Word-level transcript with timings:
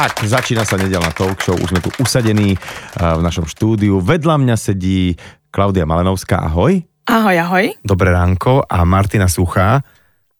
Tak, 0.00 0.24
začína 0.24 0.64
sa 0.64 0.80
nedelná 0.80 1.12
talk 1.12 1.44
show, 1.44 1.52
už 1.52 1.76
sme 1.76 1.84
tu 1.84 1.92
usadení 2.00 2.56
uh, 2.56 3.20
v 3.20 3.22
našom 3.22 3.44
štúdiu. 3.44 4.00
Vedľa 4.00 4.40
mňa 4.40 4.56
sedí 4.56 5.12
Klaudia 5.52 5.84
Malenovská, 5.84 6.40
ahoj. 6.40 6.80
Ahoj, 7.04 7.36
ahoj. 7.36 7.76
Dobré 7.84 8.08
ránko 8.08 8.64
a 8.64 8.80
Martina 8.88 9.28
Suchá. 9.28 9.84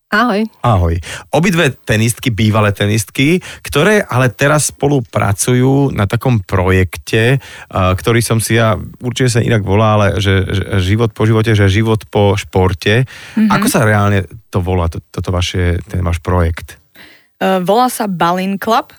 Ahoj. 0.09 0.49
Ahoj. 0.65 0.97
Obidve 1.37 1.77
tenistky, 1.77 2.33
bývalé 2.33 2.73
tenistky, 2.73 3.45
ktoré 3.61 4.01
ale 4.01 4.33
teraz 4.33 4.73
spolupracujú 4.73 5.93
na 5.93 6.09
takom 6.09 6.41
projekte, 6.41 7.37
uh, 7.37 7.93
ktorý 7.93 8.25
som 8.25 8.41
si 8.41 8.57
ja, 8.57 8.81
určite 9.05 9.29
sa 9.29 9.45
inak 9.45 9.61
volá, 9.61 10.01
ale 10.01 10.25
že, 10.25 10.41
že 10.57 10.63
život 10.81 11.13
po 11.13 11.29
živote, 11.29 11.53
že 11.53 11.69
život 11.69 12.09
po 12.09 12.33
športe. 12.33 13.05
Mm-hmm. 13.05 13.53
Ako 13.53 13.67
sa 13.69 13.85
reálne 13.85 14.25
to 14.49 14.65
volá, 14.65 14.89
to, 14.89 15.05
toto 15.13 15.29
vaše, 15.29 15.85
ten 15.85 16.01
váš 16.01 16.17
projekt? 16.25 16.81
Uh, 17.37 17.61
volá 17.61 17.93
sa 17.93 18.09
Balin 18.09 18.57
Club 18.57 18.97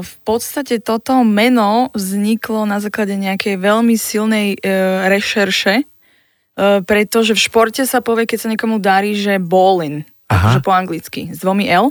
v 0.00 0.14
podstate 0.26 0.82
toto 0.82 1.22
meno 1.22 1.90
vzniklo 1.94 2.66
na 2.66 2.82
základe 2.82 3.14
nejakej 3.14 3.56
veľmi 3.60 3.94
silnej 3.96 4.58
rešerše, 5.10 5.86
pretože 6.86 7.34
v 7.34 7.40
športe 7.40 7.82
sa 7.82 7.98
povie, 7.98 8.30
keď 8.30 8.38
sa 8.38 8.52
niekomu 8.52 8.78
darí, 8.78 9.18
že 9.18 9.42
bowling, 9.42 10.06
akože 10.30 10.60
po 10.62 10.70
anglicky, 10.70 11.34
s 11.34 11.42
dvomi 11.42 11.66
L, 11.66 11.90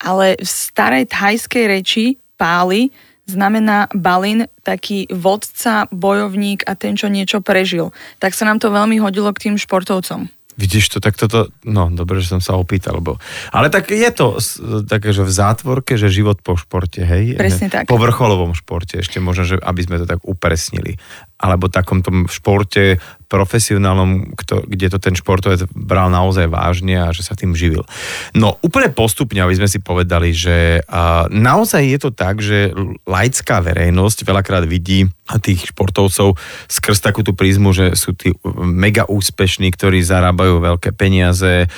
ale 0.00 0.40
v 0.40 0.48
starej 0.48 1.10
thajskej 1.12 1.64
reči 1.68 2.04
páli 2.40 2.88
znamená 3.28 3.92
balin, 3.92 4.48
taký 4.64 5.04
vodca, 5.12 5.84
bojovník 5.92 6.64
a 6.64 6.72
ten, 6.72 6.96
čo 6.96 7.12
niečo 7.12 7.44
prežil. 7.44 7.92
Tak 8.16 8.32
sa 8.32 8.48
nám 8.48 8.56
to 8.56 8.72
veľmi 8.72 8.96
hodilo 9.04 9.28
k 9.36 9.48
tým 9.50 9.60
športovcom. 9.60 10.32
Vidíš 10.58 10.90
to, 10.90 10.98
tak 10.98 11.14
toto, 11.14 11.54
no 11.62 11.86
dobre, 11.94 12.18
že 12.18 12.34
som 12.34 12.42
sa 12.42 12.58
opýtal, 12.58 12.98
bo, 12.98 13.22
ale 13.54 13.70
tak 13.70 13.94
je 13.94 14.10
to 14.10 14.42
také, 14.90 15.14
že 15.14 15.22
v 15.22 15.30
zátvorke, 15.30 15.94
že 15.94 16.10
život 16.10 16.42
po 16.42 16.58
športe, 16.58 17.06
hej? 17.06 17.38
Presne 17.38 17.70
tak. 17.70 17.86
Po 17.86 17.94
vrcholovom 17.94 18.58
športe, 18.58 18.98
ešte 18.98 19.22
možno, 19.22 19.46
že 19.46 19.56
aby 19.62 19.80
sme 19.86 20.02
to 20.02 20.06
tak 20.10 20.18
upresnili. 20.26 20.98
Alebo 21.38 21.70
takom 21.70 22.02
tom 22.02 22.26
športe 22.26 22.98
profesionálnom, 23.30 24.34
kto, 24.34 24.66
kde 24.66 24.90
to 24.90 24.98
ten 24.98 25.14
športovec 25.14 25.70
bral 25.70 26.10
naozaj 26.10 26.50
vážne 26.50 26.98
a 26.98 27.14
že 27.14 27.22
sa 27.22 27.38
tým 27.38 27.54
živil. 27.54 27.86
No 28.34 28.58
úplne 28.64 28.90
postupne, 28.90 29.38
aby 29.38 29.54
sme 29.54 29.70
si 29.70 29.78
povedali, 29.78 30.34
že 30.34 30.82
uh, 30.82 31.30
naozaj 31.30 31.86
je 31.86 31.98
to 32.02 32.10
tak, 32.10 32.42
že 32.42 32.74
laická 33.06 33.62
verejnosť 33.62 34.26
veľakrát 34.26 34.64
vidí 34.66 35.06
tých 35.36 35.76
športovcov 35.76 36.40
skrz 36.72 37.04
takú 37.04 37.20
tú 37.20 37.36
prízmu, 37.36 37.76
že 37.76 37.92
sú 37.92 38.16
tí 38.16 38.32
mega 38.64 39.04
úspešní, 39.04 39.68
ktorí 39.76 40.00
zarábajú 40.00 40.64
veľké 40.64 40.96
peniaze, 40.96 41.68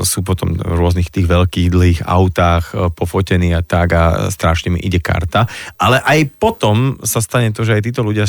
sú 0.00 0.24
potom 0.24 0.56
v 0.56 0.76
rôznych 0.80 1.12
tých 1.12 1.28
veľkých 1.28 1.68
dlhých 1.74 2.00
autách 2.06 2.72
uh, 2.72 2.88
pofotení 2.94 3.50
a 3.52 3.60
tak 3.60 3.92
a 3.92 4.30
strašne 4.30 4.72
mi 4.72 4.80
ide 4.80 5.02
karta. 5.02 5.50
Ale 5.76 5.98
aj 5.98 6.30
potom 6.38 6.96
sa 7.02 7.18
stane 7.18 7.50
to, 7.50 7.66
že 7.66 7.76
aj 7.76 7.82
títo 7.84 8.06
ľudia 8.06 8.24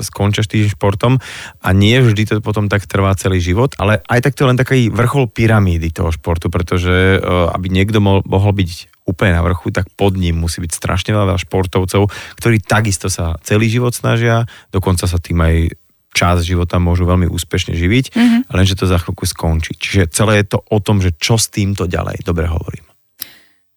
skončia 0.00 0.42
s 0.42 0.50
tým 0.50 0.66
športom 0.66 1.20
a 1.60 1.68
nie 1.76 2.00
vždy 2.00 2.22
to 2.24 2.34
potom 2.40 2.72
tak 2.72 2.88
trvá 2.88 3.12
celý 3.14 3.38
život, 3.38 3.76
ale 3.76 4.00
aj 4.08 4.24
tak 4.24 4.32
to 4.34 4.42
je 4.46 4.50
len 4.50 4.58
taký 4.58 4.88
vrchol 4.88 5.28
pyramídy 5.28 5.92
toho 5.92 6.08
športu, 6.08 6.48
pretože 6.48 7.20
uh, 7.20 7.52
aby 7.52 7.68
niekto 7.68 8.00
mohol 8.00 8.52
byť 8.56 8.95
úplne 9.06 9.38
na 9.38 9.42
vrchu, 9.46 9.70
tak 9.70 9.86
pod 9.94 10.18
ním 10.18 10.42
musí 10.42 10.58
byť 10.58 10.72
strašne 10.74 11.14
veľa 11.14 11.38
športovcov, 11.38 12.10
ktorí 12.42 12.58
takisto 12.60 13.06
sa 13.06 13.38
celý 13.46 13.70
život 13.70 13.94
snažia, 13.94 14.44
dokonca 14.74 15.06
sa 15.06 15.22
tým 15.22 15.38
aj 15.40 15.78
čas 16.16 16.42
života 16.42 16.80
môžu 16.80 17.04
veľmi 17.04 17.28
úspešne 17.28 17.76
živiť, 17.76 18.04
mm-hmm. 18.16 18.40
lenže 18.50 18.74
to 18.80 18.88
za 18.88 18.96
chvíľku 18.98 19.28
skončí. 19.28 19.76
Čiže 19.76 20.10
celé 20.10 20.42
je 20.42 20.56
to 20.56 20.58
o 20.64 20.78
tom, 20.80 21.04
že 21.04 21.12
čo 21.14 21.36
s 21.36 21.52
týmto 21.52 21.84
ďalej. 21.84 22.24
Dobre 22.24 22.48
hovorím. 22.48 22.95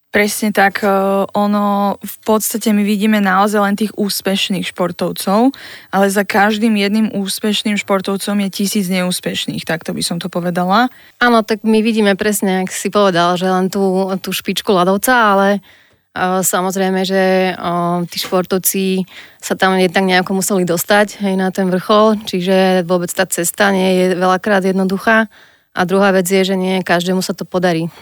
Presne 0.09 0.49
tak, 0.49 0.81
e, 0.81 0.89
ono 1.37 1.93
v 2.01 2.17
podstate 2.25 2.73
my 2.73 2.81
vidíme 2.81 3.21
naozaj 3.21 3.61
len 3.61 3.75
tých 3.77 3.93
úspešných 3.93 4.73
športovcov, 4.73 5.53
ale 5.93 6.05
za 6.09 6.25
každým 6.25 6.73
jedným 6.73 7.13
úspešným 7.13 7.77
športovcom 7.77 8.33
je 8.41 8.49
tisíc 8.49 8.89
neúspešných, 8.89 9.61
takto 9.69 9.93
by 9.93 10.01
som 10.01 10.17
to 10.17 10.25
povedala. 10.25 10.89
Áno, 11.21 11.45
tak 11.45 11.61
my 11.61 11.85
vidíme 11.85 12.17
presne, 12.17 12.65
ak 12.65 12.73
si 12.73 12.89
povedal, 12.89 13.37
že 13.37 13.53
len 13.53 13.69
tú, 13.69 14.09
tú 14.17 14.33
špičku 14.33 14.73
ľadovca, 14.73 15.13
ale 15.13 15.47
uh, 15.61 16.41
samozrejme, 16.41 17.05
že 17.05 17.53
uh, 17.53 18.01
tí 18.09 18.17
športovci 18.17 19.05
sa 19.37 19.53
tam 19.53 19.77
jednak 19.77 20.09
nejako 20.09 20.41
museli 20.41 20.65
dostať 20.65 21.21
hej, 21.21 21.37
na 21.37 21.53
ten 21.53 21.69
vrchol, 21.69 22.17
čiže 22.25 22.81
vôbec 22.81 23.13
tá 23.13 23.29
cesta 23.29 23.69
nie 23.69 23.93
je 23.93 24.05
veľakrát 24.17 24.65
jednoduchá. 24.65 25.29
A 25.77 25.85
druhá 25.85 26.09
vec 26.09 26.25
je, 26.25 26.41
že 26.41 26.57
nie 26.57 26.81
každému 26.81 27.21
sa 27.21 27.37
to 27.37 27.45
podarí. 27.45 27.93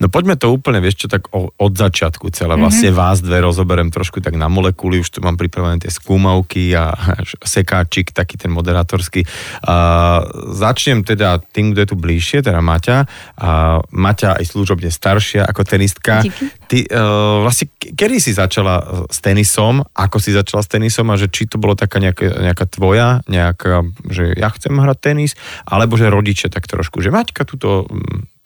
No 0.00 0.12
poďme 0.12 0.36
to 0.36 0.52
úplne, 0.52 0.80
vieš 0.84 1.06
čo, 1.06 1.06
tak 1.08 1.28
od 1.34 1.72
začiatku 1.74 2.28
celé. 2.32 2.54
Mm-hmm. 2.54 2.64
Vlastne 2.64 2.90
vás 2.92 3.18
dve 3.24 3.40
rozoberiem 3.42 3.88
trošku 3.88 4.20
tak 4.20 4.36
na 4.36 4.46
molekuly, 4.46 5.00
už 5.00 5.16
tu 5.16 5.18
mám 5.24 5.40
pripravené 5.40 5.80
tie 5.80 5.92
skúmavky 5.92 6.76
a 6.76 6.92
sekáčik, 7.40 8.12
taký 8.12 8.36
ten 8.36 8.52
moderátorský. 8.52 9.24
Uh, 9.64 10.24
začnem 10.52 11.02
teda 11.04 11.40
tým, 11.40 11.72
kto 11.72 11.78
je 11.82 11.88
tu 11.88 11.96
bližšie, 11.96 12.44
teda 12.44 12.60
Maťa. 12.60 12.98
Uh, 13.40 13.80
Maťa 13.92 14.36
aj 14.36 14.44
služobne 14.44 14.92
staršia 14.92 15.48
ako 15.48 15.62
tenistka. 15.64 16.20
Díky. 16.20 16.59
Ty 16.70 16.86
uh, 16.86 17.42
vlastne, 17.42 17.66
kedy 17.74 18.22
si 18.22 18.30
začala 18.30 19.02
s 19.10 19.18
tenisom, 19.18 19.82
ako 19.90 20.22
si 20.22 20.30
začala 20.30 20.62
s 20.62 20.70
tenisom 20.70 21.10
a 21.10 21.18
že 21.18 21.26
či 21.26 21.50
to 21.50 21.58
bolo 21.58 21.74
taká 21.74 21.98
nejaká, 21.98 22.30
nejaká 22.30 22.70
tvoja, 22.70 23.26
nejaká, 23.26 23.82
že 24.06 24.38
ja 24.38 24.54
chcem 24.54 24.78
hrať 24.78 24.98
tenis, 25.02 25.34
alebo 25.66 25.98
že 25.98 26.06
rodiče 26.06 26.46
tak 26.46 26.70
trošku, 26.70 27.02
že 27.02 27.10
Maťka 27.10 27.42
tuto 27.42 27.90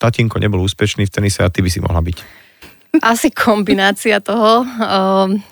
tatínko 0.01 0.41
nebol 0.41 0.57
úspešný 0.65 1.05
v 1.05 1.13
tenise 1.13 1.45
a 1.45 1.53
ty 1.53 1.61
by 1.61 1.69
si 1.69 1.85
mohla 1.85 2.01
byť? 2.01 2.17
Asi 3.05 3.29
kombinácia 3.29 4.17
toho. 4.23 4.65
Ehm, 4.65 5.45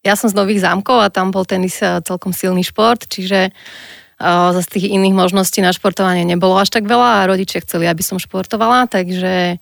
ja 0.00 0.16
som 0.16 0.32
z 0.32 0.36
Nových 0.36 0.64
zámkov 0.64 0.98
a 1.00 1.12
tam 1.12 1.30
bol 1.30 1.44
tenis 1.44 1.78
eh, 1.84 2.00
celkom 2.02 2.32
silný 2.32 2.64
šport, 2.64 3.04
čiže 3.04 3.50
eh, 3.50 4.50
z 4.60 4.66
tých 4.68 4.92
iných 4.92 5.14
možností 5.14 5.60
na 5.60 5.72
športovanie 5.72 6.24
nebolo 6.24 6.56
až 6.56 6.72
tak 6.72 6.88
veľa 6.88 7.24
a 7.24 7.28
rodičia 7.28 7.62
chceli, 7.62 7.86
aby 7.86 8.04
som 8.04 8.20
športovala, 8.20 8.88
takže 8.88 9.60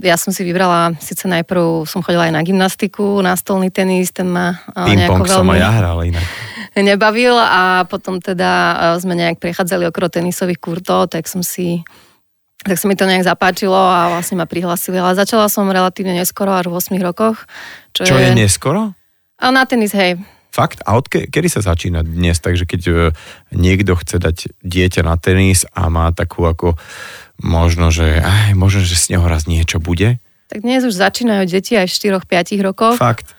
ja 0.00 0.16
som 0.16 0.30
si 0.32 0.42
vybrala, 0.42 0.96
síce 0.98 1.28
najprv 1.28 1.84
som 1.84 2.00
chodila 2.00 2.28
aj 2.28 2.34
na 2.34 2.42
gymnastiku, 2.42 3.20
na 3.20 3.36
stolný 3.36 3.68
tenis, 3.68 4.10
ten 4.10 4.28
ma 4.30 4.58
nejako 4.74 5.24
veľmi... 5.24 5.38
som 5.44 5.52
aj 5.52 5.60
ja 5.60 5.70
hral 5.70 5.98
inak. 6.04 6.26
Nebavil 6.74 7.38
a 7.38 7.86
potom 7.86 8.18
teda 8.18 8.74
sme 8.98 9.14
nejak 9.14 9.38
prechádzali 9.38 9.86
okolo 9.88 10.10
tenisových 10.10 10.58
kurtov, 10.58 11.12
tak 11.12 11.30
som 11.30 11.46
si 11.46 11.86
tak 12.64 12.80
sa 12.80 12.88
mi 12.88 12.96
to 12.96 13.04
nejak 13.04 13.28
zapáčilo 13.28 13.76
a 13.76 14.08
vlastne 14.08 14.40
ma 14.40 14.48
prihlasili. 14.48 14.96
Ale 14.96 15.12
začala 15.12 15.52
som 15.52 15.68
relatívne 15.68 16.16
neskoro, 16.16 16.56
až 16.56 16.72
v 16.72 16.80
8 16.80 16.96
rokoch. 17.04 17.44
Čo, 17.92 18.08
čo 18.08 18.16
je, 18.16 18.32
je 18.32 18.40
neskoro? 18.40 18.96
A 19.36 19.52
na 19.52 19.68
tenis, 19.68 19.92
hej. 19.92 20.16
Fakt? 20.48 20.80
A 20.86 20.96
od 20.96 21.10
ke- 21.10 21.26
kedy 21.28 21.50
sa 21.50 21.60
začína 21.60 22.00
dnes? 22.06 22.40
Takže 22.40 22.64
keď 22.64 22.82
uh, 22.88 22.96
niekto 23.52 23.98
chce 23.98 24.16
dať 24.16 24.36
dieťa 24.64 25.02
na 25.04 25.20
tenis 25.20 25.68
a 25.76 25.90
má 25.92 26.08
takú 26.14 26.48
ako 26.48 26.78
možno, 27.42 27.90
že 27.90 28.20
aj, 28.20 28.54
možno, 28.58 28.84
že 28.84 28.98
z 28.98 29.16
neho 29.16 29.26
raz 29.26 29.48
niečo 29.48 29.80
bude? 29.80 30.22
Tak 30.52 30.62
dnes 30.62 30.84
už 30.84 30.94
začínajú 30.94 31.48
deti 31.48 31.74
aj 31.74 31.88
v 31.88 32.20
4-5 32.20 32.66
rokoch. 32.66 32.96
Fakt? 33.00 33.32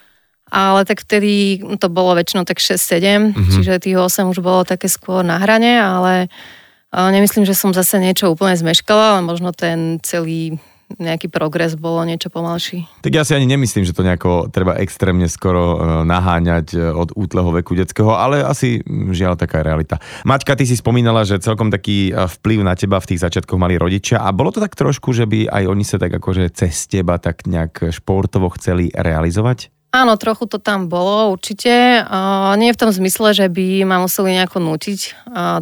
Ale 0.49 0.85
tak 0.85 1.01
vtedy 1.01 1.63
to 1.81 1.89
bolo 1.89 2.13
väčšinou 2.13 2.45
tak 2.45 2.61
6-7, 2.61 3.33
mm-hmm. 3.33 3.53
čiže 3.55 3.81
tých 3.81 3.97
8 3.97 4.29
už 4.29 4.39
bolo 4.45 4.61
také 4.61 4.85
skôr 4.85 5.25
na 5.25 5.41
hrane, 5.41 5.81
ale 5.81 6.29
Nemyslím, 6.95 7.43
že 7.43 7.57
som 7.57 7.75
zase 7.75 7.99
niečo 7.99 8.31
úplne 8.31 8.55
zmeškala, 8.55 9.19
ale 9.19 9.21
možno 9.27 9.51
ten 9.51 9.99
celý 9.99 10.55
nejaký 10.95 11.27
progres 11.27 11.73
bolo 11.75 12.05
niečo 12.05 12.29
pomalší. 12.29 12.85
Tak 13.01 13.11
ja 13.11 13.23
si 13.25 13.33
ani 13.33 13.49
nemyslím, 13.49 13.83
že 13.83 13.95
to 13.95 14.05
nejako 14.05 14.47
treba 14.53 14.77
extrémne 14.79 15.25
skoro 15.25 15.63
e, 15.63 15.77
naháňať 16.05 16.67
e, 16.73 16.79
od 16.93 17.09
útleho 17.17 17.49
veku 17.51 17.73
detského, 17.73 18.13
ale 18.13 18.45
asi 18.45 18.79
žiaľ 18.87 19.35
taká 19.35 19.65
realita. 19.65 19.97
Maťka, 20.23 20.55
ty 20.55 20.69
si 20.69 20.77
spomínala, 20.77 21.25
že 21.25 21.41
celkom 21.41 21.73
taký 21.73 22.13
e, 22.13 22.29
vplyv 22.29 22.59
na 22.63 22.77
teba 22.77 23.01
v 23.01 23.09
tých 23.13 23.23
začiatkoch 23.25 23.59
mali 23.59 23.75
rodičia 23.75 24.21
a 24.21 24.29
bolo 24.31 24.53
to 24.53 24.61
tak 24.61 24.77
trošku, 24.77 25.11
že 25.11 25.25
by 25.25 25.49
aj 25.49 25.63
oni 25.65 25.83
sa 25.83 25.97
tak 25.97 26.13
akože 26.15 26.53
cez 26.53 26.85
teba 26.85 27.17
tak 27.17 27.49
nejak 27.49 27.91
športovo 27.91 28.53
chceli 28.55 28.93
realizovať? 28.93 29.73
Áno, 29.95 30.19
trochu 30.19 30.43
to 30.51 30.59
tam 30.59 30.91
bolo, 30.91 31.31
určite. 31.31 32.03
nie 32.59 32.75
v 32.75 32.79
tom 32.79 32.91
zmysle, 32.91 33.31
že 33.31 33.47
by 33.47 33.87
ma 33.87 34.03
museli 34.03 34.35
nejako 34.35 34.59
nutiť 34.59 34.99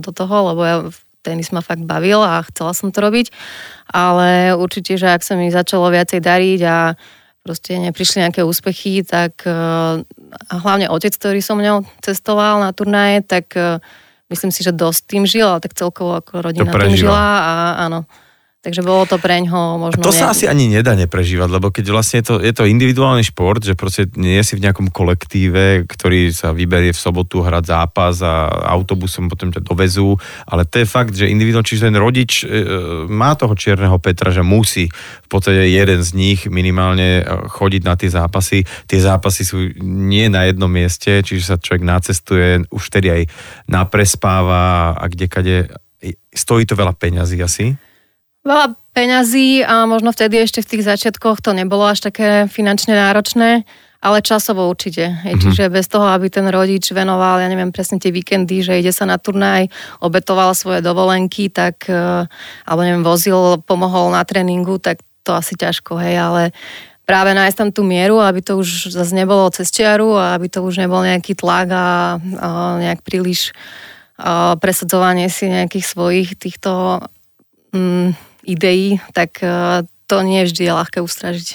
do 0.02 0.10
toho, 0.10 0.36
lebo 0.50 0.62
ja 0.66 0.78
tenis 1.24 1.56
ma 1.56 1.64
fakt 1.64 1.88
bavil 1.88 2.20
a 2.20 2.44
chcela 2.52 2.76
som 2.76 2.92
to 2.92 3.00
robiť, 3.00 3.32
ale 3.90 4.52
určite, 4.54 5.00
že 5.00 5.08
ak 5.08 5.24
sa 5.24 5.40
mi 5.40 5.48
začalo 5.48 5.88
viacej 5.88 6.20
dariť 6.20 6.60
a 6.68 7.00
proste 7.44 7.76
neprišli 7.76 8.24
nejaké 8.24 8.42
úspechy, 8.44 9.04
tak 9.04 9.44
eh, 9.48 10.04
a 10.34 10.54
hlavne 10.64 10.88
otec, 10.92 11.12
ktorý 11.16 11.44
som 11.44 11.60
mňou 11.60 11.88
cestoval 12.00 12.64
na 12.64 12.72
turnaje, 12.72 13.24
tak 13.24 13.56
eh, 13.56 13.80
myslím 14.32 14.52
si, 14.52 14.64
že 14.64 14.76
dosť 14.76 15.02
tým 15.08 15.24
žil, 15.28 15.48
ale 15.48 15.64
tak 15.64 15.76
celkovo 15.76 16.20
ako 16.20 16.44
rodina 16.44 16.72
tým 16.72 16.96
žila 16.96 17.24
a 17.40 17.54
áno. 17.88 18.08
Takže 18.64 18.80
bolo 18.80 19.04
to 19.04 19.20
pre 19.20 19.44
ňoho 19.44 19.76
možno... 19.76 20.00
To 20.08 20.16
sa 20.16 20.32
asi 20.32 20.48
ani 20.48 20.72
nedá 20.72 20.96
neprežívať, 20.96 21.52
lebo 21.52 21.68
keď 21.68 21.84
vlastne 21.92 22.24
je 22.24 22.32
to, 22.32 22.36
je 22.40 22.56
to 22.56 22.64
individuálny 22.64 23.20
šport, 23.20 23.60
že 23.60 23.76
proste 23.76 24.08
nie 24.16 24.40
si 24.40 24.56
v 24.56 24.64
nejakom 24.64 24.88
kolektíve, 24.88 25.84
ktorý 25.84 26.32
sa 26.32 26.56
vyberie 26.56 26.96
v 26.96 27.04
sobotu 27.04 27.44
hrať 27.44 27.60
zápas 27.68 28.24
a 28.24 28.48
autobusom 28.72 29.28
potom 29.28 29.52
ťa 29.52 29.68
dovezú, 29.68 30.16
ale 30.48 30.64
to 30.64 30.80
je 30.80 30.88
fakt, 30.88 31.12
že 31.12 31.28
individuálne, 31.28 31.68
čiže 31.68 31.92
ten 31.92 32.00
rodič 32.00 32.48
e, 32.48 32.56
má 33.12 33.36
toho 33.36 33.52
čierneho 33.52 34.00
Petra, 34.00 34.32
že 34.32 34.48
musí 34.48 34.88
v 34.96 35.28
podstate 35.28 35.68
jeden 35.68 36.00
z 36.00 36.16
nich 36.16 36.48
minimálne 36.48 37.20
e, 37.20 37.24
chodiť 37.52 37.84
na 37.84 38.00
tie 38.00 38.08
zápasy. 38.16 38.64
Tie 38.88 39.00
zápasy 39.04 39.44
sú 39.44 39.60
nie 39.84 40.32
na 40.32 40.48
jednom 40.48 40.72
mieste, 40.72 41.20
čiže 41.20 41.52
sa 41.52 41.60
človek 41.60 41.84
nacestuje, 41.84 42.64
už 42.72 42.84
vtedy 42.88 43.12
aj 43.12 43.22
naprespáva 43.68 44.96
a 44.96 45.04
kde 45.12 45.28
kade 45.28 45.58
stojí 46.32 46.64
to 46.64 46.80
veľa 46.80 46.96
peňazí 46.96 47.44
asi. 47.44 47.76
Veľa 48.44 48.76
peňazí 48.92 49.64
a 49.64 49.88
možno 49.88 50.12
vtedy 50.12 50.44
ešte 50.44 50.60
v 50.60 50.70
tých 50.76 50.84
začiatkoch 50.84 51.40
to 51.40 51.56
nebolo 51.56 51.88
až 51.88 52.12
také 52.12 52.46
finančne 52.52 52.92
náročné, 52.92 53.64
ale 54.04 54.20
časovo 54.20 54.68
určite. 54.68 55.16
Mm-hmm. 55.16 55.40
Čiže 55.40 55.72
bez 55.72 55.88
toho, 55.88 56.12
aby 56.12 56.28
ten 56.28 56.44
rodič 56.52 56.92
venoval, 56.92 57.40
ja 57.40 57.48
neviem 57.48 57.72
presne 57.72 58.04
tie 58.04 58.12
víkendy, 58.12 58.60
že 58.60 58.84
ide 58.84 58.92
sa 58.92 59.08
na 59.08 59.16
turnaj, 59.16 59.72
obetoval 60.04 60.52
svoje 60.60 60.84
dovolenky, 60.84 61.48
tak, 61.48 61.88
e, 61.88 62.28
alebo 62.68 62.82
neviem, 62.84 63.08
vozil, 63.08 63.64
pomohol 63.64 64.12
na 64.12 64.28
tréningu, 64.28 64.76
tak 64.76 65.00
to 65.24 65.32
asi 65.32 65.56
ťažko, 65.56 66.04
hej, 66.04 66.20
ale 66.20 66.42
práve 67.08 67.32
nájsť 67.32 67.58
tam 67.58 67.70
tú 67.72 67.88
mieru, 67.88 68.20
aby 68.20 68.44
to 68.44 68.60
už 68.60 68.92
zase 68.92 69.16
nebolo 69.16 69.48
cez 69.56 69.72
čiaru 69.72 70.20
a 70.20 70.36
aby 70.36 70.52
to 70.52 70.60
už 70.60 70.84
nebol 70.84 71.00
nejaký 71.00 71.32
tlak 71.40 71.72
a, 71.72 72.20
a 72.44 72.50
nejak 72.84 73.08
príliš 73.08 73.56
a 74.20 74.60
presadzovanie 74.60 75.32
si 75.32 75.50
nejakých 75.50 75.86
svojich 75.90 76.30
týchto 76.38 77.02
mm, 77.74 78.33
ideí, 78.44 79.00
tak 79.16 79.40
e, 79.42 79.84
to 80.08 80.22
nie 80.22 80.44
vždy 80.46 80.68
je 80.68 80.74
ľahké 80.74 81.00
ustražiť. 81.02 81.50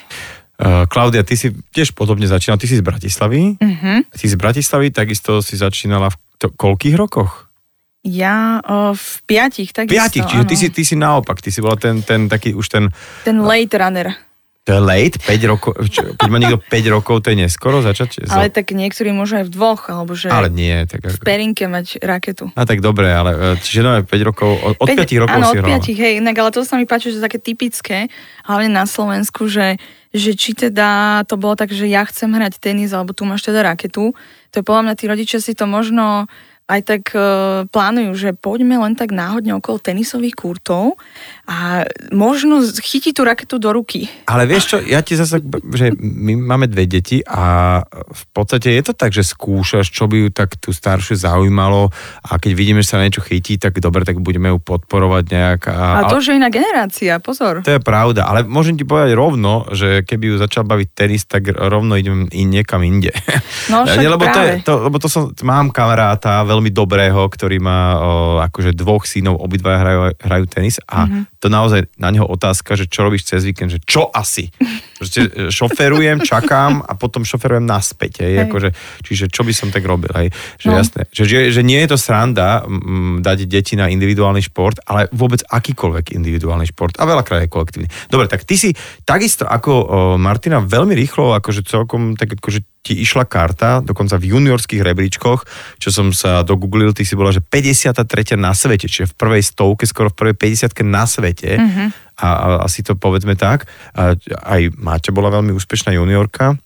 Uh, 0.58 0.90
Klaudia, 0.90 1.23
ty 1.23 1.38
si 1.38 1.55
tiež 1.70 1.94
podobne 1.94 2.26
začínala, 2.26 2.58
ty 2.58 2.67
si 2.67 2.75
z 2.75 2.82
Bratislavy. 2.82 3.55
Uh-huh. 3.62 4.02
Ty 4.11 4.26
z 4.26 4.35
Bratislavy, 4.35 4.90
takisto 4.90 5.38
si 5.38 5.55
začínala 5.55 6.11
v 6.11 6.19
to, 6.35 6.50
koľkých 6.50 6.99
rokoch? 6.99 7.46
Ja 8.02 8.58
o, 8.67 8.90
v 8.90 9.11
piatich, 9.26 9.70
takisto. 9.70 9.94
Piatich, 9.94 10.26
čiže 10.26 10.44
ty 10.50 10.55
si, 10.58 10.67
ty 10.75 10.82
si 10.82 10.99
naopak, 10.99 11.38
ty 11.38 11.55
si 11.55 11.62
bola 11.62 11.79
ten, 11.79 12.02
ten 12.02 12.26
taký 12.26 12.58
už 12.58 12.67
ten... 12.75 12.91
Ten 13.23 13.38
late 13.38 13.75
runner. 13.79 14.19
To 14.69 14.76
je 14.76 14.85
late? 14.85 15.17
5 15.25 15.49
rokov? 15.49 15.73
Čo, 15.88 16.12
keď 16.12 16.29
má 16.29 16.37
niekto 16.37 16.61
5 16.61 16.93
rokov, 16.93 17.25
to 17.25 17.32
je 17.32 17.41
neskoro 17.41 17.81
začať? 17.81 18.29
Ale 18.29 18.53
tak 18.53 18.69
niektorí 18.76 19.17
môžu 19.17 19.41
aj 19.41 19.49
v 19.49 19.53
dvoch, 19.56 19.88
alebo 19.88 20.12
že 20.12 20.29
ale 20.29 20.53
nie, 20.53 20.85
tak 20.85 21.09
ako... 21.09 21.17
v 21.17 21.19
perinke 21.25 21.65
mať 21.65 21.97
raketu. 22.05 22.53
A 22.53 22.69
tak 22.69 22.85
dobre, 22.85 23.09
ale 23.09 23.56
e, 23.56 23.65
čiže 23.65 23.81
no 23.81 23.97
5 24.05 24.29
rokov, 24.29 24.61
od, 24.61 24.76
od 24.76 24.88
5, 24.93 25.09
5 25.09 25.23
rokov 25.25 25.41
áno, 25.41 25.49
si 25.49 25.56
od 25.56 25.65
5, 25.65 25.88
hej, 25.88 26.12
inak, 26.20 26.37
ale 26.37 26.53
to 26.53 26.61
sa 26.69 26.76
mi 26.76 26.85
páči, 26.85 27.17
že 27.17 27.25
také 27.25 27.41
typické, 27.41 28.12
hlavne 28.44 28.69
na 28.69 28.85
Slovensku, 28.85 29.49
že, 29.49 29.81
že 30.12 30.37
či 30.37 30.53
teda 30.53 31.25
to 31.25 31.41
bolo 31.41 31.56
tak, 31.56 31.73
že 31.73 31.88
ja 31.88 32.05
chcem 32.05 32.29
hrať 32.29 32.61
tenis, 32.61 32.93
alebo 32.93 33.17
tu 33.17 33.25
máš 33.25 33.49
teda 33.49 33.65
raketu, 33.65 34.12
to 34.53 34.61
je 34.61 34.65
podľa 34.69 34.85
mňa 34.85 34.94
tí 35.00 35.05
rodičia 35.09 35.41
si 35.41 35.56
to 35.56 35.65
možno 35.65 36.29
aj 36.69 36.81
tak 36.85 37.03
uh, 37.17 37.65
plánujú, 37.73 38.12
že 38.12 38.31
poďme 38.37 38.76
len 38.76 38.93
tak 38.93 39.09
náhodne 39.09 39.56
okolo 39.56 39.81
tenisových 39.81 40.37
kurtov 40.37 41.00
a 41.49 41.88
možno 42.12 42.61
chytí 42.61 43.17
tú 43.17 43.25
raketu 43.25 43.56
do 43.56 43.73
ruky. 43.73 44.05
Ale 44.29 44.44
vieš 44.44 44.76
čo, 44.76 44.76
ja 44.85 45.00
ti 45.00 45.17
zase, 45.17 45.41
že 45.73 45.97
my 45.97 46.37
máme 46.37 46.69
dve 46.69 46.85
deti 46.85 47.25
a 47.25 47.81
v 47.88 48.25
podstate 48.37 48.76
je 48.76 48.85
to 48.85 48.93
tak, 48.93 49.17
že 49.17 49.25
skúšaš, 49.25 49.88
čo 49.88 50.05
by 50.12 50.17
ju 50.23 50.29
tak 50.29 50.61
tú 50.61 50.76
staršiu 50.76 51.17
zaujímalo 51.17 51.88
a 52.29 52.37
keď 52.37 52.53
vidíme, 52.53 52.85
že 52.85 52.93
sa 52.93 53.00
niečo 53.00 53.25
chytí, 53.25 53.56
tak 53.56 53.81
dobre, 53.81 54.05
tak 54.05 54.20
budeme 54.20 54.53
ju 54.53 54.61
podporovať 54.61 55.25
nejak. 55.25 55.61
A, 55.73 56.05
a 56.05 56.12
to, 56.12 56.20
že 56.20 56.37
iná 56.37 56.53
generácia, 56.53 57.17
pozor. 57.17 57.65
To 57.65 57.73
je 57.73 57.81
pravda, 57.81 58.29
ale 58.29 58.44
môžem 58.44 58.76
ti 58.76 58.85
povedať 58.85 59.17
rovno, 59.17 59.65
že 59.73 60.05
keby 60.05 60.37
ju 60.37 60.37
začal 60.37 60.69
baviť 60.69 60.88
tenis, 60.93 61.25
tak 61.25 61.49
rovno 61.49 61.97
idem 61.97 62.29
in 62.29 62.53
niekam 62.53 62.85
inde. 62.85 63.17
No 63.73 63.85
však 63.88 64.05
lebo, 64.05 64.25
práve. 64.29 64.37
to 64.37 64.41
je, 64.44 64.53
to, 64.69 64.73
lebo 64.85 64.97
to 65.00 65.09
som, 65.09 65.32
mám 65.41 65.73
kamaráta, 65.73 66.44
veľmi 66.58 66.75
dobrého, 66.75 67.22
ktorý 67.31 67.62
má 67.62 67.94
o, 67.94 67.99
akože 68.43 68.75
dvoch 68.75 69.06
synov, 69.06 69.38
obidva 69.38 69.78
hrajú, 69.78 70.00
hrajú 70.19 70.44
tenis 70.50 70.82
a 70.90 71.06
mm-hmm. 71.06 71.38
to 71.38 71.46
naozaj 71.46 71.87
na 71.94 72.10
neho 72.10 72.26
otázka, 72.26 72.75
že 72.75 72.90
čo 72.90 73.06
robíš 73.06 73.31
cez 73.31 73.46
víkend, 73.46 73.70
že 73.70 73.78
čo 73.87 74.10
asi? 74.10 74.50
Proste 74.99 75.31
e, 75.31 75.55
šoferujem, 75.55 76.26
čakám 76.26 76.82
a 76.82 76.99
potom 76.99 77.22
šoferujem 77.22 77.62
naspäť. 77.62 78.26
Hej. 78.26 78.32
Hej. 78.34 78.43
Akože, 78.50 78.69
čiže 79.06 79.25
čo 79.31 79.46
by 79.46 79.52
som 79.55 79.70
tak 79.70 79.87
robil? 79.87 80.10
Hej. 80.10 80.34
Že, 80.58 80.66
no. 80.66 80.75
jasné, 80.75 81.00
že, 81.14 81.22
že, 81.31 81.38
že 81.55 81.62
nie 81.62 81.78
je 81.87 81.94
to 81.94 81.99
sranda 82.02 82.66
m, 82.66 83.22
dať 83.22 83.46
deti 83.46 83.78
na 83.78 83.87
individuálny 83.87 84.43
šport, 84.43 84.82
ale 84.90 85.06
vôbec 85.14 85.46
akýkoľvek 85.46 86.19
individuálny 86.19 86.66
šport 86.66 86.99
a 86.99 87.06
veľakrát 87.06 87.46
je 87.46 87.55
kolektívny. 87.55 87.88
Dobre, 88.10 88.26
tak 88.26 88.43
ty 88.43 88.58
si 88.58 88.75
takisto 89.06 89.46
ako 89.46 89.70
o, 89.70 89.87
Martina 90.19 90.58
veľmi 90.58 90.99
rýchlo, 90.99 91.38
akože 91.38 91.62
celkom 91.62 92.19
tak 92.19 92.34
akože 92.34 92.66
ti 92.88 92.96
išla 92.96 93.29
karta, 93.29 93.85
dokonca 93.85 94.17
v 94.17 94.32
juniorských 94.32 94.81
rebríčkoch, 94.81 95.44
čo 95.76 95.88
som 95.93 96.08
sa 96.17 96.40
dogooglil, 96.40 96.96
ty 96.96 97.05
si 97.05 97.12
bola, 97.12 97.29
že 97.29 97.44
53. 97.44 98.40
na 98.40 98.56
svete, 98.56 98.88
čiže 98.88 99.12
v 99.12 99.14
prvej 99.20 99.43
stovke, 99.44 99.85
skoro 99.85 100.08
v 100.08 100.17
prvej 100.17 100.37
50 100.64 100.73
na 100.88 101.05
svete. 101.05 101.61
Mm-hmm. 101.61 101.88
A, 102.19 102.29
a 102.29 102.46
asi 102.64 102.81
to 102.81 102.96
povedzme 102.96 103.37
tak. 103.37 103.69
A, 103.93 104.17
aj 104.49 104.73
Máťa 104.81 105.12
bola 105.12 105.29
veľmi 105.29 105.52
úspešná 105.52 105.93
juniorka. 105.93 106.56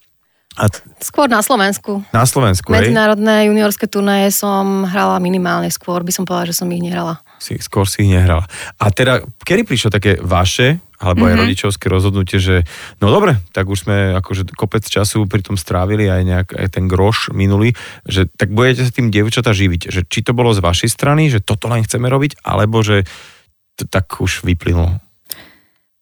A 0.55 0.69
t- 0.69 0.85
skôr 1.01 1.27
na 1.27 1.41
Slovensku. 1.41 2.05
Na 2.13 2.29
Slovensku, 2.29 2.69
Medzinárodné 2.71 3.45
hej? 3.45 3.49
juniorské 3.49 3.89
turnaje 3.89 4.29
som 4.31 4.85
hrala 4.85 5.17
minimálne 5.17 5.73
skôr, 5.73 6.05
by 6.05 6.13
som 6.13 6.29
povedala, 6.29 6.53
že 6.53 6.59
som 6.61 6.69
ich 6.69 6.85
nehrala. 6.85 7.25
Si, 7.43 7.59
skôr 7.59 7.91
si 7.91 8.07
ich 8.07 8.15
nehrala. 8.15 8.47
A 8.79 8.95
teda, 8.95 9.27
kedy 9.43 9.67
prišlo 9.67 9.91
také 9.91 10.15
vaše 10.23 10.79
alebo 11.03 11.27
aj 11.27 11.35
mm-hmm. 11.35 11.43
rodičovské 11.43 11.87
rozhodnutie, 11.91 12.39
že 12.39 12.63
no 13.03 13.11
dobre, 13.11 13.43
tak 13.51 13.67
už 13.67 13.91
sme 13.91 14.15
akože 14.23 14.55
kopec 14.55 14.87
času 14.87 15.27
pri 15.27 15.43
tom 15.43 15.59
strávili 15.59 16.07
aj 16.07 16.23
nejak 16.23 16.49
aj 16.55 16.69
ten 16.71 16.87
groš 16.87 17.35
minulý, 17.35 17.75
že 18.07 18.31
tak 18.31 18.55
budete 18.55 18.87
sa 18.87 18.95
tým 18.95 19.11
dievčata 19.11 19.51
živiť, 19.51 19.91
že 19.91 20.07
či 20.07 20.23
to 20.23 20.31
bolo 20.31 20.55
z 20.55 20.63
vašej 20.63 20.95
strany, 20.95 21.27
že 21.27 21.43
toto 21.43 21.67
len 21.67 21.83
chceme 21.83 22.07
robiť, 22.07 22.47
alebo 22.47 22.87
že 22.87 23.03
to 23.75 23.91
tak 23.91 24.23
už 24.23 24.47
vyplynulo. 24.47 25.03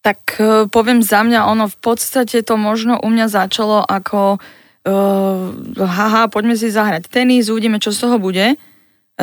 Tak 0.05 0.21
e, 0.37 0.69
poviem 0.69 1.01
za 1.01 1.25
mňa, 1.25 1.49
ono 1.49 1.65
v 1.73 1.79
podstate 1.81 2.45
to 2.45 2.61
možno 2.61 3.01
u 3.01 3.09
mňa 3.09 3.27
začalo 3.33 3.81
ako 3.85 4.37
uh, 4.37 5.45
haha, 5.77 6.29
poďme 6.29 6.57
si 6.57 6.73
zahrať 6.73 7.09
tenis, 7.09 7.49
uvidíme, 7.53 7.81
čo 7.81 7.93
z 7.93 8.05
toho 8.05 8.17
bude 8.21 8.57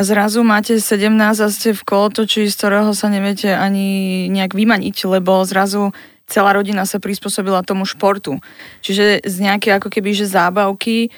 zrazu 0.02 0.44
máte 0.44 0.80
17 0.80 1.14
a 1.16 1.48
ste 1.48 1.74
v 1.74 1.82
kolotoči, 1.82 2.46
z 2.46 2.54
ktorého 2.54 2.90
sa 2.92 3.08
neviete 3.08 3.52
ani 3.52 4.26
nejak 4.30 4.54
vymaniť, 4.54 4.96
lebo 5.06 5.42
zrazu 5.46 5.94
celá 6.28 6.52
rodina 6.52 6.84
sa 6.84 7.00
prispôsobila 7.00 7.64
tomu 7.64 7.88
športu. 7.88 8.36
Čiže 8.84 9.24
z 9.24 9.36
nejaké 9.40 9.72
ako 9.72 9.88
keby, 9.88 10.12
že 10.12 10.28
zábavky, 10.28 11.08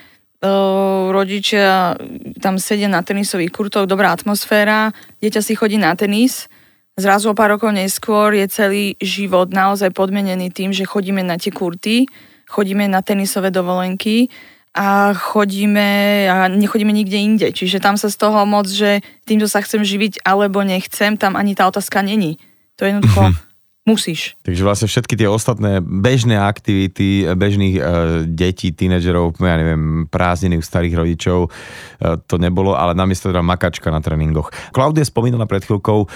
rodičia 1.11 2.01
tam 2.41 2.57
sedia 2.57 2.89
na 2.89 3.05
tenisových 3.05 3.53
kurtoch, 3.53 3.85
dobrá 3.85 4.17
atmosféra, 4.17 4.97
dieťa 5.21 5.41
si 5.45 5.53
chodí 5.53 5.77
na 5.77 5.93
tenis, 5.93 6.49
zrazu 6.97 7.33
o 7.33 7.37
pár 7.37 7.61
rokov 7.61 7.77
neskôr 7.77 8.33
je 8.33 8.49
celý 8.49 8.85
život 9.05 9.53
naozaj 9.53 9.93
podmenený 9.93 10.49
tým, 10.49 10.73
že 10.73 10.89
chodíme 10.89 11.21
na 11.21 11.37
tie 11.37 11.53
kurty, 11.53 12.09
chodíme 12.49 12.89
na 12.89 13.05
tenisové 13.05 13.53
dovolenky 13.53 14.33
a 14.71 15.11
chodíme 15.15 15.89
a 16.31 16.47
nechodíme 16.47 16.95
nikde 16.95 17.19
inde. 17.19 17.49
Čiže 17.51 17.83
tam 17.83 17.99
sa 17.99 18.07
z 18.07 18.17
toho 18.23 18.47
moc, 18.47 18.71
že 18.71 19.03
týmto 19.27 19.51
sa 19.51 19.63
chcem 19.67 19.83
živiť 19.83 20.23
alebo 20.23 20.63
nechcem, 20.63 21.19
tam 21.19 21.35
ani 21.35 21.59
tá 21.59 21.67
otázka 21.67 22.07
není. 22.07 22.39
To 22.79 22.87
je 22.87 22.95
jednoducho 22.95 23.35
mm-hmm. 23.35 23.45
musíš. 23.91 24.39
Takže 24.47 24.63
vlastne 24.63 24.87
všetky 24.87 25.19
tie 25.19 25.27
ostatné 25.27 25.83
bežné 25.83 26.39
aktivity 26.39 27.27
bežných 27.35 27.77
e, 27.77 27.83
detí, 28.31 28.71
tínedžerov, 28.71 29.43
ja 29.43 29.59
neviem, 29.59 30.07
prázdniny 30.07 30.57
u 30.57 30.65
starých 30.65 30.95
rodičov, 31.03 31.39
e, 31.45 32.17
to 32.31 32.39
nebolo, 32.39 32.79
ale 32.79 32.95
namiesto 32.95 33.35
teda 33.35 33.43
makačka 33.43 33.91
na 33.91 33.99
tréningoch. 33.99 34.55
Klaudia 34.71 35.03
spomínala 35.03 35.51
pred 35.51 35.67
chvíľkou, 35.67 36.07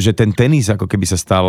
že 0.00 0.16
ten 0.16 0.32
tenis 0.32 0.72
ako 0.72 0.88
keby 0.88 1.04
sa 1.04 1.20
stal 1.20 1.46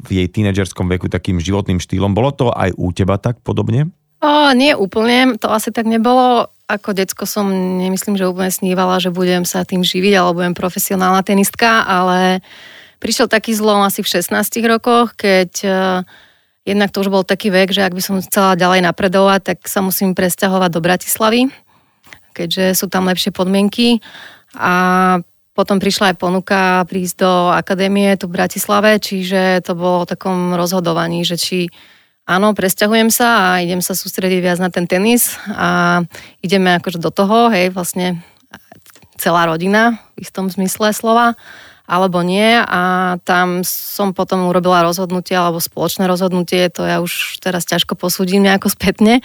v 0.00 0.24
jej 0.24 0.28
tínedžerskom 0.32 0.88
veku 0.96 1.12
takým 1.12 1.36
životným 1.36 1.76
štýlom. 1.76 2.16
Bolo 2.16 2.32
to 2.32 2.48
aj 2.56 2.72
u 2.72 2.88
teba 2.88 3.20
tak 3.20 3.44
podobne? 3.44 3.92
O, 4.24 4.56
nie 4.56 4.72
úplne, 4.72 5.36
to 5.36 5.52
asi 5.52 5.68
tak 5.68 5.84
nebolo. 5.84 6.48
Ako 6.64 6.96
decko 6.96 7.28
som 7.28 7.44
nemyslím, 7.76 8.16
že 8.16 8.24
úplne 8.24 8.48
snívala, 8.48 8.96
že 8.96 9.12
budem 9.12 9.44
sa 9.44 9.68
tým 9.68 9.84
živiť, 9.84 10.16
alebo 10.16 10.40
budem 10.40 10.56
profesionálna 10.56 11.20
tenistka, 11.20 11.84
ale 11.84 12.40
prišiel 13.04 13.28
taký 13.28 13.52
zlom 13.52 13.84
asi 13.84 14.00
v 14.00 14.08
16 14.08 14.32
rokoch, 14.64 15.12
keď 15.12 15.52
uh, 15.68 16.00
jednak 16.64 16.88
to 16.88 17.04
už 17.04 17.12
bol 17.12 17.20
taký 17.20 17.52
vek, 17.52 17.76
že 17.76 17.84
ak 17.84 17.92
by 17.92 18.00
som 18.00 18.24
chcela 18.24 18.56
ďalej 18.56 18.80
napredovať, 18.88 19.40
tak 19.44 19.58
sa 19.68 19.84
musím 19.84 20.16
presťahovať 20.16 20.70
do 20.72 20.80
Bratislavy, 20.80 21.52
keďže 22.32 22.80
sú 22.80 22.88
tam 22.88 23.04
lepšie 23.04 23.28
podmienky. 23.28 24.00
A 24.56 25.20
potom 25.52 25.76
prišla 25.76 26.16
aj 26.16 26.16
ponuka 26.16 26.80
prísť 26.88 27.16
do 27.20 27.32
akadémie 27.52 28.16
tu 28.16 28.24
v 28.24 28.40
Bratislave, 28.40 28.96
čiže 28.96 29.60
to 29.68 29.76
bolo 29.76 30.02
o 30.02 30.08
takom 30.08 30.56
rozhodovaní, 30.56 31.28
že 31.28 31.36
či 31.36 31.68
áno, 32.24 32.56
presťahujem 32.56 33.08
sa 33.12 33.28
a 33.56 33.62
idem 33.64 33.84
sa 33.84 33.92
sústrediť 33.92 34.40
viac 34.40 34.58
na 34.60 34.72
ten 34.72 34.88
tenis 34.88 35.36
a 35.48 36.00
ideme 36.40 36.76
akože 36.80 37.00
do 37.00 37.12
toho, 37.12 37.52
hej, 37.52 37.72
vlastne 37.72 38.24
celá 39.20 39.46
rodina 39.46 40.02
v 40.18 40.26
istom 40.26 40.50
zmysle 40.50 40.92
slova. 40.92 41.36
alebo 41.84 42.24
nie 42.24 42.64
a 42.64 43.16
tam 43.28 43.60
som 43.60 44.16
potom 44.16 44.48
urobila 44.48 44.80
rozhodnutie 44.80 45.36
alebo 45.36 45.60
spoločné 45.60 46.08
rozhodnutie, 46.08 46.72
to 46.72 46.80
ja 46.80 47.04
už 47.04 47.44
teraz 47.44 47.68
ťažko 47.68 47.92
posúdim 47.92 48.40
nejako 48.40 48.72
spätne, 48.72 49.20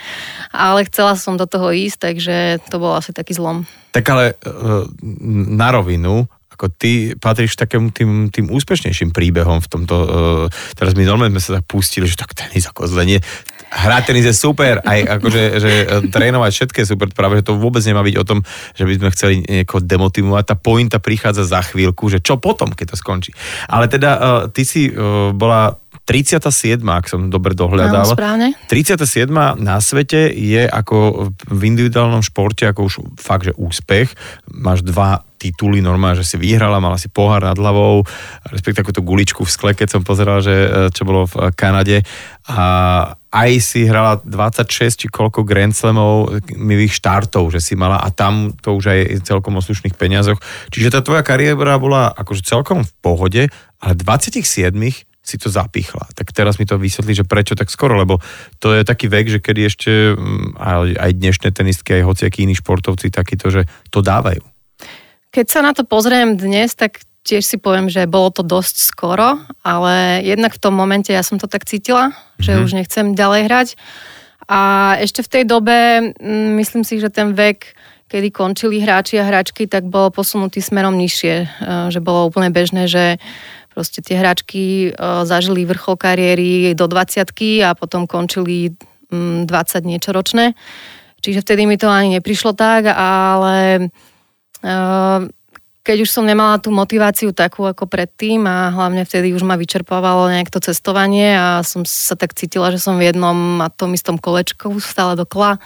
ale 0.52 0.84
chcela 0.92 1.16
som 1.16 1.40
do 1.40 1.48
toho 1.48 1.72
ísť, 1.72 1.98
takže 2.12 2.36
to 2.68 2.76
bol 2.84 3.00
asi 3.00 3.16
taký 3.16 3.32
zlom. 3.32 3.64
Tak 3.96 4.04
ale 4.12 4.36
e, 4.36 4.52
na 5.56 5.72
rovinu, 5.72 6.28
ako 6.60 6.76
ty 6.76 7.16
patríš 7.16 7.56
takým 7.56 7.88
tým, 7.96 8.28
tým 8.28 8.52
úspešnejším 8.52 9.16
príbehom 9.16 9.64
v 9.64 9.68
tomto, 9.72 9.96
uh, 9.96 10.46
teraz 10.76 10.92
my 10.92 11.08
normálne 11.08 11.32
sme 11.32 11.40
sa 11.40 11.52
tak 11.64 11.72
pustili, 11.72 12.04
že 12.04 12.20
tak 12.20 12.36
tenis 12.36 12.68
ako 12.68 12.84
zle 12.84 13.08
nie. 13.08 13.20
Hrať 13.72 14.12
tenis 14.12 14.28
je 14.28 14.36
super, 14.36 14.84
aj 14.84 15.22
akože 15.22 15.42
že 15.62 15.72
e, 15.86 15.86
trénovať 16.10 16.52
všetko 16.58 16.78
je 16.82 16.88
super, 16.90 17.08
práve 17.14 17.38
že 17.38 17.46
to 17.46 17.62
vôbec 17.62 17.86
nemá 17.86 18.02
byť 18.02 18.16
o 18.18 18.26
tom, 18.26 18.42
že 18.74 18.82
by 18.82 18.94
sme 18.98 19.14
chceli 19.14 19.36
niekoho 19.46 19.86
demotivovať, 19.86 20.44
tá 20.50 20.56
pointa 20.58 20.98
prichádza 20.98 21.46
za 21.46 21.62
chvíľku, 21.62 22.10
že 22.10 22.18
čo 22.18 22.42
potom, 22.42 22.74
keď 22.74 22.92
to 22.92 22.96
skončí. 22.98 23.30
Ale 23.70 23.86
teda 23.86 24.12
uh, 24.18 24.22
ty 24.50 24.66
si 24.66 24.90
uh, 24.90 25.30
bola 25.38 25.78
37, 26.10 26.82
ak 26.82 27.06
som 27.06 27.30
dobre 27.30 27.54
dohľadal. 27.54 28.18
Áno, 28.18 28.50
37 28.66 29.30
na 29.62 29.78
svete 29.78 30.34
je 30.34 30.66
ako 30.66 31.30
v 31.54 31.62
individuálnom 31.70 32.26
športe 32.26 32.66
ako 32.66 32.90
už 32.90 32.94
fakt, 33.22 33.46
že 33.46 33.54
úspech. 33.54 34.10
Máš 34.50 34.82
dva 34.82 35.22
tituly 35.38 35.86
normálne, 35.86 36.20
že 36.20 36.34
si 36.34 36.36
vyhrala, 36.36 36.82
mala 36.82 36.98
si 36.98 37.08
pohár 37.08 37.46
nad 37.46 37.56
hlavou, 37.56 38.04
respektíve 38.50 38.82
takúto 38.84 39.06
guličku 39.06 39.46
v 39.46 39.54
skle, 39.54 39.72
keď 39.72 39.88
som 39.88 40.02
pozeral, 40.04 40.44
že 40.44 40.52
e, 40.52 40.70
čo 40.92 41.08
bolo 41.08 41.30
v 41.30 41.54
Kanade. 41.56 42.04
A 42.50 42.60
aj 43.30 43.52
si 43.62 43.86
hrala 43.86 44.18
26 44.26 45.06
či 45.06 45.08
koľko 45.08 45.46
Grand 45.46 45.72
Slamov 45.72 46.42
mivých 46.58 46.98
štartov, 46.98 47.54
že 47.54 47.62
si 47.62 47.78
mala 47.78 48.02
a 48.02 48.10
tam 48.10 48.52
to 48.58 48.76
už 48.76 48.90
aj 48.90 49.00
celkom 49.24 49.56
o 49.56 49.64
slušných 49.64 49.94
peniazoch. 49.94 50.42
Čiže 50.74 50.92
tá 50.92 51.00
tvoja 51.06 51.22
kariéra 51.22 51.78
bola 51.78 52.10
akože 52.12 52.42
celkom 52.44 52.82
v 52.84 52.92
pohode, 53.00 53.44
ale 53.80 53.94
27 53.96 54.74
si 55.30 55.38
to 55.38 55.54
zapichla. 55.54 56.10
Tak 56.18 56.34
teraz 56.34 56.58
mi 56.58 56.66
to 56.66 56.82
vysvetlí, 56.82 57.14
že 57.22 57.30
prečo 57.30 57.54
tak 57.54 57.70
skoro, 57.70 57.94
lebo 57.94 58.18
to 58.58 58.74
je 58.74 58.82
taký 58.82 59.06
vek, 59.06 59.26
že 59.30 59.40
kedy 59.40 59.62
ešte 59.70 59.92
mm, 60.18 60.58
aj 60.98 61.12
dnešné 61.14 61.54
tenistky, 61.54 62.02
aj 62.02 62.10
hociakí 62.10 62.50
iní 62.50 62.58
športovci 62.58 63.14
takýto, 63.14 63.54
že 63.54 63.70
to 63.94 64.02
dávajú. 64.02 64.42
Keď 65.30 65.46
sa 65.46 65.62
na 65.62 65.78
to 65.78 65.86
pozriem 65.86 66.34
dnes, 66.34 66.74
tak 66.74 67.06
tiež 67.22 67.46
si 67.46 67.58
poviem, 67.62 67.92
že 67.94 68.10
bolo 68.10 68.34
to 68.34 68.42
dosť 68.42 68.76
skoro, 68.82 69.38
ale 69.62 70.26
jednak 70.26 70.58
v 70.58 70.62
tom 70.62 70.74
momente 70.74 71.14
ja 71.14 71.22
som 71.22 71.38
to 71.38 71.46
tak 71.46 71.70
cítila, 71.70 72.10
že 72.42 72.58
mm-hmm. 72.58 72.66
už 72.66 72.72
nechcem 72.74 73.06
ďalej 73.14 73.42
hrať. 73.46 73.68
A 74.50 74.60
ešte 74.98 75.22
v 75.22 75.30
tej 75.30 75.44
dobe, 75.46 76.10
mm, 76.18 76.58
myslím 76.58 76.82
si, 76.82 76.98
že 76.98 77.14
ten 77.14 77.38
vek, 77.38 77.78
kedy 78.10 78.34
končili 78.34 78.82
hráči 78.82 79.22
a 79.22 79.28
hráčky, 79.30 79.70
tak 79.70 79.86
bol 79.86 80.10
posunutý 80.10 80.58
smerom 80.58 80.98
nižšie. 80.98 81.36
E, 81.38 81.48
že 81.94 82.02
bolo 82.02 82.26
úplne 82.26 82.50
bežné, 82.50 82.90
že 82.90 83.22
proste 83.80 84.04
tie 84.04 84.20
hráčky 84.20 84.92
e, 84.92 85.00
zažili 85.24 85.64
vrchol 85.64 85.96
kariéry 85.96 86.76
do 86.76 86.92
20 86.92 87.24
a 87.64 87.72
potom 87.80 88.04
končili 88.04 88.76
20 89.08 89.48
mm, 89.48 89.88
niečo 89.88 90.12
ročné. 90.12 90.60
Čiže 91.24 91.48
vtedy 91.48 91.64
mi 91.64 91.80
to 91.80 91.88
ani 91.88 92.20
neprišlo 92.20 92.52
tak, 92.52 92.92
ale 92.92 93.88
Ehm, 94.64 95.32
keď 95.80 96.06
už 96.06 96.10
som 96.12 96.28
nemala 96.28 96.60
tú 96.60 96.70
motiváciu 96.70 97.32
takú 97.32 97.66
ako 97.66 97.88
predtým 97.88 98.44
a 98.46 98.70
hlavne 98.70 99.08
vtedy 99.08 99.32
už 99.34 99.48
ma 99.48 99.56
vyčerpávalo 99.56 100.28
nejak 100.30 100.52
to 100.52 100.60
cestovanie 100.60 101.34
a 101.34 101.64
som 101.64 101.88
sa 101.88 102.20
tak 102.20 102.36
cítila, 102.36 102.70
že 102.70 102.78
som 102.78 103.00
v 103.00 103.10
jednom 103.10 103.64
a 103.64 103.72
tom 103.72 103.96
istom 103.96 104.20
kolečku 104.20 104.78
stále 104.84 105.16
dokola, 105.16 105.58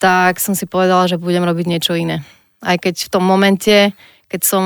tak 0.00 0.40
som 0.40 0.56
si 0.56 0.64
povedala, 0.64 1.06
že 1.06 1.20
budem 1.20 1.44
robiť 1.44 1.66
niečo 1.68 1.92
iné. 1.92 2.24
Aj 2.64 2.80
keď 2.80 3.08
v 3.08 3.12
tom 3.12 3.24
momente, 3.24 3.92
keď 4.32 4.40
som 4.42 4.62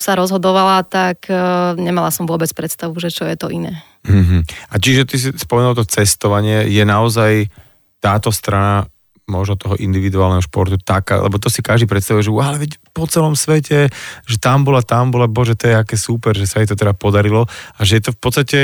sa 0.00 0.16
rozhodovala, 0.16 0.80
tak 0.88 1.28
uh, 1.28 1.76
nemala 1.76 2.08
som 2.08 2.24
vôbec 2.24 2.48
predstavu, 2.56 2.96
že 2.96 3.12
čo 3.12 3.28
je 3.28 3.36
to 3.36 3.52
iné. 3.52 3.84
Mm-hmm. 4.08 4.40
A 4.72 4.74
čiže 4.80 5.04
ty 5.04 5.20
si 5.20 5.28
spomenul 5.36 5.76
to 5.76 5.84
cestovanie, 5.84 6.64
je 6.72 6.80
naozaj 6.88 7.52
táto 8.00 8.32
strana 8.32 8.88
možno 9.28 9.54
toho 9.54 9.78
individuálneho 9.78 10.42
športu 10.42 10.74
taká, 10.80 11.22
lebo 11.22 11.38
to 11.38 11.46
si 11.46 11.62
každý 11.62 11.86
predstavuje, 11.86 12.26
že 12.26 12.34
ale 12.34 12.66
veď 12.66 12.82
po 12.90 13.06
celom 13.06 13.38
svete, 13.38 13.92
že 14.26 14.36
tam 14.42 14.66
bola, 14.66 14.82
tam 14.82 15.14
bola, 15.14 15.30
bože, 15.30 15.54
to 15.54 15.70
je 15.70 15.78
aké 15.78 15.94
super, 15.94 16.34
že 16.34 16.50
sa 16.50 16.58
jej 16.58 16.66
to 16.66 16.74
teda 16.74 16.96
podarilo 16.96 17.46
a 17.78 17.80
že 17.86 18.00
je 18.00 18.10
to 18.10 18.12
v 18.16 18.18
podstate 18.18 18.60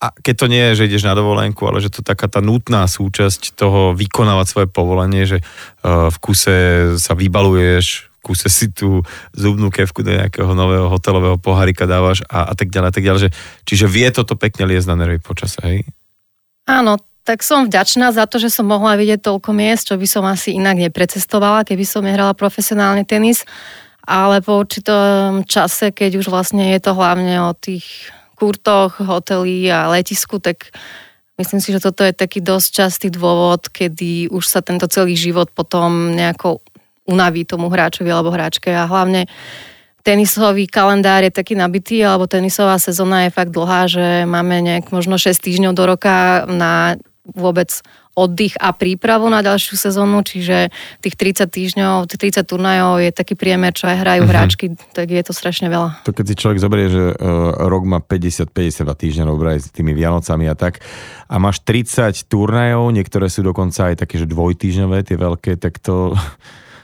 a 0.00 0.16
keď 0.16 0.34
to 0.40 0.46
nie 0.48 0.64
je, 0.72 0.76
že 0.80 0.86
ideš 0.88 1.04
na 1.04 1.12
dovolenku, 1.12 1.60
ale 1.68 1.84
že 1.84 1.92
to 1.92 2.00
taká 2.00 2.24
tá 2.24 2.40
nutná 2.40 2.88
súčasť 2.88 3.52
toho 3.52 3.92
vykonávať 3.92 4.46
svoje 4.48 4.68
povolanie, 4.72 5.28
že 5.28 5.44
uh, 5.44 6.08
v 6.08 6.16
kuse 6.24 6.56
sa 6.96 7.12
vybaluješ, 7.12 8.09
kuse 8.20 8.52
si 8.52 8.68
tú 8.68 9.00
zubnú 9.32 9.72
kevku 9.72 10.04
do 10.04 10.12
nejakého 10.12 10.52
nového 10.52 10.92
hotelového 10.92 11.40
pohárika 11.40 11.88
dávaš 11.88 12.20
a, 12.28 12.52
a 12.52 12.54
tak 12.54 12.68
ďalej, 12.68 12.88
a 12.88 12.94
tak 12.94 13.04
ďalej. 13.04 13.20
Že, 13.26 13.30
čiže 13.64 13.86
vie 13.88 14.08
toto 14.12 14.36
pekne 14.36 14.68
liesť 14.68 14.88
na 14.92 14.96
nervy 15.00 15.18
počas, 15.20 15.56
hej? 15.64 15.88
Áno, 16.68 17.00
tak 17.24 17.44
som 17.44 17.68
vďačná 17.68 18.12
za 18.12 18.24
to, 18.24 18.40
že 18.40 18.52
som 18.52 18.68
mohla 18.68 18.96
vidieť 18.96 19.20
toľko 19.24 19.50
miest, 19.52 19.88
čo 19.88 19.96
by 20.00 20.06
som 20.08 20.24
asi 20.28 20.56
inak 20.56 20.80
neprecestovala, 20.80 21.68
keby 21.68 21.84
som 21.84 22.04
nehrala 22.04 22.36
profesionálny 22.36 23.04
tenis. 23.04 23.44
Ale 24.04 24.40
po 24.40 24.58
určitom 24.58 25.44
čase, 25.44 25.92
keď 25.92 26.18
už 26.18 26.32
vlastne 26.32 26.72
je 26.72 26.80
to 26.80 26.96
hlavne 26.96 27.36
o 27.44 27.52
tých 27.52 28.10
kurtoch, 28.34 28.96
hoteli 29.04 29.68
a 29.68 29.92
letisku, 29.92 30.40
tak 30.40 30.72
myslím 31.36 31.60
si, 31.60 31.76
že 31.76 31.84
toto 31.84 32.00
je 32.00 32.16
taký 32.16 32.40
dosť 32.40 32.68
častý 32.72 33.06
dôvod, 33.12 33.68
kedy 33.68 34.32
už 34.32 34.44
sa 34.48 34.64
tento 34.64 34.88
celý 34.88 35.14
život 35.14 35.52
potom 35.52 36.16
nejako 36.16 36.64
unaví 37.08 37.48
tomu 37.48 37.72
hráčovi 37.72 38.10
alebo 38.12 38.34
hráčke 38.34 38.70
a 38.72 38.84
hlavne 38.84 39.30
tenisový 40.02 40.64
kalendár 40.64 41.20
je 41.24 41.32
taký 41.32 41.52
nabitý, 41.56 42.00
alebo 42.00 42.24
tenisová 42.24 42.80
sezóna 42.80 43.28
je 43.28 43.36
fakt 43.36 43.52
dlhá, 43.52 43.84
že 43.84 44.24
máme 44.24 44.64
nejak 44.64 44.88
možno 44.92 45.20
6 45.20 45.36
týždňov 45.36 45.72
do 45.76 45.84
roka 45.84 46.48
na 46.48 46.96
vôbec 47.36 47.68
oddych 48.18 48.58
a 48.58 48.74
prípravu 48.74 49.30
na 49.30 49.38
ďalšiu 49.40 49.78
sezónu, 49.78 50.26
čiže 50.26 50.74
tých 50.98 51.14
30 51.14 51.46
týždňov, 51.46 51.94
tých 52.10 52.34
30 52.34 52.42
turnajov 52.42 52.98
je 53.00 53.10
taký 53.14 53.38
priemer, 53.38 53.70
čo 53.70 53.86
aj 53.86 54.02
hrajú 54.02 54.22
uh-huh. 54.26 54.32
hráčky, 54.34 54.66
tak 54.92 55.14
je 55.14 55.22
to 55.22 55.32
strašne 55.32 55.70
veľa. 55.70 56.02
To 56.04 56.10
keď 56.10 56.26
si 56.26 56.34
človek 56.34 56.58
zoberie, 56.58 56.88
že 56.90 57.04
uh, 57.14 57.70
rok 57.70 57.86
má 57.86 58.02
50-52 58.02 58.82
týždňov, 58.82 59.38
aj 59.38 59.60
s 59.62 59.68
tými 59.70 59.94
Vianocami 59.94 60.50
a 60.50 60.58
tak, 60.58 60.82
a 61.30 61.34
máš 61.38 61.62
30 61.62 62.26
turnajov, 62.26 62.90
niektoré 62.90 63.30
sú 63.30 63.46
dokonca 63.46 63.94
aj 63.94 64.02
také, 64.02 64.18
že 64.18 64.26
dvojtýždňové, 64.26 65.06
tie 65.06 65.16
veľké, 65.16 65.54
tak 65.62 65.78
to 65.78 66.18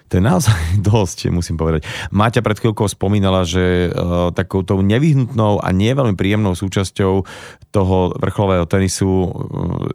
to 0.06 0.18
je 0.18 0.22
naozaj 0.22 0.54
dosť, 0.88 1.30
musím 1.34 1.58
povedať. 1.58 1.82
Máťa 2.14 2.40
pred 2.42 2.58
chvíľkou 2.58 2.86
spomínala, 2.86 3.42
že 3.42 3.90
uh, 3.90 4.30
takouto 4.30 4.78
nevyhnutnou 4.78 5.58
a 5.62 5.68
nie 5.74 5.90
veľmi 5.90 6.14
príjemnou 6.14 6.54
súčasťou 6.54 7.12
toho 7.74 7.96
vrcholového 8.16 8.66
tenisu 8.70 9.06
uh, 9.06 9.30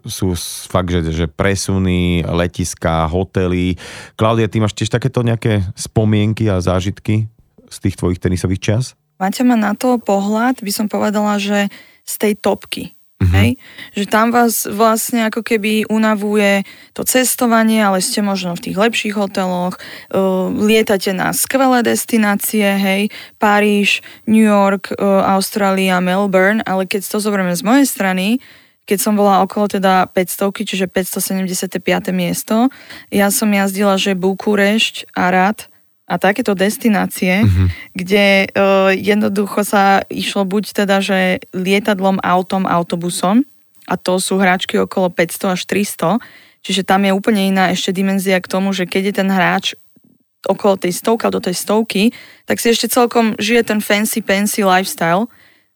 sú 0.04 0.36
fakt, 0.68 0.92
že, 0.92 1.12
že 1.12 1.26
presuny, 1.32 2.28
letiska, 2.28 3.08
hotely. 3.08 3.80
Klaudia, 4.20 4.52
ty 4.52 4.60
máš 4.60 4.76
tiež 4.76 4.92
takéto 4.92 5.24
nejaké 5.24 5.64
spomienky 5.80 6.52
a 6.52 6.60
zážitky 6.60 7.32
z 7.72 7.78
tých 7.80 7.96
tvojich 7.96 8.20
tenisových 8.20 8.62
čas? 8.62 8.84
Máte 9.16 9.46
ma 9.46 9.54
na 9.54 9.78
to 9.78 10.02
pohľad, 10.02 10.60
by 10.66 10.72
som 10.74 10.90
povedala, 10.90 11.38
že 11.38 11.70
z 12.04 12.14
tej 12.18 12.34
topky 12.42 12.98
Mm-hmm. 13.22 13.38
Hej? 13.38 13.50
Že 13.94 14.06
tam 14.10 14.28
vás 14.34 14.66
vlastne 14.66 15.30
ako 15.30 15.46
keby 15.46 15.86
unavuje 15.94 16.66
to 16.98 17.06
cestovanie, 17.06 17.78
ale 17.78 18.02
ste 18.02 18.26
možno 18.26 18.58
v 18.58 18.66
tých 18.66 18.78
lepších 18.82 19.14
hoteloch, 19.14 19.78
uh, 19.78 20.50
lietate 20.50 21.14
na 21.14 21.30
skvelé 21.30 21.86
destinácie, 21.86 22.66
hej, 22.66 23.14
Paríž, 23.38 24.02
New 24.26 24.42
York, 24.42 24.98
uh, 24.98 25.22
Austrália, 25.38 26.02
Melbourne, 26.02 26.66
ale 26.66 26.90
keď 26.90 27.06
to 27.06 27.22
zoberieme 27.22 27.54
z 27.54 27.62
mojej 27.62 27.86
strany, 27.86 28.28
keď 28.90 28.98
som 29.00 29.16
bola 29.16 29.40
okolo 29.46 29.72
teda 29.72 30.10
500, 30.10 30.68
čiže 30.68 30.86
575. 30.90 31.80
miesto, 32.12 32.68
ja 33.08 33.32
som 33.32 33.48
jazdila, 33.48 33.96
že 33.96 34.18
Bukurešť, 34.18 35.16
Arad, 35.16 35.71
a 36.12 36.20
takéto 36.20 36.52
destinácie, 36.52 37.48
mm-hmm. 37.48 37.68
kde 37.96 38.52
uh, 38.52 38.92
jednoducho 38.92 39.64
sa 39.64 40.04
išlo 40.12 40.44
buď 40.44 40.84
teda, 40.84 41.00
že 41.00 41.40
lietadlom, 41.56 42.20
autom, 42.20 42.68
autobusom 42.68 43.48
a 43.88 43.96
to 43.96 44.20
sú 44.20 44.36
hráčky 44.36 44.76
okolo 44.76 45.08
500 45.08 45.56
až 45.56 45.62
300, 45.64 46.20
čiže 46.60 46.84
tam 46.84 47.08
je 47.08 47.16
úplne 47.16 47.48
iná 47.48 47.72
ešte 47.72 47.96
dimenzia 47.96 48.44
k 48.44 48.52
tomu, 48.52 48.76
že 48.76 48.84
keď 48.84 49.04
je 49.08 49.16
ten 49.24 49.30
hráč 49.32 49.66
okolo 50.44 50.76
tej 50.76 50.92
stovky 50.92 51.32
do 51.32 51.40
tej 51.40 51.56
stovky, 51.56 52.04
tak 52.44 52.60
si 52.60 52.76
ešte 52.76 52.92
celkom 52.92 53.40
žije 53.40 53.72
ten 53.72 53.80
fancy, 53.80 54.20
fancy 54.20 54.68
lifestyle, 54.68 55.32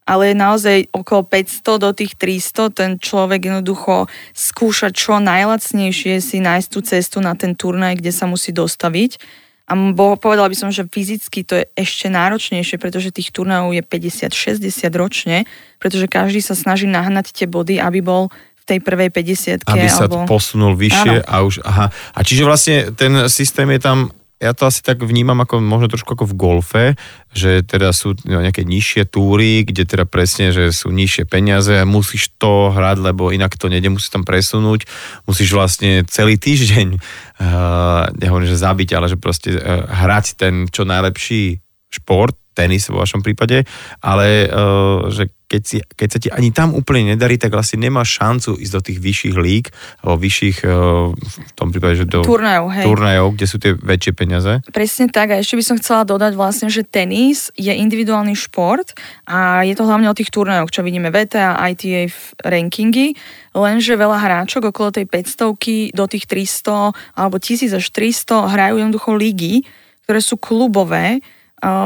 ale 0.06 0.34
je 0.34 0.36
naozaj 0.38 0.78
okolo 0.94 1.26
500 1.26 1.82
do 1.82 1.90
tých 1.96 2.14
300, 2.20 2.76
ten 2.76 2.92
človek 3.00 3.50
jednoducho 3.50 4.06
skúša 4.36 4.92
čo 4.92 5.18
najlacnejšie 5.18 6.20
si 6.20 6.38
nájsť 6.44 6.68
tú 6.70 6.80
cestu 6.84 7.18
na 7.24 7.34
ten 7.34 7.56
turnaj, 7.58 8.04
kde 8.04 8.12
sa 8.12 8.28
musí 8.28 8.52
dostaviť 8.52 9.18
a 9.66 9.74
bo, 9.74 10.14
povedala 10.14 10.46
by 10.46 10.58
som, 10.58 10.70
že 10.70 10.86
fyzicky 10.86 11.42
to 11.42 11.58
je 11.58 11.66
ešte 11.74 12.06
náročnejšie, 12.14 12.78
pretože 12.78 13.10
tých 13.10 13.34
turnajov 13.34 13.74
je 13.74 13.82
50-60 13.82 14.62
ročne, 14.94 15.50
pretože 15.82 16.06
každý 16.06 16.38
sa 16.46 16.54
snaží 16.54 16.86
nahnať 16.86 17.34
tie 17.34 17.50
body, 17.50 17.82
aby 17.82 18.06
bol 18.06 18.30
v 18.62 18.64
tej 18.66 18.80
prvej 18.82 19.10
50 19.10 19.66
Aby 19.66 19.90
sa 19.90 20.06
alebo... 20.06 20.26
posunul 20.30 20.78
vyššie 20.78 21.22
Áno. 21.22 21.26
a 21.26 21.36
už, 21.42 21.66
aha. 21.66 21.86
A 21.90 22.20
čiže 22.22 22.46
vlastne 22.46 22.94
ten 22.94 23.26
systém 23.30 23.70
je 23.74 23.82
tam 23.82 24.14
ja 24.46 24.54
to 24.54 24.70
asi 24.70 24.86
tak 24.86 25.02
vnímam 25.02 25.42
ako 25.42 25.58
možno 25.58 25.90
trošku 25.90 26.14
ako 26.14 26.30
v 26.30 26.38
golfe, 26.38 26.86
že 27.34 27.66
teda 27.66 27.90
sú 27.90 28.14
no, 28.30 28.46
nejaké 28.46 28.62
nižšie 28.62 29.10
túry, 29.10 29.66
kde 29.66 29.90
teda 29.90 30.06
presne, 30.06 30.54
že 30.54 30.70
sú 30.70 30.94
nižšie 30.94 31.26
peniaze 31.26 31.74
a 31.74 31.90
musíš 31.90 32.30
to 32.38 32.70
hrať, 32.70 33.02
lebo 33.02 33.34
inak 33.34 33.58
to 33.58 33.66
nejde, 33.66 33.90
musíš 33.90 34.14
tam 34.14 34.22
presunúť, 34.22 34.86
musíš 35.26 35.50
vlastne 35.58 36.06
celý 36.06 36.38
týždeň, 36.38 36.88
uh, 36.96 38.14
nehovorím, 38.14 38.48
že 38.48 38.62
zabiť, 38.62 38.90
ale 38.94 39.10
že 39.10 39.18
proste 39.18 39.58
uh, 39.58 39.90
hrať 39.90 40.38
ten 40.38 40.70
čo 40.70 40.86
najlepší 40.86 41.60
šport, 41.90 42.38
tenis 42.56 42.88
vo 42.88 43.04
vašom 43.04 43.20
prípade, 43.20 43.68
ale 44.00 44.48
uh, 44.48 45.12
že 45.12 45.28
keď, 45.46 45.62
si, 45.62 45.78
keď 45.78 46.08
sa 46.10 46.20
ti 46.20 46.30
ani 46.34 46.50
tam 46.50 46.74
úplne 46.74 47.14
nedarí, 47.14 47.38
tak 47.38 47.54
vlastne 47.54 47.78
nemáš 47.78 48.18
šancu 48.18 48.58
ísť 48.58 48.74
do 48.74 48.82
tých 48.82 49.00
vyšších 49.00 49.36
líg, 49.38 49.70
alebo 50.02 50.18
vyšších, 50.18 50.58
uh, 50.66 51.14
v 51.14 51.52
tom 51.54 51.70
prípade, 51.70 52.02
že 52.02 52.06
do 52.10 52.26
turnajov, 52.26 52.74
hej. 52.74 52.86
turnajov, 52.90 53.28
kde 53.38 53.46
sú 53.46 53.58
tie 53.62 53.72
väčšie 53.78 54.14
peniaze. 54.18 54.52
Presne 54.74 55.06
tak 55.14 55.32
a 55.32 55.40
ešte 55.40 55.60
by 55.60 55.64
som 55.64 55.78
chcela 55.78 56.02
dodať 56.08 56.34
vlastne, 56.34 56.68
že 56.74 56.82
tenis 56.82 57.54
je 57.54 57.70
individuálny 57.70 58.34
šport 58.34 58.98
a 59.30 59.62
je 59.62 59.78
to 59.78 59.86
hlavne 59.86 60.10
o 60.10 60.18
tých 60.18 60.34
turnajoch, 60.34 60.74
čo 60.74 60.82
vidíme 60.82 61.14
VTA, 61.14 61.62
ITA 61.62 62.10
rankingy, 62.42 63.14
lenže 63.54 63.94
veľa 63.94 64.18
hráčok 64.18 64.74
okolo 64.74 64.92
tej 64.92 65.06
500 65.06 65.94
do 65.94 66.06
tých 66.10 66.26
300 66.26 66.92
alebo 67.16 67.38
1000 67.38 67.70
až 67.78 67.86
300 67.94 68.52
hrajú 68.52 68.76
jednoducho 68.82 69.14
ligy, 69.14 69.64
ktoré 70.06 70.20
sú 70.22 70.38
klubové, 70.38 71.22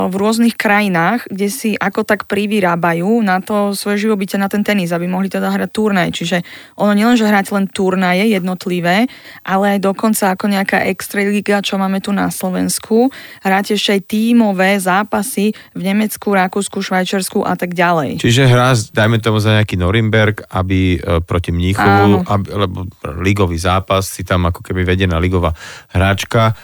v 0.10 0.16
rôznych 0.18 0.58
krajinách, 0.58 1.30
kde 1.30 1.48
si 1.48 1.70
ako 1.78 2.02
tak 2.02 2.26
privyrábajú 2.26 3.22
na 3.22 3.38
to 3.38 3.78
svoje 3.78 4.10
živobytie 4.10 4.42
na 4.42 4.50
ten 4.50 4.66
tenis, 4.66 4.90
aby 4.90 5.06
mohli 5.06 5.30
teda 5.30 5.54
hrať 5.54 5.70
turnaj. 5.70 6.10
Čiže 6.10 6.42
ono 6.82 6.98
nielenže 6.98 7.30
hrať 7.30 7.54
len 7.54 7.66
turnaje 7.70 8.26
jednotlivé, 8.34 9.06
ale 9.46 9.78
aj 9.78 9.80
dokonca 9.86 10.34
ako 10.34 10.50
nejaká 10.50 10.90
extraliga, 10.90 11.62
čo 11.62 11.78
máme 11.78 12.02
tu 12.02 12.10
na 12.10 12.34
Slovensku, 12.34 13.14
hrať 13.46 13.78
ešte 13.78 13.90
aj 13.94 14.02
tímové 14.10 14.82
zápasy 14.82 15.54
v 15.78 15.82
Nemecku, 15.86 16.34
Rakúsku, 16.34 16.82
Švajčiarsku 16.82 17.46
a 17.46 17.54
tak 17.54 17.78
ďalej. 17.78 18.26
Čiže 18.26 18.50
hrá, 18.50 18.74
dajme 18.74 19.22
tomu 19.22 19.38
za 19.38 19.54
nejaký 19.54 19.78
Norimberg, 19.78 20.50
aby 20.50 20.98
e, 20.98 21.22
proti 21.22 21.54
Mníchovu, 21.54 22.26
aby, 22.26 22.48
lebo 22.58 22.90
ligový 23.22 23.62
zápas, 23.62 24.10
si 24.10 24.26
tam 24.26 24.50
ako 24.50 24.66
keby 24.66 24.82
vedená 24.82 25.22
ligová 25.22 25.54
hráčka, 25.94 26.58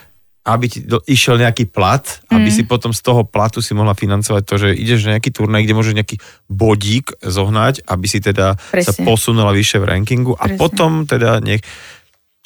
aby 0.45 0.65
ti 0.69 0.79
do, 0.85 1.01
išiel 1.09 1.41
nejaký 1.41 1.73
plat, 1.73 2.05
mm. 2.05 2.37
aby 2.37 2.49
si 2.53 2.63
potom 2.69 2.93
z 2.93 3.01
toho 3.01 3.25
platu 3.25 3.65
si 3.65 3.73
mohla 3.73 3.97
financovať 3.97 4.43
to, 4.45 4.55
že 4.61 4.69
ideš 4.77 5.09
na 5.09 5.17
nejaký 5.17 5.33
turnaj, 5.33 5.65
kde 5.65 5.73
môžeš 5.73 5.97
nejaký 5.97 6.17
bodík 6.45 7.17
zohnať, 7.25 7.81
aby 7.89 8.05
si 8.05 8.21
teda 8.21 8.53
Presne. 8.53 8.85
sa 8.85 8.93
posunula 9.01 9.49
vyššie 9.57 9.81
v 9.81 9.89
rankingu 9.89 10.37
a 10.37 10.45
Presne. 10.45 10.59
potom 10.61 10.91
teda 11.09 11.41
nech 11.41 11.65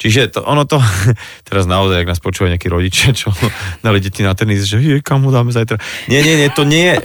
Čiže 0.00 0.32
to, 0.32 0.40
ono 0.48 0.64
to, 0.64 0.80
teraz 1.48 1.68
naozaj, 1.68 2.00
ak 2.00 2.10
nás 2.16 2.24
počúvajú 2.24 2.56
nejakí 2.56 2.72
rodičia, 2.72 3.12
čo 3.12 3.28
dali 3.84 4.00
deti 4.00 4.24
na 4.24 4.32
tenis, 4.32 4.64
že 4.64 4.80
je, 4.80 5.04
kam 5.04 5.28
ho 5.28 5.30
dáme 5.30 5.52
zajtra. 5.52 5.76
Nie, 6.08 6.24
nie, 6.24 6.40
nie, 6.40 6.48
to 6.48 6.64
nie, 6.64 6.96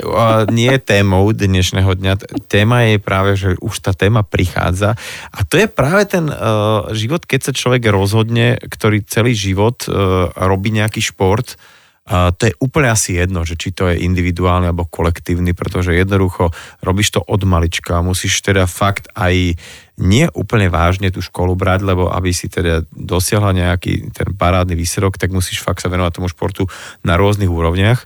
nie 0.47 0.71
je 0.71 0.79
témou 0.79 1.27
dnešného 1.35 1.91
dňa. 1.91 2.13
Téma 2.47 2.87
je 2.87 2.97
práve, 3.03 3.35
že 3.35 3.59
už 3.59 3.83
tá 3.83 3.91
téma 3.91 4.23
prichádza 4.23 4.95
a 5.35 5.39
to 5.43 5.59
je 5.59 5.67
práve 5.67 6.07
ten 6.07 6.31
uh, 6.31 6.87
život, 6.95 7.27
keď 7.27 7.51
sa 7.51 7.53
človek 7.53 7.91
rozhodne, 7.91 8.55
ktorý 8.63 9.03
celý 9.03 9.35
život 9.35 9.83
uh, 9.91 10.31
robí 10.39 10.71
nejaký 10.71 11.03
šport, 11.03 11.59
a 12.05 12.29
to 12.37 12.53
je 12.53 12.53
úplne 12.61 12.93
asi 12.93 13.17
jedno, 13.17 13.41
že 13.49 13.57
či 13.57 13.73
to 13.73 13.89
je 13.89 14.05
individuálny 14.05 14.69
alebo 14.69 14.85
kolektívny, 14.85 15.57
pretože 15.57 15.89
jednoducho 15.89 16.53
robíš 16.85 17.17
to 17.17 17.21
od 17.25 17.41
malička, 17.49 18.05
musíš 18.05 18.45
teda 18.45 18.69
fakt 18.69 19.09
aj 19.17 19.57
nie 19.95 20.27
úplne 20.35 20.67
vážne 20.67 21.07
tú 21.07 21.23
školu 21.23 21.55
brať, 21.55 21.87
lebo 21.87 22.11
aby 22.11 22.35
si 22.35 22.51
teda 22.51 22.83
dosiahla 22.91 23.55
nejaký 23.55 24.11
ten 24.11 24.35
parádny 24.35 24.75
výsledok, 24.75 25.15
tak 25.15 25.31
musíš 25.31 25.63
fakt 25.63 25.79
sa 25.79 25.87
venovať 25.87 26.19
tomu 26.19 26.27
športu 26.27 26.67
na 27.07 27.15
rôznych 27.15 27.47
úrovniach. 27.47 28.03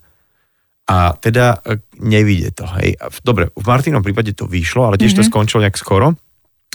A 0.89 1.13
teda 1.17 1.61
e, 1.65 1.81
nevidie 2.01 2.49
to, 2.49 2.65
hej. 2.81 2.97
Dobre, 3.21 3.53
v 3.53 3.65
Martinom 3.65 4.01
prípade 4.01 4.33
to 4.33 4.49
vyšlo, 4.49 4.89
ale 4.89 4.97
tiež 4.97 5.13
mm-hmm. 5.13 5.21
to 5.21 5.23
mhm. 5.25 5.29
skončilo 5.29 5.61
nejak 5.65 5.77
skoro. 5.77 6.17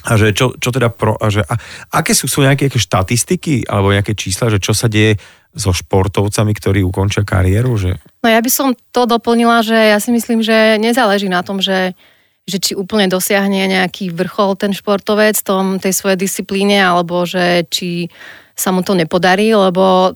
A 0.05 0.21
že 0.21 0.37
čo, 0.37 0.53
čo 0.61 0.69
teda 0.69 0.93
pro, 0.93 1.17
a 1.17 1.33
že 1.33 1.41
a, 1.41 1.55
aké 1.97 2.13
sú, 2.13 2.29
sú 2.29 2.45
nejaké, 2.45 2.69
nejaké 2.69 2.77
štatistiky 2.77 3.55
alebo 3.65 3.95
nejaké 3.95 4.13
čísla, 4.13 4.53
že 4.53 4.61
čo 4.61 4.77
sa 4.77 4.85
deje 4.85 5.17
so 5.55 5.73
športovcami, 5.73 6.53
ktorí 6.53 6.85
ukončia 6.85 7.25
kariéru? 7.25 7.73
Že... 7.79 7.97
No 8.21 8.29
ja 8.29 8.43
by 8.43 8.51
som 8.53 8.77
to 8.93 9.09
doplnila, 9.09 9.65
že 9.65 9.75
ja 9.75 9.97
si 10.03 10.13
myslím, 10.13 10.45
že 10.45 10.77
nezáleží 10.77 11.31
na 11.31 11.41
tom, 11.41 11.63
že, 11.63 11.97
že 12.45 12.61
či 12.61 12.73
úplne 12.77 13.09
dosiahne 13.09 13.65
nejaký 13.69 14.13
vrchol 14.13 14.61
ten 14.61 14.77
športovec 14.77 15.37
tom, 15.41 15.81
tej 15.81 15.97
svojej 15.97 16.21
disciplíne, 16.21 16.77
alebo 16.77 17.25
že 17.25 17.65
či 17.73 18.13
sa 18.53 18.69
mu 18.71 18.85
to 18.85 18.93
nepodarí, 18.93 19.51
lebo 19.57 20.13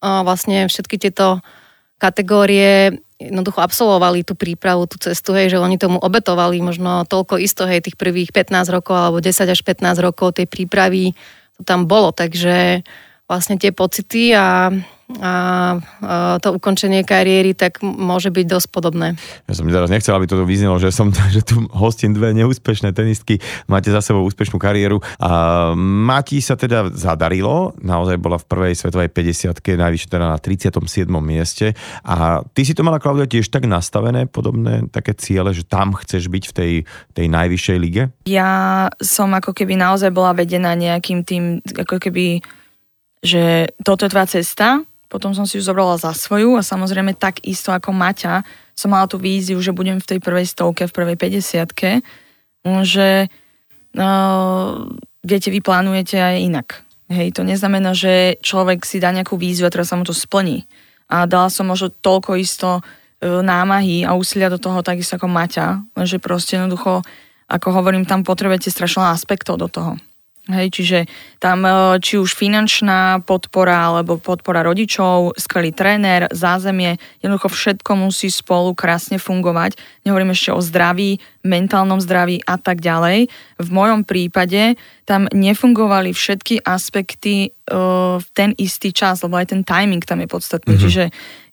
vlastne 0.00 0.64
všetky 0.66 0.96
tieto 0.96 1.44
kategórie 1.98 2.96
jednoducho 3.18 3.58
absolvovali 3.58 4.22
tú 4.22 4.38
prípravu, 4.38 4.86
tú 4.86 4.96
cestu, 5.02 5.34
hej, 5.34 5.50
že 5.50 5.58
oni 5.58 5.74
tomu 5.74 5.98
obetovali 5.98 6.62
možno 6.62 7.02
toľko 7.02 7.42
isto, 7.42 7.66
hej, 7.66 7.82
tých 7.82 7.98
prvých 7.98 8.30
15 8.30 8.70
rokov 8.70 8.94
alebo 8.94 9.18
10 9.18 9.42
až 9.42 9.60
15 9.66 9.98
rokov 9.98 10.38
tej 10.38 10.46
prípravy 10.46 11.18
to 11.58 11.66
tam 11.66 11.90
bolo, 11.90 12.14
takže 12.14 12.86
vlastne 13.26 13.58
tie 13.58 13.74
pocity 13.74 14.30
a, 14.30 14.70
a, 15.16 15.80
a 16.04 16.36
to 16.44 16.52
ukončenie 16.52 17.00
kariéry, 17.00 17.56
tak 17.56 17.80
môže 17.80 18.28
byť 18.28 18.44
dosť 18.44 18.68
podobné. 18.68 19.16
Ja 19.48 19.56
som 19.56 19.64
teraz 19.64 19.88
nechcel, 19.88 20.12
aby 20.12 20.28
to 20.28 20.44
vyznelo, 20.44 20.76
že 20.76 20.92
som 20.92 21.08
že 21.34 21.40
tu 21.40 21.64
hostím 21.72 22.12
dve 22.12 22.36
neúspešné 22.36 22.92
tenistky, 22.92 23.40
máte 23.64 23.88
za 23.88 24.04
sebou 24.04 24.28
úspešnú 24.28 24.60
kariéru. 24.60 25.00
A 25.16 25.72
Mati 25.78 26.44
sa 26.44 26.60
teda 26.60 26.92
zadarilo, 26.92 27.72
naozaj 27.80 28.20
bola 28.20 28.36
v 28.36 28.44
prvej 28.44 28.74
svetovej 28.76 29.08
50 29.08 29.56
najvyššie 29.56 30.08
teda 30.12 30.26
na 30.28 30.36
37. 30.36 31.08
mieste. 31.24 31.72
A 32.04 32.44
ty 32.52 32.68
si 32.68 32.76
to 32.76 32.84
mala, 32.84 33.00
Klaudia, 33.00 33.24
tiež 33.24 33.48
tak 33.48 33.64
nastavené, 33.64 34.28
podobné 34.28 34.92
také 34.92 35.16
ciele, 35.16 35.56
že 35.56 35.64
tam 35.64 35.96
chceš 35.96 36.28
byť 36.28 36.44
v 36.44 36.52
tej, 36.52 36.72
tej 37.16 37.26
najvyššej 37.32 37.78
lige? 37.80 38.02
Ja 38.28 38.86
som 39.00 39.32
ako 39.32 39.56
keby 39.56 39.80
naozaj 39.80 40.12
bola 40.12 40.36
vedená 40.36 40.76
nejakým 40.76 41.24
tým, 41.24 41.64
ako 41.64 41.96
keby 41.96 42.44
že 43.18 43.74
toto 43.82 44.06
je 44.06 44.12
tvoja 44.14 44.28
cesta, 44.30 44.86
potom 45.08 45.32
som 45.32 45.48
si 45.48 45.56
ju 45.56 45.64
zobrala 45.64 45.96
za 45.96 46.12
svoju 46.12 46.60
a 46.60 46.62
samozrejme 46.62 47.16
tak 47.16 47.40
isto 47.48 47.72
ako 47.72 47.96
Maťa 47.96 48.44
som 48.76 48.92
mala 48.92 49.08
tú 49.08 49.16
víziu, 49.16 49.56
že 49.58 49.74
budem 49.74 49.98
v 49.98 50.06
tej 50.06 50.18
prvej 50.20 50.46
stovke, 50.46 50.86
v 50.86 50.94
prvej 50.94 51.16
50 51.16 51.64
že 52.84 53.32
uh, 53.96 54.70
viete, 55.24 55.48
vy 55.48 55.60
plánujete 55.64 56.20
aj 56.20 56.36
inak. 56.44 56.68
Hej, 57.08 57.40
to 57.40 57.42
neznamená, 57.42 57.96
že 57.96 58.36
človek 58.44 58.84
si 58.84 59.00
dá 59.00 59.08
nejakú 59.08 59.40
víziu 59.40 59.64
a 59.64 59.72
teraz 59.72 59.88
sa 59.88 59.96
mu 59.96 60.04
to 60.04 60.12
splní. 60.12 60.68
A 61.08 61.24
dala 61.24 61.48
som 61.48 61.64
možno 61.64 61.88
toľko 61.88 62.36
isto 62.36 62.68
uh, 62.78 63.40
námahy 63.40 64.04
a 64.04 64.12
úsilia 64.12 64.52
do 64.52 64.60
toho 64.60 64.84
takisto 64.84 65.16
ako 65.16 65.32
Maťa, 65.32 65.96
že 66.04 66.20
proste 66.20 66.60
jednoducho, 66.60 67.00
ako 67.48 67.68
hovorím, 67.72 68.04
tam 68.04 68.20
potrebujete 68.20 68.68
strašne 68.68 69.08
aspektov 69.08 69.56
do 69.56 69.72
toho. 69.72 69.96
Hej, 70.48 70.80
čiže 70.80 70.98
tam 71.44 71.60
e, 71.68 72.00
či 72.00 72.16
už 72.16 72.32
finančná 72.32 73.20
podpora 73.20 73.92
alebo 73.92 74.16
podpora 74.16 74.64
rodičov, 74.64 75.36
skvelý 75.36 75.76
tréner, 75.76 76.24
zázemie, 76.32 76.96
jednoducho 77.20 77.52
všetko 77.52 77.92
musí 77.92 78.32
spolu 78.32 78.72
krásne 78.72 79.20
fungovať. 79.20 79.76
Nehovorím 80.08 80.32
ešte 80.32 80.56
o 80.56 80.64
zdraví, 80.64 81.20
mentálnom 81.44 82.00
zdraví 82.00 82.40
a 82.48 82.56
tak 82.56 82.80
ďalej. 82.80 83.28
V 83.60 83.68
mojom 83.68 84.08
prípade 84.08 84.80
tam 85.04 85.28
nefungovali 85.28 86.16
všetky 86.16 86.64
aspekty 86.64 87.52
uh, 87.68 88.16
v 88.16 88.26
ten 88.32 88.56
istý 88.56 88.96
čas, 88.96 89.20
lebo 89.20 89.36
aj 89.36 89.52
ten 89.52 89.60
timing 89.68 90.00
tam 90.00 90.24
je 90.24 90.32
podstatný. 90.32 90.80
Mm-hmm. 90.80 90.84
Čiže 90.88 91.04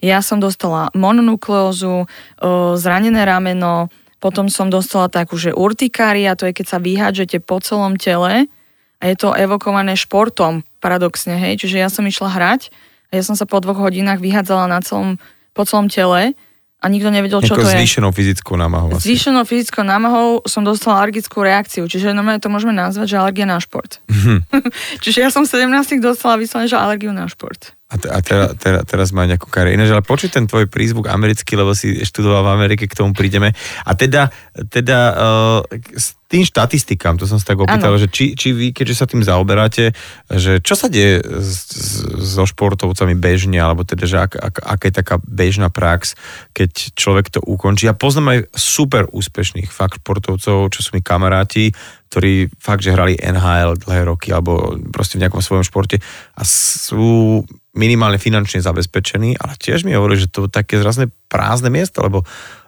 ja 0.07 0.23
som 0.23 0.39
dostala 0.39 0.87
mononukleózu, 0.95 2.07
uh, 2.07 2.79
zranené 2.79 3.27
rameno, 3.27 3.91
potom 4.23 4.47
som 4.47 4.71
dostala 4.71 5.11
takú, 5.11 5.35
že 5.35 5.51
urtikária, 5.51 6.39
to 6.39 6.47
je 6.47 6.55
keď 6.55 6.65
sa 6.65 6.79
vyhádžete 6.79 7.43
po 7.43 7.59
celom 7.59 7.99
tele, 7.99 8.47
a 8.99 9.03
je 9.11 9.15
to 9.19 9.35
evokované 9.35 9.93
športom, 9.99 10.63
paradoxne, 10.79 11.35
hej. 11.35 11.59
Čiže 11.61 11.77
ja 11.81 11.89
som 11.91 12.05
išla 12.07 12.31
hrať 12.31 12.71
a 13.11 13.19
ja 13.19 13.23
som 13.23 13.35
sa 13.37 13.47
po 13.47 13.59
dvoch 13.59 13.77
hodinách 13.77 14.23
vyhádzala 14.23 14.65
na 14.71 14.79
celom, 14.81 15.21
po 15.51 15.63
celom 15.67 15.91
tele 15.91 16.33
a 16.81 16.85
nikto 16.85 17.09
nevedel, 17.09 17.41
čo 17.41 17.57
to 17.57 17.65
je. 17.65 17.81
zvýšenou 17.81 18.13
fyzickou 18.13 18.53
námahou. 18.61 18.93
Asi. 18.93 19.09
Zvýšenou 19.09 19.41
fyzickou 19.41 19.81
námahou 19.81 20.45
som 20.45 20.61
dostala 20.61 21.01
alergickú 21.01 21.41
reakciu, 21.41 21.89
čiže 21.89 22.13
normálne 22.13 22.37
to 22.37 22.51
môžeme 22.51 22.77
nazvať, 22.77 23.09
že 23.09 23.17
alergia 23.17 23.49
na 23.49 23.57
šport. 23.57 24.03
Mhm. 24.05 24.45
čiže 25.03 25.25
ja 25.25 25.29
som 25.33 25.49
17 25.49 25.65
dostala 25.97 26.37
vyslovene, 26.37 26.69
že 26.69 26.77
alergiu 26.77 27.09
na 27.09 27.25
šport. 27.25 27.73
A, 27.95 27.97
te, 27.97 28.07
a 28.11 28.19
teraz, 28.19 28.47
teraz, 28.59 28.81
teraz 28.83 29.07
má 29.15 29.23
nejakú 29.23 29.47
kariéru. 29.47 29.79
Ináč, 29.79 29.95
ale 29.95 30.03
počuť 30.03 30.35
ten 30.35 30.45
tvoj 30.45 30.67
prízvuk 30.67 31.07
americký, 31.07 31.55
lebo 31.55 31.71
si 31.71 32.03
študoval 32.03 32.43
v 32.43 32.53
Amerike, 32.59 32.91
k 32.91 32.99
tomu 32.99 33.15
prídeme. 33.15 33.55
A 33.87 33.91
teda, 33.95 34.27
teda 34.67 34.99
uh, 35.15 35.59
s 35.95 36.19
tým 36.25 36.43
štatistikám, 36.43 37.15
to 37.15 37.29
som 37.29 37.39
sa 37.39 37.53
tak 37.53 37.63
opýtal, 37.63 37.95
ano. 37.95 38.01
že 38.01 38.11
či, 38.11 38.35
či 38.35 38.51
vy, 38.51 38.75
keďže 38.75 38.95
sa 38.97 39.05
tým 39.07 39.21
zaoberáte, 39.23 39.95
že 40.27 40.59
čo 40.59 40.75
sa 40.75 40.91
deje 40.91 41.21
so 42.19 42.43
športovcami 42.43 43.15
bežne, 43.15 43.61
alebo 43.61 43.85
teda, 43.87 44.03
že 44.09 44.17
ak, 44.19 44.33
ak, 44.35 44.55
aká 44.59 44.85
je 44.89 44.95
taká 44.99 45.15
bežná 45.21 45.71
prax, 45.71 46.17
keď 46.51 46.97
človek 46.97 47.29
to 47.29 47.39
ukončí. 47.45 47.87
Ja 47.87 47.95
poznám 47.95 48.35
aj 48.35 48.39
super 48.57 49.05
úspešných 49.07 49.69
fakt 49.69 50.01
športovcov, 50.01 50.73
čo 50.73 50.79
sú 50.81 50.97
mi 50.97 51.05
kamaráti, 51.05 51.71
ktorí 52.09 52.47
fakt, 52.57 52.85
že 52.85 52.93
hrali 52.93 53.19
NHL 53.19 53.81
dlhé 53.81 54.01
roky 54.07 54.29
alebo 54.31 54.77
proste 54.93 55.19
v 55.19 55.27
nejakom 55.27 55.43
svojom 55.43 55.65
športe 55.67 55.99
a 56.37 56.41
sú 56.45 57.43
minimálne 57.75 58.15
finančne 58.15 58.63
zabezpečení, 58.63 59.35
ale 59.35 59.59
tiež 59.59 59.83
mi 59.83 59.91
hovorili, 59.91 60.23
že 60.23 60.31
to 60.31 60.47
je 60.47 60.55
také 60.55 60.79
zrazne 60.79 61.11
prázdne 61.27 61.67
miesto, 61.67 61.99
lebo 61.99 62.23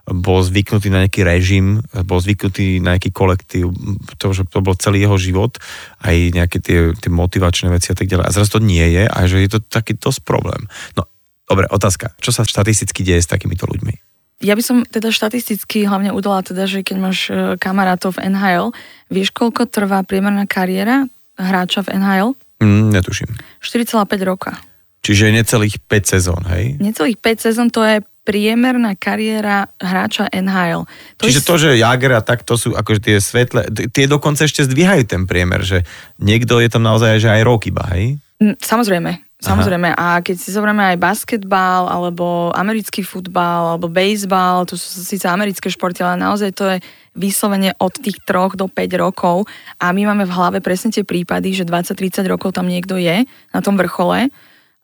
bol 0.08 0.40
zvyknutý 0.40 0.88
na 0.88 1.04
nejaký 1.04 1.24
režim, 1.24 1.84
bol 2.08 2.20
zvyknutý 2.24 2.80
na 2.80 2.96
nejaký 2.96 3.12
kolektív, 3.12 3.76
to, 4.16 4.32
že 4.32 4.48
to 4.48 4.64
bol 4.64 4.76
celý 4.76 5.04
jeho 5.04 5.20
život, 5.20 5.60
aj 6.04 6.16
nejaké 6.32 6.58
tie, 6.64 6.80
tie 6.96 7.12
motivačné 7.12 7.68
veci 7.72 7.92
a 7.92 7.96
tak 7.96 8.08
ďalej. 8.08 8.26
A 8.28 8.36
zrazu 8.36 8.60
to 8.60 8.64
nie 8.64 8.84
je 8.84 9.04
a 9.04 9.18
že 9.28 9.44
je 9.44 9.50
to 9.52 9.60
taký 9.64 10.00
dosť 10.00 10.24
problém. 10.24 10.68
No, 10.96 11.08
dobre, 11.44 11.68
otázka. 11.68 12.16
Čo 12.24 12.32
sa 12.32 12.48
štatisticky 12.48 13.04
deje 13.04 13.24
s 13.24 13.32
takýmito 13.32 13.68
ľuďmi? 13.68 14.17
Ja 14.38 14.54
by 14.54 14.62
som 14.62 14.78
teda 14.86 15.10
štatisticky 15.10 15.90
hlavne 15.90 16.14
udala 16.14 16.46
teda, 16.46 16.70
že 16.70 16.86
keď 16.86 16.98
máš 17.02 17.20
e, 17.34 17.58
kamarátov 17.58 18.22
v 18.22 18.30
NHL, 18.30 18.70
vieš 19.10 19.34
koľko 19.34 19.66
trvá 19.66 20.06
priemerná 20.06 20.46
kariéra 20.46 21.10
hráča 21.42 21.82
v 21.82 21.98
NHL? 21.98 22.30
Mm, 22.62 22.94
netuším. 22.94 23.34
4,5 23.66 23.98
roka. 24.22 24.62
Čiže 25.02 25.34
necelých 25.34 25.82
5 25.90 26.14
sezón, 26.14 26.42
hej? 26.54 26.78
Necelých 26.78 27.18
5 27.18 27.46
sezón 27.50 27.70
to 27.74 27.82
je 27.82 28.06
priemerná 28.28 28.94
kariéra 29.00 29.72
hráča 29.80 30.28
NHL. 30.30 30.84
To 31.18 31.26
Čiže 31.26 31.42
je... 31.42 31.48
to, 31.48 31.56
že 31.58 31.70
Jager 31.80 32.14
a 32.20 32.22
tak, 32.22 32.44
to 32.44 32.60
sú 32.60 32.76
akože 32.76 33.00
tie 33.00 33.18
svetle, 33.24 33.66
tie 33.72 34.06
dokonca 34.06 34.44
ešte 34.44 34.68
zdvíhajú 34.68 35.08
ten 35.08 35.24
priemer, 35.24 35.64
že 35.64 35.88
niekto 36.20 36.60
je 36.60 36.68
tam 36.68 36.84
naozaj 36.84 37.24
že 37.24 37.32
aj 37.32 37.42
rok 37.48 37.66
iba, 37.72 37.88
hej? 37.96 38.20
Samozrejme, 38.38 39.27
Samozrejme, 39.38 39.94
Aha. 39.94 40.18
a 40.18 40.26
keď 40.26 40.36
si 40.42 40.50
zoberieme 40.50 40.82
aj 40.82 40.98
basketbal, 40.98 41.86
alebo 41.86 42.50
americký 42.58 43.06
futbal, 43.06 43.78
alebo 43.78 43.86
baseball, 43.86 44.66
to 44.66 44.74
sú 44.74 45.06
síce 45.06 45.30
americké 45.30 45.70
športy, 45.70 46.02
ale 46.02 46.18
naozaj 46.18 46.58
to 46.58 46.66
je 46.74 46.78
vyslovene 47.14 47.78
od 47.78 47.94
tých 48.02 48.18
troch 48.26 48.58
do 48.58 48.66
5 48.66 48.98
rokov 48.98 49.46
a 49.78 49.94
my 49.94 50.10
máme 50.10 50.26
v 50.26 50.34
hlave 50.34 50.58
presne 50.58 50.90
tie 50.90 51.06
prípady, 51.06 51.54
že 51.54 51.70
20-30 51.70 52.26
rokov 52.26 52.58
tam 52.58 52.66
niekto 52.66 52.98
je 52.98 53.30
na 53.54 53.60
tom 53.62 53.78
vrchole 53.78 54.34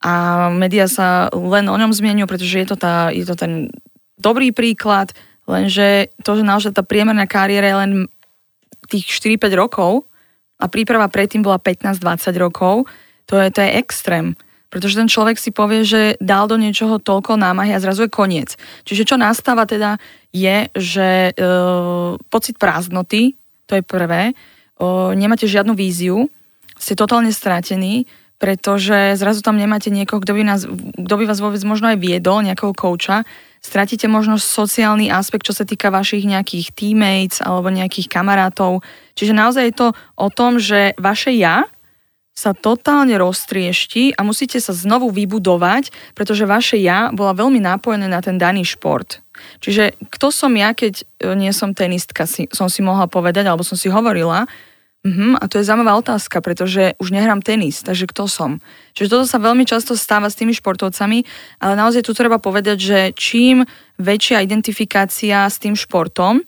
a 0.06 0.12
médiá 0.54 0.86
sa 0.86 1.26
len 1.34 1.66
o 1.66 1.74
ňom 1.74 1.90
zmienujú, 1.90 2.30
pretože 2.30 2.54
je 2.62 2.66
to, 2.70 2.76
tá, 2.78 3.10
je 3.10 3.26
to 3.26 3.34
ten 3.34 3.74
dobrý 4.22 4.54
príklad, 4.54 5.10
lenže 5.50 6.14
to, 6.22 6.38
že 6.38 6.46
naozaj 6.46 6.78
tá 6.78 6.86
priemerná 6.86 7.26
kariéra 7.26 7.66
je 7.74 7.80
len 7.82 7.92
tých 8.86 9.10
4-5 9.18 9.50
rokov 9.58 10.06
a 10.62 10.70
príprava 10.70 11.10
predtým 11.10 11.42
bola 11.42 11.58
15-20 11.58 12.38
rokov, 12.38 12.86
to 13.26 13.40
je, 13.40 13.48
to 13.50 13.60
je 13.60 13.70
extrém. 13.80 14.26
Pretože 14.68 14.98
ten 14.98 15.06
človek 15.06 15.38
si 15.38 15.54
povie, 15.54 15.86
že 15.86 16.18
dal 16.18 16.50
do 16.50 16.58
niečoho 16.58 16.98
toľko 16.98 17.38
námahy 17.38 17.70
a 17.70 17.82
zrazu 17.82 18.06
je 18.06 18.10
koniec. 18.10 18.58
Čiže 18.82 19.14
čo 19.14 19.16
nastáva 19.16 19.70
teda 19.70 20.02
je, 20.34 20.66
že 20.74 21.30
e, 21.30 21.32
pocit 22.26 22.58
prázdnoty, 22.58 23.38
to 23.70 23.78
je 23.78 23.82
prvé, 23.86 24.30
e, 24.30 24.34
nemáte 25.14 25.46
žiadnu 25.46 25.78
víziu, 25.78 26.26
ste 26.74 26.98
totálne 26.98 27.30
stratení, 27.30 28.10
pretože 28.42 29.14
zrazu 29.14 29.46
tam 29.46 29.54
nemáte 29.54 29.94
niekoho, 29.94 30.18
kto 30.18 30.34
by, 30.34 30.42
nás, 30.42 30.66
kto 30.98 31.14
by 31.16 31.24
vás 31.24 31.38
vôbec 31.38 31.62
možno 31.62 31.94
aj 31.94 32.02
viedol, 32.02 32.42
nejakého 32.42 32.74
kouča, 32.74 33.22
stratíte 33.64 34.04
možno 34.10 34.36
sociálny 34.36 35.08
aspekt, 35.08 35.48
čo 35.48 35.56
sa 35.56 35.64
týka 35.64 35.88
vašich 35.88 36.26
nejakých 36.26 36.74
teammates 36.76 37.40
alebo 37.40 37.72
nejakých 37.72 38.10
kamarátov. 38.10 38.84
Čiže 39.16 39.32
naozaj 39.32 39.64
je 39.70 39.74
to 39.78 39.88
o 40.18 40.28
tom, 40.28 40.60
že 40.60 40.92
vaše 41.00 41.32
ja 41.32 41.64
sa 42.34 42.50
totálne 42.50 43.14
roztriešti 43.14 44.18
a 44.18 44.26
musíte 44.26 44.58
sa 44.58 44.74
znovu 44.74 45.14
vybudovať, 45.14 45.94
pretože 46.18 46.50
vaše 46.50 46.82
ja 46.82 47.14
bola 47.14 47.30
veľmi 47.30 47.62
nápojené 47.62 48.10
na 48.10 48.18
ten 48.18 48.42
daný 48.42 48.66
šport. 48.66 49.22
Čiže 49.62 49.94
kto 50.10 50.34
som 50.34 50.50
ja, 50.58 50.74
keď 50.74 51.06
e, 51.22 51.34
nie 51.38 51.54
som 51.54 51.78
tenistka, 51.78 52.26
som 52.26 52.66
si 52.66 52.82
mohla 52.82 53.06
povedať, 53.06 53.46
alebo 53.46 53.62
som 53.62 53.78
si 53.78 53.86
hovorila, 53.86 54.50
Uh-huh, 55.04 55.36
a 55.36 55.44
to 55.52 55.60
je 55.60 55.68
zaujímavá 55.68 56.00
otázka, 56.00 56.40
pretože 56.40 56.96
už 56.96 57.12
nehrám 57.12 57.44
tenis, 57.44 57.84
takže 57.84 58.08
kto 58.08 58.24
som? 58.24 58.64
Čiže 58.96 59.12
toto 59.12 59.28
sa 59.28 59.36
veľmi 59.36 59.68
často 59.68 60.00
stáva 60.00 60.32
s 60.32 60.38
tými 60.40 60.56
športovcami, 60.56 61.28
ale 61.60 61.76
naozaj 61.76 62.08
tu 62.08 62.16
treba 62.16 62.40
povedať, 62.40 62.76
že 62.80 62.98
čím 63.12 63.68
väčšia 64.00 64.40
identifikácia 64.40 65.44
s 65.44 65.60
tým 65.60 65.76
športom, 65.76 66.40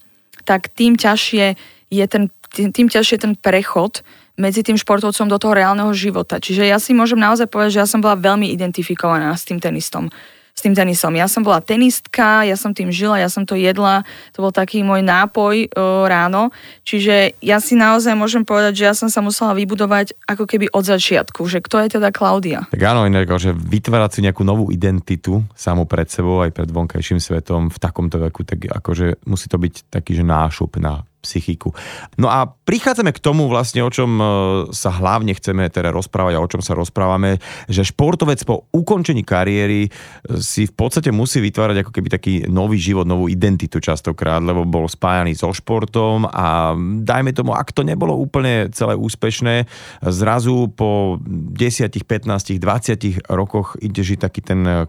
tak 0.49 0.73
tým 0.73 0.97
ťažšie 0.97 1.53
je 1.93 2.05
ten, 2.09 2.33
tým 2.57 2.89
ťažšie 2.89 3.29
ten 3.29 3.37
prechod 3.37 4.01
medzi 4.37 4.61
tým 4.63 4.77
športovcom 4.77 5.27
do 5.29 5.37
toho 5.41 5.57
reálneho 5.57 5.93
života. 5.97 6.41
Čiže 6.41 6.69
ja 6.69 6.77
si 6.77 6.93
môžem 6.93 7.21
naozaj 7.21 7.49
povedať, 7.49 7.81
že 7.81 7.83
ja 7.85 7.89
som 7.89 8.01
bola 8.05 8.17
veľmi 8.17 8.53
identifikovaná 8.53 9.33
s 9.33 9.49
tým 9.49 9.61
tenistom 9.61 10.13
s 10.57 10.65
tým 10.65 10.73
tenisom. 10.73 11.13
Ja 11.13 11.29
som 11.29 11.45
bola 11.45 11.61
tenistka, 11.61 12.41
ja 12.49 12.57
som 12.57 12.73
tým 12.73 12.89
žila, 12.89 13.21
ja 13.21 13.29
som 13.29 13.45
to 13.45 13.61
jedla, 13.61 14.09
to 14.33 14.41
bol 14.41 14.49
taký 14.49 14.81
môj 14.81 15.05
nápoj 15.05 15.69
o, 15.69 16.09
ráno, 16.09 16.49
čiže 16.81 17.37
ja 17.45 17.61
si 17.61 17.77
naozaj 17.77 18.17
môžem 18.17 18.41
povedať, 18.41 18.81
že 18.81 18.85
ja 18.89 18.95
som 18.97 19.13
sa 19.13 19.21
musela 19.21 19.53
vybudovať 19.53 20.17
ako 20.25 20.49
keby 20.49 20.73
od 20.73 20.89
začiatku, 20.89 21.45
že 21.45 21.61
kto 21.61 21.85
je 21.85 22.01
teda 22.01 22.09
Klaudia. 22.09 22.65
Tak 22.73 22.81
áno, 22.81 23.05
inak, 23.05 23.29
že 23.37 23.53
vytvárať 23.53 24.11
si 24.17 24.21
nejakú 24.25 24.49
novú 24.49 24.73
identitu 24.73 25.45
samu 25.53 25.85
pred 25.85 26.09
sebou 26.09 26.41
aj 26.41 26.57
pred 26.57 26.73
vonkajším 26.73 27.21
svetom 27.21 27.69
v 27.69 27.77
takomto 27.77 28.17
veku, 28.17 28.49
tak 28.49 28.65
akože 28.65 29.29
musí 29.29 29.53
to 29.53 29.61
byť 29.61 29.93
taký, 29.93 30.17
že 30.17 30.25
nášup 30.25 30.81
na 30.81 31.05
psychiku. 31.27 31.75
No 32.15 32.31
a 32.31 32.47
prichádzame 32.47 33.11
k 33.11 33.19
tomu 33.19 33.51
vlastne, 33.51 33.83
o 33.83 33.91
čom 33.91 34.11
e, 34.17 34.25
sa 34.71 34.95
hlavne 34.95 35.35
chceme 35.35 35.67
teda 35.67 35.91
rozprávať 35.91 36.39
a 36.39 36.43
o 36.43 36.51
čom 36.51 36.63
sa 36.63 36.79
rozprávame, 36.79 37.43
že 37.67 37.83
športovec 37.83 38.39
po 38.47 38.71
ukončení 38.71 39.27
kariéry 39.27 39.87
e, 39.87 39.91
si 40.39 40.71
v 40.71 40.73
podstate 40.79 41.11
musí 41.11 41.43
vytvárať 41.43 41.83
ako 41.83 41.91
keby 41.91 42.09
taký 42.15 42.33
nový 42.47 42.79
život, 42.79 43.05
novú 43.05 43.27
identitu 43.27 43.83
častokrát, 43.83 44.39
lebo 44.39 44.63
bol 44.63 44.87
spájaný 44.87 45.35
so 45.35 45.51
športom 45.51 46.31
a 46.31 46.79
dajme 47.03 47.35
tomu, 47.35 47.59
ak 47.59 47.75
to 47.75 47.83
nebolo 47.83 48.15
úplne 48.15 48.71
celé 48.71 48.95
úspešné, 48.95 49.67
zrazu 50.07 50.71
po 50.71 51.19
10, 51.27 51.91
15, 51.91 52.63
20 52.63 53.27
rokoch 53.35 53.75
ide 53.83 54.07
žiť 54.07 54.19
taký 54.23 54.41
ten 54.47 54.63
e, 54.63 54.87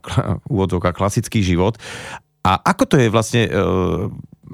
úvodzovka 0.54 0.94
klasický 0.94 1.42
život 1.42 1.82
a 2.48 2.56
ako 2.64 2.84
to 2.88 2.96
je 2.96 3.08
vlastne, 3.12 3.44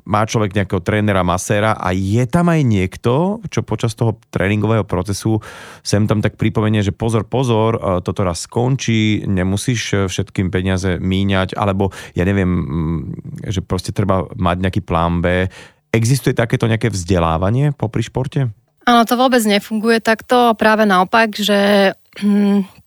má 0.04 0.26
človek 0.26 0.58
nejakého 0.58 0.82
trénera, 0.82 1.22
maséra 1.22 1.78
a 1.78 1.94
je 1.94 2.24
tam 2.26 2.50
aj 2.50 2.62
niekto, 2.66 3.40
čo 3.48 3.62
počas 3.62 3.94
toho 3.94 4.20
tréningového 4.34 4.84
procesu 4.84 5.40
sem 5.86 6.10
tam 6.10 6.20
tak 6.20 6.36
pripomenie, 6.36 6.82
že 6.82 6.96
pozor, 6.96 7.28
pozor, 7.30 7.78
e, 7.78 7.80
toto 8.02 8.26
raz 8.26 8.46
skončí, 8.46 9.24
nemusíš 9.30 10.10
všetkým 10.10 10.50
peniaze 10.50 10.98
míňať, 11.00 11.56
alebo 11.56 11.94
ja 12.18 12.26
neviem, 12.26 12.50
mm, 12.50 13.02
že 13.48 13.62
proste 13.64 13.96
treba 13.96 14.28
mať 14.34 14.58
nejaký 14.60 14.82
plán 14.84 15.24
B. 15.24 15.48
Existuje 15.94 16.34
takéto 16.34 16.66
nejaké 16.66 16.90
vzdelávanie 16.90 17.72
popri 17.78 18.02
športe? 18.02 18.50
Áno, 18.84 19.08
to 19.08 19.16
vôbec 19.16 19.40
nefunguje 19.48 20.04
takto, 20.04 20.58
práve 20.60 20.84
naopak, 20.84 21.32
že 21.40 21.94
hm, 22.20 22.83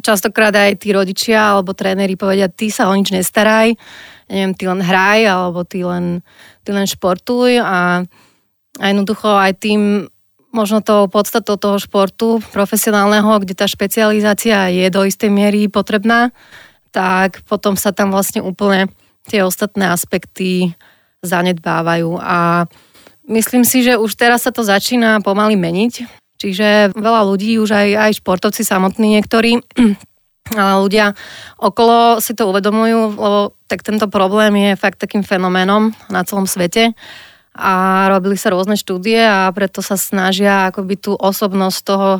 častokrát 0.00 0.54
aj 0.54 0.80
tí 0.80 0.94
rodičia 0.96 1.56
alebo 1.56 1.76
tréneri 1.76 2.16
povedia, 2.16 2.48
ty 2.48 2.72
sa 2.72 2.88
o 2.88 2.96
nič 2.96 3.12
nestaraj, 3.12 3.76
neviem, 4.32 4.52
ty 4.56 4.64
len 4.64 4.80
hraj, 4.80 5.20
alebo 5.28 5.62
ty 5.68 5.84
len, 5.84 6.24
ty 6.64 6.72
len 6.72 6.88
športuj 6.88 7.60
a, 7.60 8.02
a 8.80 8.84
jednoducho 8.88 9.28
aj 9.28 9.52
tým 9.60 10.08
možno 10.54 10.80
to 10.80 11.10
podstatou 11.10 11.58
toho 11.58 11.82
športu 11.82 12.38
profesionálneho, 12.54 13.42
kde 13.42 13.58
tá 13.58 13.66
špecializácia 13.66 14.70
je 14.70 14.86
do 14.86 15.02
istej 15.02 15.28
miery 15.28 15.66
potrebná, 15.66 16.30
tak 16.94 17.42
potom 17.50 17.74
sa 17.74 17.90
tam 17.90 18.14
vlastne 18.14 18.38
úplne 18.38 18.86
tie 19.26 19.42
ostatné 19.42 19.90
aspekty 19.90 20.78
zanedbávajú 21.26 22.22
a 22.22 22.70
myslím 23.26 23.66
si, 23.66 23.82
že 23.82 23.98
už 23.98 24.14
teraz 24.14 24.46
sa 24.46 24.54
to 24.54 24.62
začína 24.62 25.18
pomaly 25.26 25.58
meniť. 25.58 26.23
Čiže 26.44 26.92
veľa 26.92 27.24
ľudí, 27.24 27.56
už 27.56 27.72
aj, 27.72 27.88
aj 27.96 28.12
športovci 28.20 28.68
samotní 28.68 29.16
niektorí, 29.16 29.64
ale 30.60 30.76
ľudia 30.84 31.16
okolo 31.56 32.20
si 32.20 32.36
to 32.36 32.52
uvedomujú, 32.52 33.16
lebo 33.16 33.56
tak 33.64 33.80
tento 33.80 34.12
problém 34.12 34.52
je 34.52 34.70
fakt 34.76 35.00
takým 35.00 35.24
fenoménom 35.24 35.96
na 36.12 36.20
celom 36.20 36.44
svete. 36.44 36.92
A 37.56 38.04
robili 38.12 38.36
sa 38.36 38.52
rôzne 38.52 38.76
štúdie 38.76 39.24
a 39.24 39.48
preto 39.56 39.80
sa 39.80 39.96
snažia 39.96 40.68
akoby 40.68 41.00
tú 41.00 41.16
osobnosť 41.16 41.78
toho 41.80 42.10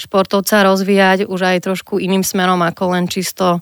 športovca 0.00 0.64
rozvíjať 0.64 1.28
už 1.28 1.40
aj 1.44 1.66
trošku 1.68 2.00
iným 2.00 2.24
smerom 2.24 2.64
ako 2.64 2.96
len 2.96 3.04
čisto 3.04 3.60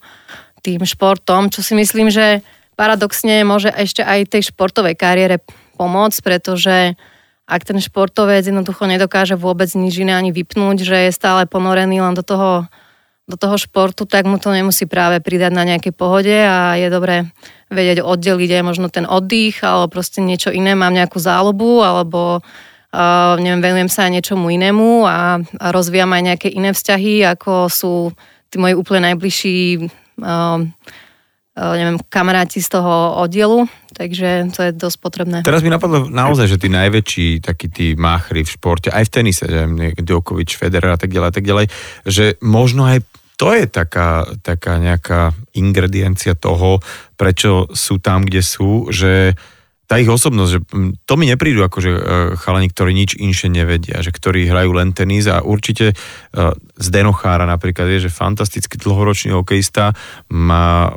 tým 0.62 0.86
športom, 0.86 1.50
čo 1.50 1.66
si 1.66 1.74
myslím, 1.74 2.14
že 2.14 2.46
paradoxne 2.78 3.42
môže 3.42 3.74
ešte 3.74 4.06
aj 4.06 4.38
tej 4.38 4.54
športovej 4.54 4.94
kariére 4.94 5.42
pomôcť, 5.74 6.18
pretože 6.22 6.94
ak 7.52 7.68
ten 7.68 7.76
športovec 7.76 8.48
jednoducho 8.48 8.88
nedokáže 8.88 9.36
vôbec 9.36 9.68
nič 9.76 10.00
iné 10.00 10.16
ani 10.16 10.32
vypnúť, 10.32 10.80
že 10.80 10.96
je 11.08 11.12
stále 11.12 11.44
ponorený 11.44 12.00
len 12.00 12.16
do 12.16 12.24
toho 12.24 12.64
do 13.30 13.38
toho 13.38 13.54
športu, 13.54 14.02
tak 14.02 14.26
mu 14.26 14.36
to 14.36 14.50
nemusí 14.50 14.84
práve 14.84 15.22
pridať 15.22 15.54
na 15.54 15.62
nejakej 15.62 15.94
pohode 15.94 16.34
a 16.34 16.74
je 16.74 16.90
dobré 16.90 17.30
vedieť 17.70 18.02
oddeliť 18.02 18.60
aj 18.60 18.62
možno 18.66 18.90
ten 18.90 19.06
oddych 19.06 19.62
alebo 19.62 19.88
proste 19.88 20.18
niečo 20.18 20.50
iné, 20.50 20.74
mám 20.74 20.92
nejakú 20.92 21.22
zálobu 21.22 21.86
alebo 21.86 22.42
uh, 22.42 23.34
neviem, 23.38 23.62
venujem 23.62 23.90
sa 23.90 24.10
aj 24.10 24.20
niečomu 24.20 24.50
inému 24.50 25.06
a, 25.06 25.38
a 25.38 25.66
rozvíjam 25.70 26.10
aj 26.12 26.22
nejaké 26.34 26.48
iné 26.50 26.74
vzťahy, 26.74 27.22
ako 27.38 27.70
sú 27.70 27.94
tí 28.50 28.58
moji 28.58 28.74
úplne 28.74 29.14
najbližší 29.14 29.86
uh, 30.20 30.66
neviem, 31.52 32.00
kamaráti 32.08 32.64
z 32.64 32.80
toho 32.80 33.20
oddielu, 33.20 33.68
takže 33.92 34.48
to 34.56 34.60
je 34.64 34.70
dosť 34.72 34.98
potrebné. 35.04 35.38
Teraz 35.44 35.60
mi 35.60 35.68
napadlo 35.68 36.08
naozaj, 36.08 36.48
že 36.48 36.56
tí 36.56 36.72
najväčší 36.72 37.44
takí 37.44 37.68
tí 37.68 37.86
máchry 37.92 38.40
v 38.40 38.52
športe, 38.56 38.88
aj 38.88 39.04
v 39.08 39.12
tenise, 39.12 39.44
že 39.44 39.68
Djokovic, 40.00 40.48
Federer 40.56 40.96
a 40.96 40.98
tak 41.00 41.12
ďalej, 41.12 41.28
a 41.28 41.34
tak 41.34 41.44
ďalej, 41.44 41.66
že 42.08 42.24
možno 42.40 42.88
aj 42.88 43.04
to 43.36 43.52
je 43.52 43.66
taká, 43.66 44.28
taká 44.40 44.78
nejaká 44.78 45.34
ingrediencia 45.58 46.38
toho, 46.38 46.78
prečo 47.18 47.66
sú 47.74 47.98
tam, 47.98 48.22
kde 48.22 48.38
sú, 48.38 48.88
že 48.94 49.34
tá 49.92 50.00
ich 50.00 50.08
osobnosť, 50.08 50.50
že 50.50 50.60
to 51.04 51.14
mi 51.20 51.28
neprídu 51.28 51.60
ako 51.60 51.78
že 51.84 51.92
e, 51.92 52.00
chalani, 52.40 52.72
ktorí 52.72 52.96
nič 52.96 53.20
inšie 53.20 53.52
nevedia, 53.52 54.00
že 54.00 54.08
ktorí 54.08 54.48
hrajú 54.48 54.72
len 54.72 54.96
tenis 54.96 55.28
a 55.28 55.44
určite 55.44 55.92
uh, 55.92 56.56
Zdeno 56.80 57.12
Chára 57.12 57.44
napríklad 57.44 57.92
je, 57.92 58.08
že 58.08 58.10
fantasticky 58.10 58.80
dlhoročný 58.80 59.36
hokejista, 59.36 59.92
má 60.32 60.96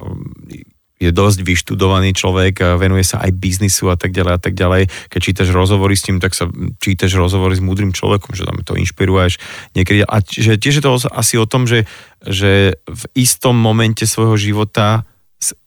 je 0.95 1.11
dosť 1.11 1.43
vyštudovaný 1.43 2.15
človek, 2.15 2.79
venuje 2.79 3.03
sa 3.03 3.19
aj 3.19 3.35
biznisu 3.35 3.91
a 3.91 3.99
tak 3.99 4.15
ďalej 4.15 4.31
a 4.31 4.39
tak 4.39 4.55
ďalej. 4.55 4.87
Keď 5.11 5.19
čítaš 5.19 5.49
rozhovory 5.51 5.91
s 5.91 6.07
ním, 6.07 6.23
tak 6.23 6.31
sa 6.31 6.47
čítaš 6.79 7.19
rozhovory 7.19 7.59
s 7.59 7.63
múdrym 7.63 7.91
človekom, 7.91 8.31
že 8.31 8.47
tam 8.47 8.63
to 8.63 8.79
inšpiruješ 8.79 9.35
niekedy. 9.75 10.07
A 10.07 10.23
že 10.23 10.55
tiež 10.55 10.79
je 10.79 10.83
to 10.83 10.95
asi 11.11 11.35
o 11.35 11.43
tom, 11.43 11.67
že, 11.67 11.83
že 12.23 12.79
v 12.87 13.03
istom 13.11 13.59
momente 13.59 14.07
svojho 14.07 14.39
života 14.39 15.03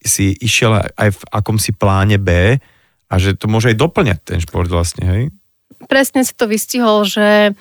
si 0.01 0.33
išiel 0.41 0.81
aj 0.97 1.09
v 1.13 1.21
akomsi 1.29 1.77
pláne 1.77 2.17
B, 2.17 2.57
a 3.09 3.15
že 3.17 3.35
to 3.35 3.49
môže 3.49 3.73
aj 3.73 3.77
doplňať 3.81 4.19
ten 4.25 4.39
šport 4.39 4.69
vlastne, 4.69 5.05
hej? 5.05 5.23
Presne 5.89 6.25
si 6.25 6.37
to 6.37 6.45
vystihol, 6.45 7.09
že 7.09 7.51
e, 7.51 7.53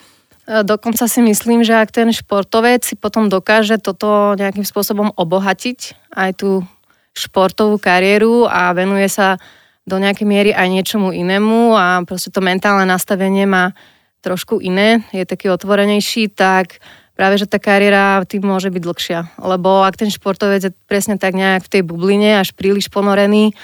dokonca 0.68 1.08
si 1.08 1.24
myslím, 1.24 1.64
že 1.64 1.80
ak 1.80 1.96
ten 1.96 2.12
športovec 2.12 2.84
si 2.84 3.00
potom 3.00 3.32
dokáže 3.32 3.80
toto 3.80 4.36
nejakým 4.36 4.68
spôsobom 4.68 5.16
obohatiť, 5.16 6.12
aj 6.12 6.32
tú 6.44 6.68
športovú 7.16 7.82
kariéru 7.82 8.46
a 8.46 8.76
venuje 8.76 9.10
sa 9.10 9.42
do 9.88 9.96
nejakej 9.98 10.28
miery 10.28 10.52
aj 10.52 10.68
niečomu 10.68 11.16
inému 11.16 11.74
a 11.74 12.04
proste 12.04 12.30
to 12.30 12.44
mentálne 12.44 12.84
nastavenie 12.84 13.48
má 13.48 13.72
trošku 14.20 14.60
iné, 14.60 15.08
je 15.16 15.24
taký 15.24 15.48
otvorenejší, 15.48 16.36
tak 16.36 16.84
práve, 17.18 17.40
že 17.42 17.50
tá 17.50 17.58
kariéra 17.58 18.22
tým 18.28 18.46
môže 18.46 18.70
byť 18.70 18.82
dlhšia. 18.84 19.20
Lebo 19.42 19.82
ak 19.88 19.98
ten 19.98 20.12
športovec 20.12 20.62
je 20.62 20.72
presne 20.86 21.18
tak 21.18 21.34
nejak 21.34 21.66
v 21.66 21.72
tej 21.72 21.82
bubline, 21.82 22.38
až 22.38 22.54
príliš 22.54 22.92
ponorený, 22.94 23.58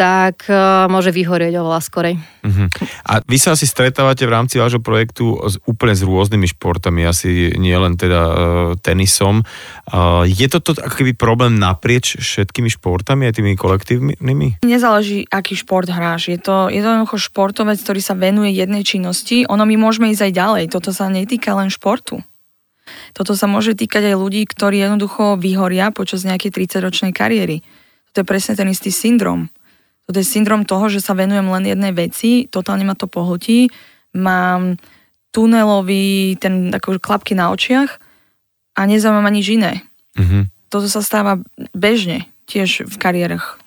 tak 0.00 0.48
uh, 0.48 0.88
môže 0.88 1.12
vyhorieť 1.12 1.60
oveľa 1.60 1.84
skorej. 1.84 2.16
Uh-huh. 2.16 2.72
A 3.04 3.20
vy 3.20 3.36
sa 3.36 3.52
asi 3.52 3.68
stretávate 3.68 4.24
v 4.24 4.32
rámci 4.32 4.56
vášho 4.56 4.80
projektu 4.80 5.36
s, 5.44 5.60
úplne 5.68 5.92
s 5.92 6.00
rôznymi 6.00 6.56
športami, 6.56 7.04
asi 7.04 7.52
nie 7.60 7.76
len 7.76 8.00
teda 8.00 8.20
uh, 8.24 8.32
tenisom. 8.80 9.44
Uh, 9.92 10.24
je 10.24 10.48
toto 10.48 10.72
ako 10.72 11.04
keby 11.04 11.12
problém 11.12 11.60
naprieč 11.60 12.16
všetkými 12.16 12.72
športami 12.72 13.28
aj 13.28 13.44
tými 13.44 13.60
kolektívnymi? 13.60 14.64
Nezáleží, 14.64 15.28
aký 15.28 15.52
šport 15.52 15.92
hráš. 15.92 16.32
Je 16.32 16.40
to 16.40 16.72
jednoducho 16.72 17.20
športovec, 17.20 17.76
ktorý 17.76 18.00
sa 18.00 18.16
venuje 18.16 18.56
jednej 18.56 18.80
činnosti. 18.80 19.44
Ono 19.52 19.68
my 19.68 19.76
môžeme 19.76 20.08
ísť 20.16 20.32
aj 20.32 20.32
ďalej. 20.32 20.64
Toto 20.72 20.96
sa 20.96 21.12
netýka 21.12 21.52
len 21.52 21.68
športu. 21.68 22.24
Toto 23.12 23.36
sa 23.36 23.44
môže 23.44 23.76
týkať 23.76 24.16
aj 24.16 24.16
ľudí, 24.16 24.48
ktorí 24.48 24.80
jednoducho 24.80 25.36
vyhoria 25.36 25.92
počas 25.92 26.24
nejakej 26.24 26.56
30-ročnej 26.56 27.12
kariéry. 27.12 27.60
To 28.16 28.24
je 28.24 28.26
presne 28.26 28.56
ten 28.56 28.66
istý 28.72 28.88
syndrom 28.88 29.52
to 30.10 30.20
je 30.22 30.26
syndrom 30.26 30.66
toho, 30.66 30.90
že 30.90 31.02
sa 31.02 31.16
venujem 31.16 31.46
len 31.46 31.64
jednej 31.66 31.92
veci, 31.94 32.46
totálne 32.46 32.84
ma 32.86 32.94
to 32.94 33.06
pohltí, 33.06 33.70
mám 34.14 34.78
tunelový, 35.30 36.34
ten 36.38 36.74
ako 36.74 36.98
klapky 36.98 37.38
na 37.38 37.54
očiach 37.54 38.02
a 38.74 38.80
nezaujíma 38.86 39.22
ma 39.22 39.30
nič 39.30 39.46
iné. 39.54 39.86
Mm-hmm. 40.18 40.42
Toto 40.70 40.86
sa 40.90 41.02
stáva 41.02 41.38
bežne 41.74 42.26
tiež 42.50 42.86
v 42.86 42.96
kariérach. 42.98 43.58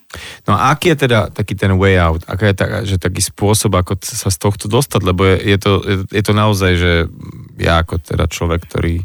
No 0.45 0.53
a 0.53 0.69
aký 0.75 0.93
je 0.93 1.09
teda 1.09 1.33
taký 1.33 1.57
ten 1.57 1.73
way 1.79 1.97
out? 1.97 2.21
Aká 2.29 2.53
je 2.53 2.55
tak, 2.55 2.69
že 2.85 3.01
taký 3.01 3.23
spôsob, 3.23 3.73
ako 3.73 3.97
sa 4.05 4.29
z 4.29 4.37
tohto 4.37 4.69
dostať? 4.69 5.01
Lebo 5.01 5.25
je, 5.25 5.37
je, 5.41 5.57
to, 5.57 5.71
je, 5.81 5.97
je 6.05 6.23
to 6.23 6.33
naozaj, 6.37 6.71
že 6.77 6.91
ja 7.57 7.81
ako 7.81 7.97
teda 7.97 8.29
človek, 8.29 8.61
ktorý 8.69 9.01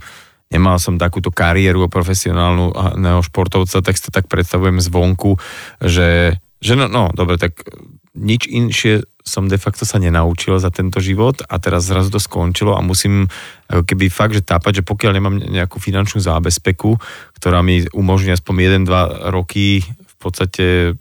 nemal 0.53 0.77
som 0.81 1.01
takúto 1.01 1.33
kariéru 1.33 1.89
profesionálnu 1.89 2.73
športovca, 3.25 3.85
tak 3.85 3.95
si 3.97 4.03
to 4.09 4.13
tak 4.13 4.29
predstavujem 4.29 4.81
zvonku, 4.81 5.37
že 5.81 6.41
že 6.59 6.75
no, 6.75 6.91
no, 6.91 7.11
dobre, 7.15 7.39
tak 7.39 7.63
nič 8.19 8.51
inšie 8.51 9.07
som 9.23 9.47
de 9.47 9.61
facto 9.61 9.85
sa 9.85 10.01
nenaučil 10.01 10.57
za 10.57 10.73
tento 10.73 10.99
život 10.99 11.45
a 11.45 11.61
teraz 11.61 11.87
zrazu 11.87 12.09
to 12.09 12.19
skončilo 12.19 12.75
a 12.75 12.81
musím 12.81 13.29
ako 13.69 13.85
keby 13.85 14.09
fakt, 14.09 14.35
že 14.35 14.43
tápať, 14.43 14.81
že 14.81 14.89
pokiaľ 14.89 15.13
nemám 15.13 15.37
nejakú 15.39 15.77
finančnú 15.79 16.19
zábezpeku, 16.25 16.97
ktorá 17.37 17.61
mi 17.61 17.85
umožní 17.93 18.33
aspoň 18.33 18.83
1-2 18.89 19.31
roky 19.31 19.85
v 19.85 20.15
podstate 20.17 20.97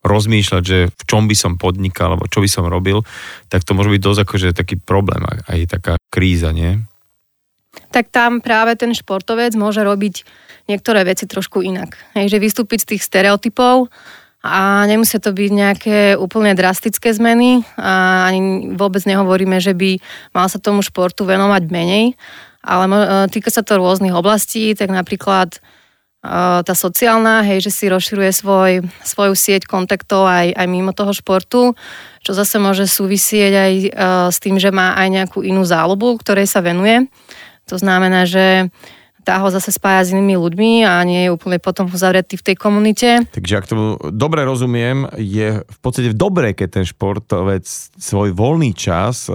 rozmýšľať, 0.00 0.62
že 0.64 0.78
v 0.88 1.02
čom 1.04 1.28
by 1.28 1.36
som 1.36 1.60
podnikal, 1.60 2.16
alebo 2.16 2.24
čo 2.24 2.40
by 2.40 2.48
som 2.48 2.64
robil, 2.64 3.04
tak 3.52 3.68
to 3.68 3.76
môže 3.76 3.92
byť 3.92 4.00
dosť 4.00 4.20
akože 4.24 4.48
taký 4.56 4.80
problém, 4.80 5.20
aj 5.28 5.60
taká 5.68 5.94
kríza, 6.08 6.56
nie? 6.56 6.80
Tak 7.92 8.08
tam 8.10 8.40
práve 8.40 8.74
ten 8.80 8.96
športovec 8.96 9.54
môže 9.54 9.84
robiť 9.84 10.24
niektoré 10.66 11.04
veci 11.06 11.28
trošku 11.28 11.60
inak. 11.62 11.94
Hej, 12.16 12.32
že 12.34 12.42
vystúpiť 12.42 12.78
z 12.82 12.88
tých 12.96 13.02
stereotypov, 13.06 13.92
a 14.40 14.88
nemusia 14.88 15.20
to 15.20 15.36
byť 15.36 15.50
nejaké 15.52 15.98
úplne 16.16 16.56
drastické 16.56 17.12
zmeny 17.12 17.60
a 17.76 18.24
ani 18.24 18.72
vôbec 18.72 19.04
nehovoríme, 19.04 19.60
že 19.60 19.76
by 19.76 20.00
mal 20.32 20.48
sa 20.48 20.56
tomu 20.56 20.80
športu 20.80 21.28
venovať 21.28 21.68
menej, 21.68 22.16
ale 22.64 22.84
e, 22.88 23.04
týka 23.28 23.52
sa 23.52 23.60
to 23.60 23.76
rôznych 23.76 24.16
oblastí, 24.16 24.72
tak 24.72 24.88
napríklad 24.88 25.56
e, 25.56 25.58
tá 26.64 26.72
sociálna, 26.72 27.44
hej, 27.44 27.68
že 27.68 27.72
si 27.72 27.92
rozširuje 27.92 28.32
svoj, 28.32 28.72
svoju 29.04 29.36
sieť 29.36 29.68
kontaktov 29.68 30.24
aj, 30.24 30.56
aj 30.56 30.66
mimo 30.72 30.96
toho 30.96 31.12
športu, 31.12 31.76
čo 32.24 32.32
zase 32.32 32.56
môže 32.56 32.88
súvisieť 32.88 33.52
aj 33.52 33.72
e, 33.76 33.88
s 34.32 34.40
tým, 34.40 34.56
že 34.56 34.72
má 34.72 34.96
aj 34.96 35.08
nejakú 35.20 35.44
inú 35.44 35.68
záľubu, 35.68 36.16
ktorej 36.16 36.48
sa 36.48 36.64
venuje. 36.64 37.12
To 37.68 37.76
znamená, 37.76 38.24
že 38.24 38.72
tá 39.24 39.40
ho 39.40 39.48
zase 39.52 39.72
spája 39.74 40.08
s 40.08 40.12
inými 40.12 40.36
ľuďmi 40.36 40.70
a 40.84 41.00
nie 41.04 41.28
je 41.28 41.34
úplne 41.34 41.60
potom 41.60 41.88
uzavretý 41.88 42.40
v 42.40 42.46
tej 42.52 42.56
komunite. 42.56 43.08
Takže 43.30 43.54
ak 43.56 43.66
to 43.68 43.74
dobre 44.12 44.44
rozumiem, 44.44 45.08
je 45.16 45.60
v 45.60 45.78
podstate 45.80 46.16
dobré, 46.16 46.56
keď 46.56 46.80
ten 46.80 46.84
športovec 46.86 47.64
svoj 47.96 48.32
voľný 48.32 48.72
čas 48.72 49.28
eh, 49.28 49.34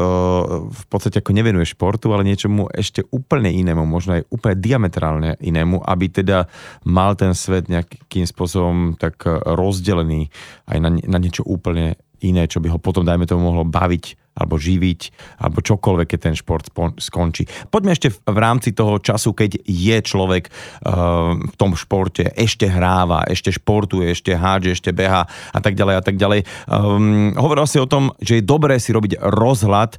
v 0.65 0.83
podstate 0.89 1.21
ako 1.21 1.31
nevenuje 1.33 1.65
športu, 1.69 2.11
ale 2.13 2.27
niečomu 2.27 2.69
ešte 2.73 3.05
úplne 3.09 3.49
inému, 3.53 3.85
možno 3.85 4.17
aj 4.19 4.27
úplne 4.29 4.55
diametrálne 4.57 5.31
inému, 5.41 5.81
aby 5.85 6.05
teda 6.09 6.49
mal 6.87 7.13
ten 7.17 7.33
svet 7.37 7.69
nejakým 7.69 8.25
spôsobom 8.25 8.97
tak 8.97 9.25
rozdelený 9.27 10.29
aj 10.69 10.77
na, 10.81 10.89
na 10.93 11.17
niečo 11.21 11.45
úplne 11.45 11.97
iné, 12.25 12.49
čo 12.49 12.57
by 12.57 12.73
ho 12.73 12.79
potom, 12.81 13.05
dajme 13.05 13.29
tomu, 13.29 13.53
mohlo 13.53 13.63
baviť 13.63 14.25
alebo 14.35 14.59
živiť, 14.59 15.01
alebo 15.39 15.63
čokoľvek, 15.63 16.07
keď 16.11 16.19
ten 16.19 16.35
šport 16.35 16.67
skončí. 16.99 17.47
Poďme 17.71 17.95
ešte 17.95 18.11
v 18.11 18.37
rámci 18.37 18.75
toho 18.75 18.99
času, 18.99 19.31
keď 19.31 19.63
je 19.63 19.97
človek 20.03 20.51
uh, 20.51 21.39
v 21.39 21.55
tom 21.55 21.71
športe, 21.79 22.35
ešte 22.35 22.67
hráva, 22.67 23.23
ešte 23.31 23.55
športuje, 23.55 24.11
ešte 24.11 24.35
hádže, 24.35 24.75
ešte 24.75 24.91
beha 24.91 25.23
a 25.31 25.59
tak 25.63 25.79
ďalej 25.79 25.95
a 25.95 26.03
tak 26.03 26.19
ďalej. 26.19 26.43
Um, 26.67 27.31
hovoril 27.39 27.63
si 27.63 27.79
o 27.79 27.87
tom, 27.87 28.11
že 28.19 28.43
je 28.43 28.43
dobré 28.43 28.75
si 28.75 28.91
robiť 28.91 29.23
rozhľad 29.23 29.95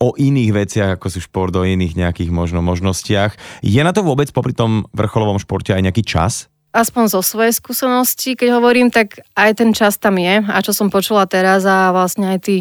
o 0.00 0.16
iných 0.16 0.50
veciach, 0.56 0.90
ako 0.96 1.06
sú 1.12 1.20
šport, 1.20 1.52
o 1.52 1.68
iných 1.68 2.00
nejakých 2.00 2.32
možno 2.32 2.64
možnostiach. 2.64 3.36
Je 3.60 3.80
na 3.84 3.92
to 3.92 4.00
vôbec 4.00 4.32
popri 4.32 4.56
tom 4.56 4.88
vrcholovom 4.96 5.36
športe 5.36 5.76
aj 5.76 5.84
nejaký 5.84 6.00
čas? 6.00 6.48
Aspoň 6.76 7.08
zo 7.08 7.24
svojej 7.24 7.56
skúsenosti, 7.56 8.36
keď 8.36 8.60
hovorím, 8.60 8.92
tak 8.92 9.24
aj 9.32 9.64
ten 9.64 9.72
čas 9.72 9.96
tam 9.96 10.20
je. 10.20 10.44
A 10.44 10.60
čo 10.60 10.76
som 10.76 10.92
počula 10.92 11.24
teraz 11.24 11.64
a 11.64 11.88
vlastne 11.96 12.36
aj 12.36 12.40
tí 12.44 12.56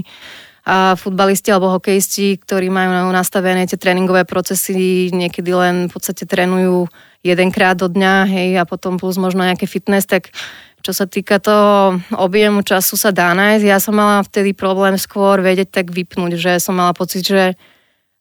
a 0.65 0.97
futbalisti 0.97 1.53
alebo 1.53 1.69
hokejisti, 1.77 2.41
ktorí 2.41 2.73
majú 2.73 3.13
nastavené 3.13 3.69
tie 3.69 3.77
tréningové 3.77 4.25
procesy, 4.25 5.13
niekedy 5.13 5.53
len 5.53 5.85
v 5.85 5.91
podstate 5.93 6.25
trénujú 6.25 6.89
jedenkrát 7.21 7.77
do 7.77 7.85
dňa, 7.85 8.25
hej, 8.25 8.49
a 8.57 8.65
potom 8.65 8.97
plus 8.97 9.21
možno 9.21 9.45
nejaké 9.45 9.69
fitness, 9.69 10.09
tak 10.09 10.33
čo 10.81 10.89
sa 10.89 11.05
týka 11.05 11.37
toho 11.37 12.01
objemu 12.17 12.65
času 12.65 12.97
sa 12.97 13.13
dá 13.13 13.33
nájsť. 13.37 13.65
Ja 13.65 13.77
som 13.77 13.93
mala 13.93 14.25
vtedy 14.25 14.57
problém 14.57 14.97
skôr 14.97 15.37
vedieť 15.37 15.69
tak 15.69 15.93
vypnúť, 15.93 16.33
že 16.33 16.51
som 16.57 16.73
mala 16.77 16.97
pocit, 16.97 17.21
že 17.21 17.53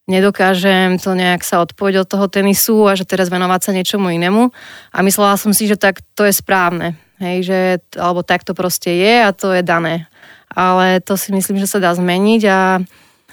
nedokážem 0.05 1.01
to 1.01 1.17
nejak 1.17 1.41
sa 1.41 1.65
odpojiť 1.65 1.95
od 2.05 2.07
toho 2.07 2.25
tenisu 2.29 2.85
a 2.85 2.93
že 2.93 3.09
teraz 3.09 3.33
venovať 3.33 3.61
sa 3.61 3.71
niečomu 3.73 4.13
inému. 4.13 4.53
A 4.93 4.97
myslela 5.01 5.37
som 5.37 5.51
si, 5.51 5.65
že 5.65 5.77
tak 5.77 6.05
to 6.13 6.25
je 6.25 6.33
správne. 6.33 6.97
Hej, 7.17 7.37
že, 7.47 7.59
alebo 7.95 8.21
tak 8.21 8.43
to 8.43 8.51
proste 8.51 8.91
je 8.91 9.15
a 9.23 9.31
to 9.31 9.55
je 9.55 9.63
dané. 9.65 10.05
Ale 10.51 11.01
to 11.01 11.17
si 11.17 11.33
myslím, 11.33 11.57
že 11.57 11.67
sa 11.67 11.79
dá 11.81 11.95
zmeniť 11.95 12.41
a, 12.47 12.83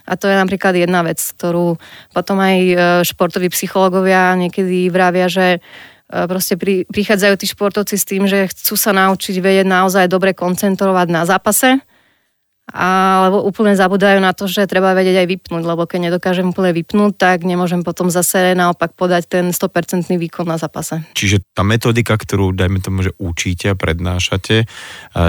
a 0.06 0.12
to 0.16 0.30
je 0.30 0.36
napríklad 0.38 0.74
jedna 0.78 1.02
vec, 1.02 1.18
ktorú 1.18 1.76
potom 2.14 2.38
aj 2.40 2.56
e, 2.56 2.74
športoví 3.04 3.50
psychológovia 3.50 4.38
niekedy 4.38 4.86
vravia, 4.86 5.26
že 5.26 5.58
e, 5.58 5.60
proste 6.30 6.54
pri, 6.54 6.86
prichádzajú 6.88 7.34
tí 7.36 7.46
športovci 7.50 7.94
s 7.98 8.06
tým, 8.06 8.24
že 8.30 8.48
chcú 8.54 8.78
sa 8.78 8.94
naučiť 8.94 9.42
vedieť 9.42 9.66
naozaj 9.66 10.06
dobre 10.06 10.30
koncentrovať 10.30 11.06
na 11.10 11.22
zápase 11.26 11.82
alebo 12.70 13.42
úplne 13.42 13.74
zabudajú 13.74 14.22
na 14.22 14.30
to, 14.30 14.46
že 14.46 14.70
treba 14.70 14.94
vedieť 14.94 15.26
aj 15.26 15.28
vypnúť, 15.28 15.62
lebo 15.66 15.82
keď 15.82 16.08
nedokážem 16.08 16.46
úplne 16.46 16.70
vypnúť, 16.70 17.12
tak 17.18 17.42
nemôžem 17.42 17.82
potom 17.82 18.06
zase 18.06 18.54
naopak 18.54 18.94
podať 18.94 19.26
ten 19.26 19.44
100% 19.50 20.06
výkon 20.06 20.46
na 20.46 20.56
zápase. 20.62 21.02
Čiže 21.18 21.42
tá 21.52 21.66
metodika, 21.66 22.14
ktorú 22.14 22.54
dajme 22.54 22.78
tomu, 22.78 23.02
že 23.02 23.12
učíte 23.18 23.74
a 23.74 23.78
prednášate, 23.78 24.70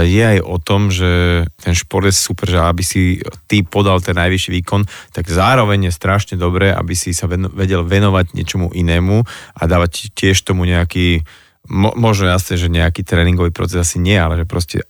je 0.06 0.22
aj 0.24 0.40
o 0.46 0.58
tom, 0.62 0.94
že 0.94 1.44
ten 1.58 1.74
šport 1.74 2.06
je 2.06 2.14
super, 2.14 2.48
že 2.48 2.62
aby 2.62 2.84
si 2.86 3.18
ty 3.50 3.66
podal 3.66 3.98
ten 3.98 4.14
najvyšší 4.14 4.50
výkon, 4.62 4.86
tak 5.10 5.26
zároveň 5.26 5.90
je 5.90 5.98
strašne 5.98 6.36
dobré, 6.38 6.70
aby 6.70 6.94
si 6.94 7.18
sa 7.18 7.26
vedel 7.28 7.82
venovať 7.82 8.38
niečomu 8.38 8.70
inému 8.72 9.26
a 9.58 9.62
dávať 9.66 10.14
tiež 10.14 10.38
tomu 10.46 10.70
nejaký 10.70 11.26
Mo, 11.64 11.96
možno 11.96 12.28
jasne, 12.28 12.60
že 12.60 12.68
nejaký 12.68 13.08
tréningový 13.08 13.56
proces 13.56 13.88
asi 13.88 13.96
nie, 13.96 14.20
ale 14.20 14.36
že 14.36 14.44
proste 14.44 14.84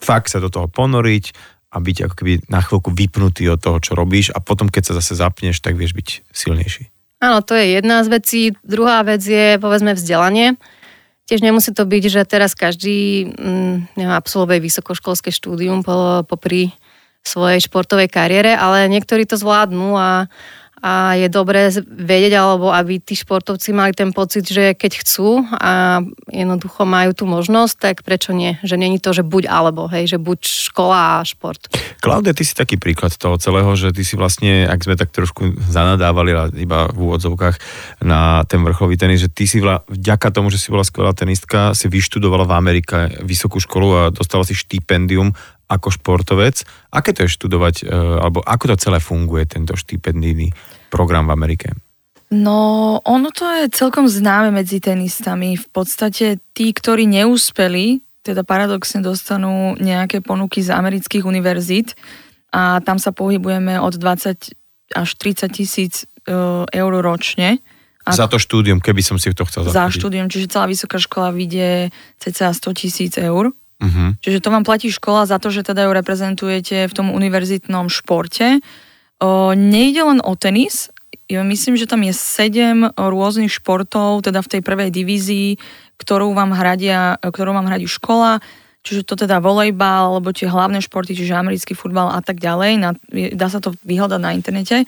fakt 0.00 0.32
sa 0.32 0.40
do 0.40 0.48
toho 0.48 0.64
ponoriť 0.64 1.36
a 1.70 1.76
byť 1.78 1.96
ako 2.10 2.14
keby 2.18 2.32
na 2.50 2.60
chvíľku 2.60 2.90
vypnutý 2.90 3.46
od 3.46 3.62
toho, 3.62 3.78
čo 3.78 3.94
robíš 3.94 4.34
a 4.34 4.42
potom, 4.42 4.66
keď 4.66 4.90
sa 4.90 4.94
zase 4.98 5.14
zapneš, 5.14 5.62
tak 5.62 5.78
vieš 5.78 5.94
byť 5.94 6.08
silnejší. 6.34 6.90
Áno, 7.22 7.44
to 7.44 7.54
je 7.54 7.78
jedna 7.78 8.02
z 8.02 8.08
vecí. 8.10 8.40
Druhá 8.66 9.06
vec 9.06 9.22
je, 9.22 9.60
povedzme, 9.60 9.94
vzdelanie. 9.94 10.56
Tiež 11.30 11.46
nemusí 11.46 11.70
to 11.70 11.86
byť, 11.86 12.04
že 12.10 12.22
teraz 12.26 12.58
každý 12.58 13.30
mm, 13.30 14.02
absolvuje 14.02 14.58
vysokoškolské 14.58 15.30
štúdium 15.30 15.86
po, 15.86 16.26
popri 16.26 16.74
svojej 17.20 17.60
športovej 17.60 18.08
kariére, 18.08 18.56
ale 18.56 18.88
niektorí 18.88 19.28
to 19.28 19.36
zvládnu 19.36 19.94
a 19.94 20.26
a 20.80 21.14
je 21.16 21.28
dobré 21.28 21.68
vedieť, 21.84 22.40
alebo 22.40 22.72
aby 22.72 23.04
tí 23.04 23.12
športovci 23.12 23.76
mali 23.76 23.92
ten 23.92 24.16
pocit, 24.16 24.48
že 24.48 24.72
keď 24.72 24.92
chcú 25.04 25.44
a 25.60 26.00
jednoducho 26.32 26.88
majú 26.88 27.12
tú 27.12 27.28
možnosť, 27.28 27.74
tak 27.76 27.96
prečo 28.00 28.32
nie? 28.32 28.56
Že 28.64 28.76
není 28.80 28.96
to, 28.96 29.12
že 29.12 29.20
buď 29.20 29.52
alebo, 29.52 29.86
hej, 29.92 30.08
že 30.08 30.16
buď 30.16 30.40
škola 30.72 31.20
a 31.20 31.26
šport. 31.28 31.68
Klaudia, 32.00 32.32
ty 32.32 32.48
si 32.48 32.56
taký 32.56 32.80
príklad 32.80 33.12
toho 33.12 33.36
celého, 33.36 33.68
že 33.76 33.92
ty 33.92 34.08
si 34.08 34.16
vlastne, 34.16 34.64
ak 34.64 34.80
sme 34.80 34.96
tak 34.96 35.12
trošku 35.12 35.60
zanadávali 35.68 36.32
iba 36.56 36.88
v 36.88 36.98
úvodzovkách 37.12 37.56
na 38.00 38.48
ten 38.48 38.64
vrcholový 38.64 38.96
tenis, 38.96 39.20
že 39.20 39.28
ty 39.28 39.44
si 39.44 39.60
vla, 39.60 39.84
vďaka 39.84 40.32
tomu, 40.32 40.48
že 40.48 40.56
si 40.56 40.72
bola 40.72 40.82
skvelá 40.82 41.12
tenistka, 41.12 41.76
si 41.76 41.92
vyštudovala 41.92 42.48
v 42.48 42.56
Amerike 42.56 42.96
vysokú 43.20 43.60
školu 43.60 43.88
a 43.92 44.02
dostala 44.08 44.48
si 44.48 44.56
štipendium 44.56 45.36
ako 45.70 45.94
športovec. 45.94 46.66
Aké 46.90 47.14
to 47.14 47.24
je 47.24 47.30
študovať, 47.30 47.86
e, 47.86 47.94
alebo 47.94 48.42
ako 48.42 48.74
to 48.74 48.76
celé 48.82 48.98
funguje, 48.98 49.46
tento 49.46 49.78
štipendijný 49.78 50.50
program 50.90 51.30
v 51.30 51.34
Amerike? 51.38 51.68
No, 52.30 52.98
ono 53.02 53.30
to 53.34 53.46
je 53.46 53.74
celkom 53.74 54.06
známe 54.06 54.54
medzi 54.54 54.78
tenistami. 54.82 55.58
V 55.58 55.66
podstate 55.70 56.42
tí, 56.54 56.70
ktorí 56.70 57.06
neúspeli, 57.06 58.02
teda 58.22 58.46
paradoxne 58.46 59.02
dostanú 59.02 59.74
nejaké 59.78 60.22
ponuky 60.22 60.62
z 60.62 60.70
amerických 60.70 61.26
univerzít 61.26 61.98
a 62.54 62.78
tam 62.82 62.98
sa 63.02 63.10
pohybujeme 63.10 63.78
od 63.82 63.98
20 63.98 64.54
až 64.94 65.08
30 65.18 65.50
tisíc 65.54 65.94
e, 66.02 66.34
eur 66.66 66.92
ročne. 67.02 67.62
A 68.06 68.10
za 68.16 68.26
to 68.26 68.42
štúdium, 68.42 68.82
keby 68.82 69.02
som 69.02 69.18
si 69.18 69.30
to 69.30 69.46
chcel 69.46 69.66
zaplatiť. 69.66 69.76
Za 69.76 69.86
štúdium, 69.90 70.26
čiže 70.26 70.50
celá 70.50 70.66
vysoká 70.66 70.98
škola 70.98 71.30
vyjde 71.30 71.94
cca 72.18 72.50
100 72.50 72.80
tisíc 72.80 73.12
eur. 73.18 73.54
Uh-huh. 73.80 74.12
Čiže 74.20 74.44
to 74.44 74.52
vám 74.52 74.62
platí 74.62 74.92
škola 74.92 75.24
za 75.24 75.40
to, 75.40 75.48
že 75.48 75.64
teda 75.64 75.88
ju 75.88 75.92
reprezentujete 75.96 76.84
v 76.84 76.92
tom 76.92 77.08
univerzitnom 77.10 77.88
športe. 77.88 78.60
O, 79.20 79.56
nejde 79.56 80.04
len 80.04 80.20
o 80.20 80.36
tenis, 80.36 80.92
ja 81.30 81.46
myslím, 81.46 81.78
že 81.78 81.86
tam 81.86 82.02
je 82.02 82.10
sedem 82.10 82.90
rôznych 82.92 83.54
športov, 83.54 84.26
teda 84.26 84.42
v 84.42 84.50
tej 84.58 84.60
prvej 84.66 84.90
divízii, 84.90 85.56
ktorú 86.02 86.34
vám, 86.34 86.50
hradia, 86.50 87.22
ktorú 87.22 87.54
vám 87.54 87.70
hradí 87.70 87.86
škola, 87.86 88.42
čiže 88.82 89.06
to 89.06 89.14
teda 89.14 89.38
volejbal, 89.38 90.18
alebo 90.18 90.34
tie 90.34 90.50
hlavné 90.50 90.82
športy, 90.82 91.14
čiže 91.14 91.38
americký 91.38 91.78
futbal 91.78 92.10
a 92.10 92.20
tak 92.20 92.42
ďalej. 92.42 92.72
Na, 92.82 92.90
dá 93.36 93.46
sa 93.46 93.62
to 93.62 93.78
vyhľadať 93.86 94.20
na 94.20 94.34
internete. 94.34 94.82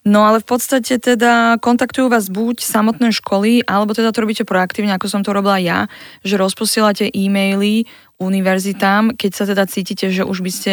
No 0.00 0.24
ale 0.24 0.40
v 0.40 0.48
podstate 0.48 0.96
teda 0.96 1.60
kontaktujú 1.60 2.08
vás 2.08 2.32
buď 2.32 2.64
samotné 2.64 3.12
školy, 3.12 3.60
alebo 3.68 3.92
teda 3.92 4.16
to 4.16 4.24
robíte 4.24 4.48
proaktívne, 4.48 4.96
ako 4.96 5.12
som 5.12 5.20
to 5.20 5.36
robila 5.36 5.60
ja, 5.60 5.92
že 6.24 6.40
rozposielate 6.40 7.12
e-maily 7.12 7.84
univerzitám, 8.16 9.12
keď 9.12 9.30
sa 9.32 9.44
teda 9.44 9.68
cítite, 9.68 10.08
že 10.08 10.24
už 10.24 10.40
by 10.40 10.52
ste 10.52 10.72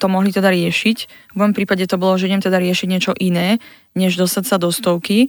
to 0.00 0.06
mohli 0.08 0.32
teda 0.32 0.48
riešiť. 0.48 0.98
V 1.32 1.36
mojom 1.36 1.52
prípade 1.52 1.84
to 1.84 2.00
bolo, 2.00 2.16
že 2.16 2.32
idem 2.32 2.40
teda 2.40 2.56
riešiť 2.56 2.88
niečo 2.88 3.12
iné, 3.20 3.60
než 3.92 4.16
dostať 4.16 4.44
sa 4.48 4.56
do 4.56 4.72
stovky. 4.72 5.28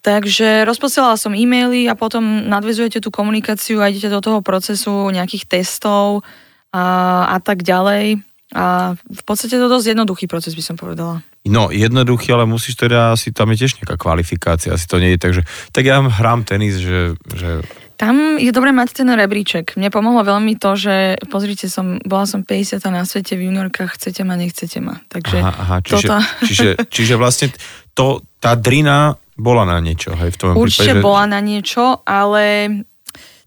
Takže 0.00 0.62
rozposielala 0.62 1.18
som 1.18 1.34
e-maily 1.34 1.90
a 1.90 1.98
potom 1.98 2.46
nadvezujete 2.46 3.02
tú 3.02 3.10
komunikáciu 3.10 3.82
a 3.82 3.90
idete 3.90 4.14
do 4.14 4.22
toho 4.22 4.46
procesu 4.46 5.10
nejakých 5.10 5.58
testov 5.58 6.22
a, 6.70 7.26
a 7.34 7.38
tak 7.42 7.66
ďalej. 7.66 8.29
A 8.50 8.98
v 8.98 9.22
podstate 9.22 9.54
to 9.54 9.70
dosť 9.70 9.94
jednoduchý 9.94 10.26
proces, 10.26 10.58
by 10.58 10.62
som 10.64 10.74
povedala. 10.74 11.22
No, 11.46 11.70
jednoduchý, 11.70 12.34
ale 12.34 12.50
musíš 12.50 12.76
teda, 12.76 13.14
asi 13.14 13.30
tam 13.30 13.54
je 13.54 13.62
tiež 13.64 13.78
nejaká 13.78 13.94
kvalifikácia, 13.94 14.74
asi 14.74 14.90
to 14.90 14.98
nie 14.98 15.14
je 15.14 15.18
tak, 15.22 15.32
že 15.38 15.42
tak 15.70 15.86
ja 15.86 16.02
hrám 16.02 16.42
tenis, 16.42 16.82
že, 16.82 17.14
že 17.30 17.62
tam 18.00 18.40
je 18.40 18.48
dobré 18.48 18.72
mať 18.72 19.04
ten 19.04 19.08
rebríček. 19.12 19.76
Mne 19.76 19.92
pomohlo 19.92 20.24
veľmi 20.24 20.56
to, 20.56 20.72
že 20.72 21.20
pozrite, 21.28 21.68
som, 21.68 22.00
bola 22.00 22.24
som 22.24 22.40
50 22.40 22.80
na 22.88 23.04
svete 23.04 23.36
v 23.36 23.52
juniorkách, 23.52 24.00
chcete 24.00 24.24
ma, 24.24 24.40
nechcete 24.40 24.80
ma. 24.80 25.04
Takže 25.12 25.36
aha, 25.36 25.52
aha, 25.52 25.76
čiže, 25.84 26.08
toto... 26.08 26.16
čiže, 26.48 26.68
čiže 26.88 27.14
vlastne 27.20 27.52
to, 27.92 28.24
tá 28.40 28.56
drina 28.56 29.20
bola 29.36 29.68
na 29.68 29.76
niečo, 29.84 30.16
hej, 30.16 30.32
v 30.32 30.38
tom 30.40 30.48
Určite 30.56 30.96
prípade, 30.96 31.00
že... 31.00 31.04
bola 31.04 31.24
na 31.28 31.40
niečo, 31.44 32.00
ale 32.08 32.44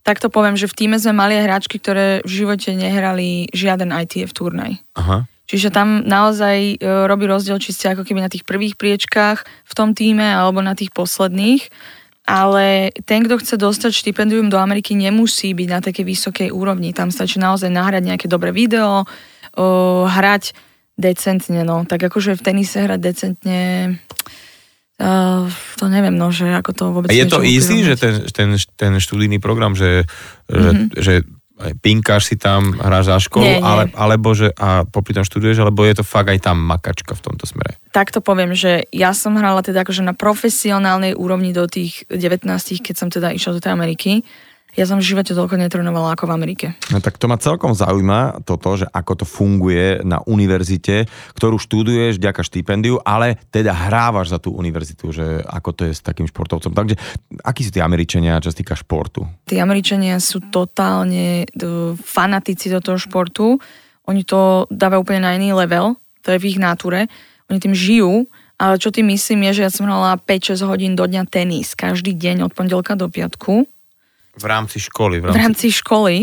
tak 0.04 0.20
to 0.20 0.28
poviem, 0.28 0.60
že 0.60 0.68
v 0.68 0.76
týme 0.76 0.98
sme 1.00 1.16
mali 1.16 1.39
aj 1.39 1.46
hráčky, 1.48 1.80
ktoré 1.80 2.20
v 2.28 2.32
živote 2.44 2.76
nehrali 2.76 3.48
žiaden 3.56 3.89
ITF 3.89 4.36
turnaj. 4.36 4.84
Aha. 5.00 5.26
Čiže 5.48 5.76
tam 5.76 6.04
naozaj 6.08 6.58
e, 6.58 6.76
robí 7.08 7.28
rozdiel, 7.28 7.60
či 7.60 7.76
ste 7.76 7.92
ako 7.92 8.08
keby 8.08 8.24
na 8.24 8.32
tých 8.32 8.48
prvých 8.48 8.80
priečkách 8.80 9.44
v 9.44 9.74
tom 9.76 9.92
týme 9.92 10.24
alebo 10.24 10.63
na 10.63 10.76
tých 10.76 10.92
posledných. 10.96 11.68
Ale 12.24 12.96
ten, 13.04 13.28
kto 13.28 13.36
chce 13.36 13.60
dostať 13.60 13.92
štipendium 13.92 14.48
do 14.48 14.56
Ameriky, 14.56 14.96
nemusí 14.96 15.52
byť 15.52 15.68
na 15.68 15.80
takej 15.84 16.06
vysokej 16.08 16.50
úrovni. 16.56 16.96
Tam 16.96 17.12
stačí 17.12 17.36
naozaj 17.36 17.68
nahrať 17.68 18.08
nejaké 18.08 18.32
dobré 18.32 18.56
video, 18.56 19.04
hrať 20.08 20.56
decentne, 20.96 21.68
no. 21.68 21.84
Tak 21.84 22.00
akože 22.08 22.39
v 22.39 22.46
tenise 22.46 22.80
hrať 22.80 23.00
decentne, 23.04 23.60
Uh, 25.04 25.52
to 25.76 25.92
neviem, 25.92 26.16
no, 26.16 26.32
že 26.32 26.48
ako 26.48 26.72
to 26.72 26.84
vôbec... 26.96 27.12
A 27.12 27.18
je 27.18 27.28
to 27.28 27.44
easy, 27.44 27.84
že 27.84 28.00
ten, 28.00 28.24
ten, 28.32 28.56
ten 28.56 28.92
študijný 29.04 29.44
program, 29.44 29.76
že, 29.76 30.08
mm-hmm. 30.48 30.96
že, 30.96 31.02
že 31.04 31.13
pinkáš 31.84 32.32
si 32.32 32.36
tam, 32.39 32.72
hráš 32.80 33.12
za 33.12 33.18
školu, 33.20 33.44
nie, 33.44 33.60
nie. 33.60 33.63
Ale, 33.63 33.84
alebo 33.94 34.32
že 34.32 34.50
a 34.56 34.88
popri 34.88 35.12
tom 35.12 35.28
študuješ, 35.28 35.60
alebo 35.60 35.84
je 35.84 36.00
to 36.00 36.06
fakt 36.08 36.32
aj 36.32 36.39
tam 36.39 36.58
makačka 36.63 37.13
v 37.13 37.22
tomto 37.22 37.44
smere? 37.44 37.78
Tak 37.92 38.16
to 38.16 38.24
poviem, 38.24 38.56
že 38.56 38.88
ja 38.96 39.12
som 39.12 39.36
hrala 39.36 39.60
teda 39.60 39.84
akože 39.84 40.08
na 40.08 40.16
profesionálnej 40.16 41.13
úrovni 41.13 41.52
do 41.52 41.68
tých 41.68 42.08
19, 42.08 42.48
keď 42.80 42.96
som 42.96 43.12
teda 43.12 43.36
išla 43.36 43.60
do 43.60 43.62
tej 43.62 43.72
Ameriky 43.76 44.12
ja 44.74 44.90
som 44.90 44.98
v 44.98 45.06
živote 45.06 45.38
toľko 45.38 45.56
netrenovala 45.62 46.18
ako 46.18 46.26
v 46.30 46.34
Amerike. 46.34 46.66
No 46.90 46.98
tak 46.98 47.22
to 47.22 47.30
ma 47.30 47.38
celkom 47.38 47.78
zaujíma 47.78 48.42
toto, 48.42 48.74
že 48.74 48.90
ako 48.90 49.22
to 49.22 49.26
funguje 49.26 50.02
na 50.02 50.18
univerzite, 50.26 51.06
ktorú 51.38 51.62
študuješ 51.62 52.18
vďaka 52.18 52.42
štipendiu, 52.42 52.98
ale 53.06 53.38
teda 53.54 53.70
hrávaš 53.70 54.34
za 54.34 54.42
tú 54.42 54.54
univerzitu, 54.58 55.14
že 55.14 55.46
ako 55.46 55.70
to 55.78 55.82
je 55.86 55.94
s 55.94 56.02
takým 56.02 56.26
športovcom. 56.26 56.74
Takže 56.74 56.98
akí 57.46 57.62
sú 57.62 57.70
tí 57.70 57.82
Američania, 57.86 58.42
čo 58.42 58.50
sa 58.50 58.58
týka 58.58 58.74
športu? 58.74 59.30
Tí 59.46 59.62
Američania 59.62 60.18
sú 60.18 60.42
totálne 60.50 61.46
fanatici 62.02 62.74
do 62.74 62.82
toho 62.82 62.98
športu. 62.98 63.62
Oni 64.10 64.26
to 64.26 64.66
dávajú 64.74 65.06
úplne 65.06 65.22
na 65.22 65.38
iný 65.38 65.54
level, 65.54 65.96
to 66.26 66.34
je 66.34 66.42
v 66.42 66.48
ich 66.50 66.60
náture. 66.60 67.06
Oni 67.52 67.62
tým 67.62 67.78
žijú, 67.78 68.26
ale 68.58 68.82
čo 68.82 68.90
tým 68.90 69.12
myslím 69.14 69.52
je, 69.52 69.62
že 69.62 69.66
ja 69.68 69.72
som 69.72 69.86
hrala 69.86 70.18
5-6 70.18 70.66
hodín 70.66 70.94
do 70.98 71.06
dňa 71.06 71.30
tenis, 71.30 71.76
každý 71.78 72.16
deň 72.16 72.48
od 72.48 72.52
pondelka 72.56 72.98
do 72.98 73.12
piatku 73.12 73.70
v 74.38 74.46
rámci 74.46 74.78
školy. 74.82 75.22
V 75.22 75.30
rámci, 75.30 75.38
v 75.38 75.41
rámci 75.41 75.67
školy. 75.69 76.15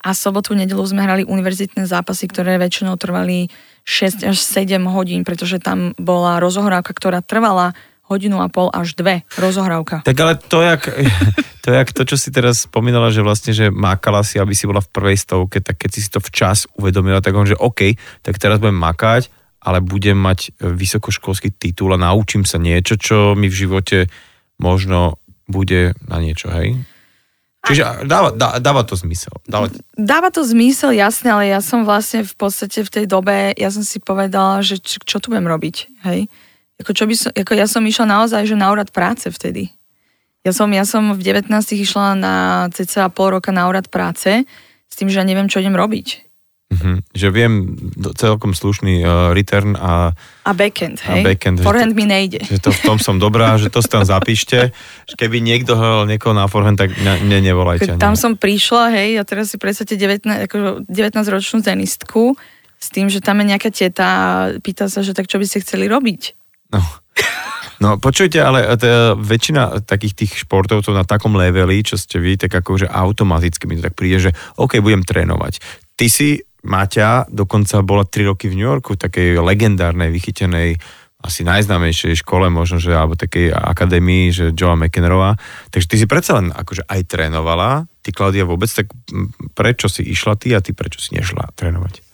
A 0.00 0.16
sobotu, 0.16 0.56
nedelu 0.56 0.80
sme 0.80 1.04
hrali 1.04 1.28
univerzitné 1.28 1.84
zápasy, 1.84 2.24
ktoré 2.24 2.56
väčšinou 2.56 2.96
trvali 2.96 3.52
6 3.84 4.24
až 4.24 4.36
7 4.40 4.80
hodín, 4.88 5.28
pretože 5.28 5.60
tam 5.60 5.92
bola 6.00 6.40
rozohrávka, 6.40 6.96
ktorá 6.96 7.20
trvala 7.20 7.76
hodinu 8.08 8.40
a 8.40 8.52
pol 8.52 8.68
až 8.72 8.96
dve 8.96 9.24
rozohrávka. 9.36 10.04
Tak 10.04 10.16
ale 10.20 10.36
to 10.36 10.60
jak, 10.60 10.88
to 11.64 11.68
jak 11.72 11.88
to, 11.92 12.02
čo 12.04 12.16
si 12.20 12.28
teraz 12.32 12.68
spomínala, 12.68 13.08
že 13.08 13.24
vlastne, 13.24 13.52
že 13.56 13.72
mákala 13.72 14.20
si, 14.24 14.36
aby 14.36 14.52
si 14.52 14.68
bola 14.68 14.84
v 14.84 14.92
prvej 14.92 15.16
stovke, 15.20 15.60
tak 15.64 15.80
keď 15.80 15.90
si 15.92 16.00
si 16.04 16.10
to 16.12 16.20
včas 16.20 16.68
uvedomila, 16.76 17.24
tak 17.24 17.36
on, 17.36 17.48
že 17.48 17.56
OK, 17.56 17.96
tak 18.20 18.36
teraz 18.36 18.60
budem 18.60 18.76
makať, 18.76 19.32
ale 19.64 19.80
budem 19.80 20.16
mať 20.20 20.60
vysokoškolský 20.60 21.56
titul 21.56 21.96
a 21.96 22.00
naučím 22.00 22.44
sa 22.44 22.60
niečo, 22.60 23.00
čo 23.00 23.32
mi 23.32 23.48
v 23.48 23.56
živote 23.56 24.12
možno 24.60 25.16
bude 25.48 25.96
na 26.04 26.20
niečo, 26.20 26.52
hej? 26.52 26.76
Čiže 27.64 28.04
dáva, 28.04 28.28
dá, 28.36 28.60
dáva 28.60 28.84
to 28.84 28.92
zmysel. 28.92 29.40
Dáva... 29.48 29.72
dáva 29.96 30.28
to 30.28 30.44
zmysel, 30.44 30.92
jasne, 30.92 31.32
ale 31.32 31.48
ja 31.48 31.64
som 31.64 31.88
vlastne 31.88 32.20
v 32.20 32.34
podstate 32.36 32.84
v 32.84 32.90
tej 32.92 33.04
dobe, 33.08 33.56
ja 33.56 33.72
som 33.72 33.80
si 33.80 33.96
povedala, 34.04 34.60
že 34.60 34.76
čo, 34.76 35.00
čo 35.00 35.16
tu 35.16 35.32
budem 35.32 35.48
robiť, 35.48 35.76
hej? 36.04 36.28
Ako, 36.84 36.90
čo 36.92 37.04
by 37.08 37.14
som, 37.16 37.30
ako 37.32 37.52
ja 37.56 37.64
som 37.70 37.80
išla 37.86 38.04
naozaj, 38.04 38.44
že 38.44 38.58
na 38.58 38.68
úrad 38.68 38.92
práce 38.92 39.30
vtedy. 39.30 39.72
Ja 40.44 40.52
som, 40.52 40.68
ja 40.76 40.84
som 40.84 41.16
v 41.16 41.24
19 41.24 41.48
išla 41.56 42.18
na 42.20 42.34
cca 42.68 43.08
pol 43.08 43.40
roka 43.40 43.48
na 43.48 43.64
úrad 43.64 43.88
práce 43.88 44.44
s 44.90 44.94
tým, 44.94 45.08
že 45.08 45.22
ja 45.22 45.24
neviem, 45.24 45.48
čo 45.48 45.62
idem 45.62 45.72
robiť. 45.72 46.20
Mm-hmm. 46.74 46.96
Že 47.10 47.28
viem 47.30 47.52
celkom 48.12 48.50
slušný 48.50 49.00
uh, 49.00 49.08
return 49.30 49.74
a 49.74 50.10
A 50.42 50.52
backhand, 50.52 50.98
A 51.00 51.14
hej? 51.14 51.22
backhand, 51.24 51.56
že 51.56 51.64
Forehand 51.64 51.94
to- 51.94 51.98
mi 51.98 52.04
nejde. 52.04 52.42
že 52.42 52.58
to 52.58 52.68
v 52.68 52.80
tom 52.82 52.98
som 52.98 53.16
dobrá, 53.16 53.54
že 53.54 53.68
to 53.68 53.78
si 53.78 53.88
tam 53.88 54.02
zapíšte. 54.02 54.74
Že 55.08 55.14
Keby 55.16 55.38
niekto 55.38 55.72
hral 55.72 56.04
niekoho 56.04 56.32
na 56.32 56.44
forehand, 56.44 56.74
tak 56.74 56.90
ne, 56.96 57.20
ne, 57.22 57.38
nevolajte. 57.38 57.94
Tam 57.96 58.12
som 58.14 58.34
prišla, 58.34 58.90
hej, 58.90 59.16
a 59.16 59.22
teraz 59.22 59.48
si 59.48 59.56
predstavte 59.56 59.94
19, 59.94 60.24
akože 60.44 60.88
19-ročnú 60.88 61.60
tenistku 61.60 62.34
s 62.74 62.88
tým, 62.88 63.06
že 63.06 63.20
tam 63.20 63.38
je 63.38 63.48
nejaká 63.48 63.68
teta 63.68 64.04
a 64.04 64.24
pýta 64.58 64.88
sa, 64.88 65.00
že 65.00 65.12
tak 65.12 65.24
čo 65.24 65.36
by 65.36 65.44
ste 65.44 65.60
chceli 65.60 65.86
robiť. 65.86 66.22
No. 66.70 66.80
No 67.76 67.98
počujte, 67.98 68.38
ale 68.38 68.64
t- 68.76 68.86
väčšina 69.14 69.82
takých 69.82 70.14
tých 70.16 70.32
športovcov 70.40 70.88
na 70.90 71.02
takom 71.02 71.34
leveli, 71.34 71.80
čo 71.80 71.96
ste 71.96 72.16
vy, 72.16 72.38
tak 72.38 72.54
akože 72.54 72.86
automaticky 72.86 73.66
mi 73.66 73.74
to 73.74 73.84
tak 73.84 73.92
príde, 73.92 74.20
že 74.20 74.30
OK, 74.54 74.78
budem 74.78 75.02
trénovať. 75.02 75.58
Ty 75.92 76.06
si, 76.06 76.38
Maťa, 76.64 77.28
dokonca 77.28 77.84
bola 77.84 78.08
3 78.08 78.30
roky 78.32 78.48
v 78.48 78.56
New 78.56 78.68
Yorku, 78.68 78.96
takej 78.96 79.38
legendárnej, 79.44 80.08
vychytenej 80.08 80.80
asi 81.24 81.40
najznámejšej 81.40 82.20
škole 82.20 82.52
možno, 82.52 82.76
že, 82.76 82.92
alebo 82.92 83.16
takej 83.16 83.48
akadémii, 83.48 84.28
že 84.28 84.44
Joa 84.52 84.76
McEnroeová. 84.76 85.40
Takže 85.72 85.88
ty 85.88 85.96
si 85.96 86.04
predsa 86.04 86.36
len 86.36 86.52
akože 86.52 86.84
aj 86.84 87.00
trénovala, 87.08 87.88
ty 88.04 88.12
Klaudia 88.12 88.44
vôbec, 88.44 88.68
tak 88.68 88.92
prečo 89.56 89.88
si 89.88 90.04
išla 90.04 90.36
ty 90.36 90.52
a 90.52 90.60
ty 90.60 90.76
prečo 90.76 91.00
si 91.00 91.16
nešla 91.16 91.56
trénovať? 91.56 92.04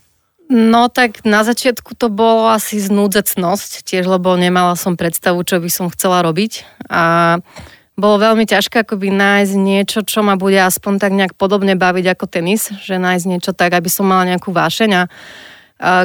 No 0.50 0.90
tak 0.90 1.22
na 1.26 1.46
začiatku 1.46 1.94
to 1.94 2.10
bolo 2.10 2.50
asi 2.50 2.78
znúdzecnosť, 2.78 3.86
tiež 3.86 4.06
lebo 4.06 4.34
nemala 4.34 4.74
som 4.74 4.98
predstavu, 4.98 5.42
čo 5.46 5.62
by 5.62 5.70
som 5.70 5.86
chcela 5.90 6.22
robiť 6.26 6.66
a 6.90 7.38
bolo 8.00 8.16
veľmi 8.16 8.48
ťažké 8.48 8.88
akoby 8.88 9.12
nájsť 9.12 9.54
niečo, 9.60 10.00
čo 10.00 10.24
ma 10.24 10.40
bude 10.40 10.56
aspoň 10.56 10.96
tak 10.96 11.12
nejak 11.12 11.36
podobne 11.36 11.76
baviť 11.76 12.16
ako 12.16 12.24
tenis, 12.24 12.72
že 12.80 12.96
nájsť 12.96 13.24
niečo 13.28 13.52
tak, 13.52 13.76
aby 13.76 13.92
som 13.92 14.08
mala 14.08 14.24
nejakú 14.32 14.48
vášeň 14.50 14.90
a 14.96 15.02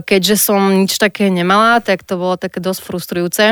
keďže 0.04 0.36
som 0.36 0.60
nič 0.76 1.00
také 1.00 1.32
nemala, 1.32 1.80
tak 1.80 2.04
to 2.04 2.20
bolo 2.20 2.36
také 2.36 2.60
dosť 2.60 2.80
frustrujúce, 2.84 3.46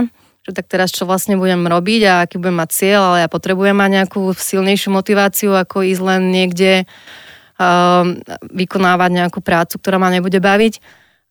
že 0.44 0.52
tak 0.52 0.68
teraz 0.68 0.92
čo 0.92 1.08
vlastne 1.08 1.40
budem 1.40 1.64
robiť 1.64 2.02
a 2.04 2.14
aký 2.28 2.36
budem 2.40 2.60
mať 2.60 2.70
cieľ, 2.76 3.16
ale 3.16 3.24
ja 3.24 3.30
potrebujem 3.32 3.76
mať 3.76 3.92
nejakú 4.04 4.36
silnejšiu 4.36 4.92
motiváciu, 4.92 5.56
ako 5.56 5.88
ísť 5.88 6.04
len 6.04 6.32
niekde 6.32 6.84
vykonávať 8.52 9.12
nejakú 9.14 9.40
prácu, 9.40 9.80
ktorá 9.80 10.00
ma 10.00 10.12
nebude 10.12 10.44
baviť. 10.44 10.84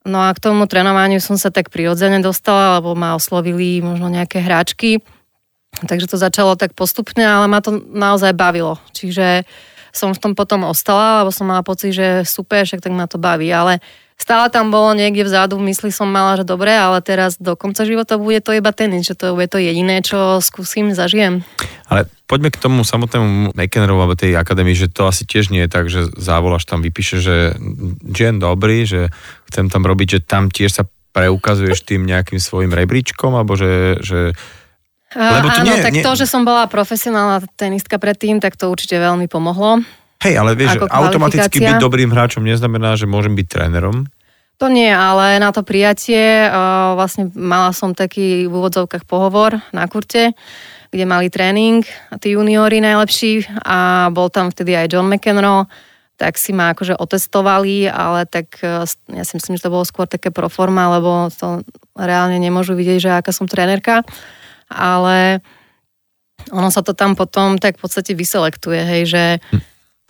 No 0.02 0.18
a 0.18 0.34
k 0.34 0.42
tomu 0.42 0.66
trénovaniu 0.66 1.22
som 1.22 1.38
sa 1.38 1.54
tak 1.54 1.70
prirodzene 1.70 2.18
dostala, 2.18 2.82
lebo 2.82 2.96
ma 2.98 3.14
oslovili 3.14 3.78
možno 3.78 4.10
nejaké 4.10 4.42
hráčky. 4.42 4.98
Takže 5.72 6.06
to 6.06 6.16
začalo 6.20 6.54
tak 6.54 6.76
postupne, 6.76 7.24
ale 7.24 7.48
ma 7.48 7.64
to 7.64 7.80
naozaj 7.80 8.36
bavilo. 8.36 8.76
Čiže 8.92 9.48
som 9.92 10.16
v 10.16 10.20
tom 10.20 10.32
potom 10.32 10.64
ostala, 10.64 11.20
lebo 11.20 11.32
som 11.32 11.48
mala 11.48 11.60
pocit, 11.60 11.92
že 11.92 12.24
super, 12.24 12.64
však 12.64 12.80
tak 12.80 12.92
ma 12.96 13.04
to 13.04 13.20
baví. 13.20 13.52
Ale 13.52 13.84
stále 14.16 14.48
tam 14.48 14.72
bolo 14.72 14.96
niekde 14.96 15.28
vzadu, 15.28 15.60
v 15.60 15.68
mysli 15.68 15.92
som 15.92 16.08
mala, 16.08 16.40
že 16.40 16.48
dobre, 16.48 16.72
ale 16.72 17.04
teraz 17.04 17.36
do 17.36 17.58
konca 17.58 17.84
života 17.84 18.16
bude 18.16 18.40
to 18.40 18.56
iba 18.56 18.72
tenis, 18.72 19.04
že 19.04 19.18
to 19.18 19.36
bude 19.36 19.52
to 19.52 19.60
jediné, 19.60 20.00
čo 20.00 20.40
skúsim, 20.40 20.96
zažijem. 20.96 21.44
Ale 21.92 22.08
poďme 22.24 22.48
k 22.54 22.62
tomu 22.62 22.86
samotnému 22.86 23.52
McEnroe 23.52 24.00
alebo 24.00 24.16
tej 24.16 24.38
akadémii, 24.38 24.78
že 24.78 24.88
to 24.88 25.10
asi 25.10 25.28
tiež 25.28 25.52
nie 25.52 25.68
je 25.68 25.70
tak, 25.72 25.92
že 25.92 26.08
závoláš 26.16 26.64
tam, 26.64 26.80
vypíše, 26.80 27.20
že 27.20 27.36
Jen 28.16 28.40
dobrý, 28.40 28.88
že 28.88 29.12
chcem 29.52 29.68
tam 29.68 29.84
robiť, 29.84 30.08
že 30.08 30.20
tam 30.24 30.48
tiež 30.48 30.70
sa 30.72 30.84
preukazuješ 31.12 31.84
tým 31.84 32.08
nejakým 32.08 32.40
svojim 32.40 32.72
rebríčkom, 32.72 33.36
alebo 33.36 33.52
že, 33.60 34.00
že 34.00 34.32
Lebo 35.12 35.46
to 35.48 35.60
Áno, 35.60 35.72
nie- 35.76 35.84
tak 35.84 35.92
nie- 35.92 36.04
to, 36.04 36.12
že 36.16 36.26
som 36.26 36.42
bola 36.44 36.64
profesionálna 36.68 37.44
tenistka 37.56 38.00
predtým, 38.00 38.40
tak 38.40 38.56
to 38.56 38.72
určite 38.72 38.96
veľmi 38.96 39.28
pomohlo. 39.28 39.84
hej, 40.22 40.38
ale 40.38 40.54
vieš, 40.54 40.78
automaticky 40.86 41.58
byť 41.58 41.82
dobrým 41.82 42.14
hráčom 42.14 42.46
neznamená, 42.46 42.94
že 42.94 43.10
môžem 43.10 43.34
byť 43.34 43.46
trénerom. 43.50 44.06
To 44.62 44.70
nie, 44.70 44.86
ale 44.94 45.42
na 45.42 45.50
to 45.50 45.66
prijatie 45.66 46.46
uh, 46.46 46.94
vlastne 46.94 47.34
mala 47.34 47.74
som 47.74 47.98
taký 47.98 48.46
v 48.46 48.52
úvodzovkách 48.54 49.02
pohovor 49.10 49.58
na 49.74 49.90
kurte, 49.90 50.38
kde 50.94 51.02
mali 51.02 51.26
tréning, 51.26 51.82
tí 52.22 52.38
juniori 52.38 52.78
najlepší 52.78 53.58
a 53.66 54.06
bol 54.14 54.30
tam 54.30 54.54
vtedy 54.54 54.78
aj 54.78 54.94
John 54.94 55.10
McEnroe, 55.10 55.66
tak 56.14 56.38
si 56.38 56.54
ma 56.54 56.70
akože 56.70 56.94
otestovali, 56.94 57.90
ale 57.90 58.22
tak 58.30 58.62
uh, 58.62 58.86
ja 59.10 59.24
si 59.26 59.34
myslím, 59.34 59.58
že 59.58 59.66
to 59.66 59.74
bolo 59.74 59.82
skôr 59.82 60.06
také 60.06 60.30
pro 60.30 60.46
forma, 60.46 60.94
lebo 60.94 61.26
to 61.34 61.66
reálne 61.98 62.38
nemôžu 62.38 62.78
vidieť, 62.78 62.98
že 63.02 63.10
aká 63.10 63.34
som 63.34 63.50
trénerka, 63.50 64.06
ale 64.72 65.44
ono 66.50 66.68
sa 66.74 66.82
to 66.82 66.96
tam 66.96 67.14
potom 67.14 67.60
tak 67.60 67.78
v 67.78 67.82
podstate 67.86 68.18
vyselektuje, 68.18 68.80
hej, 68.82 69.02
že 69.06 69.24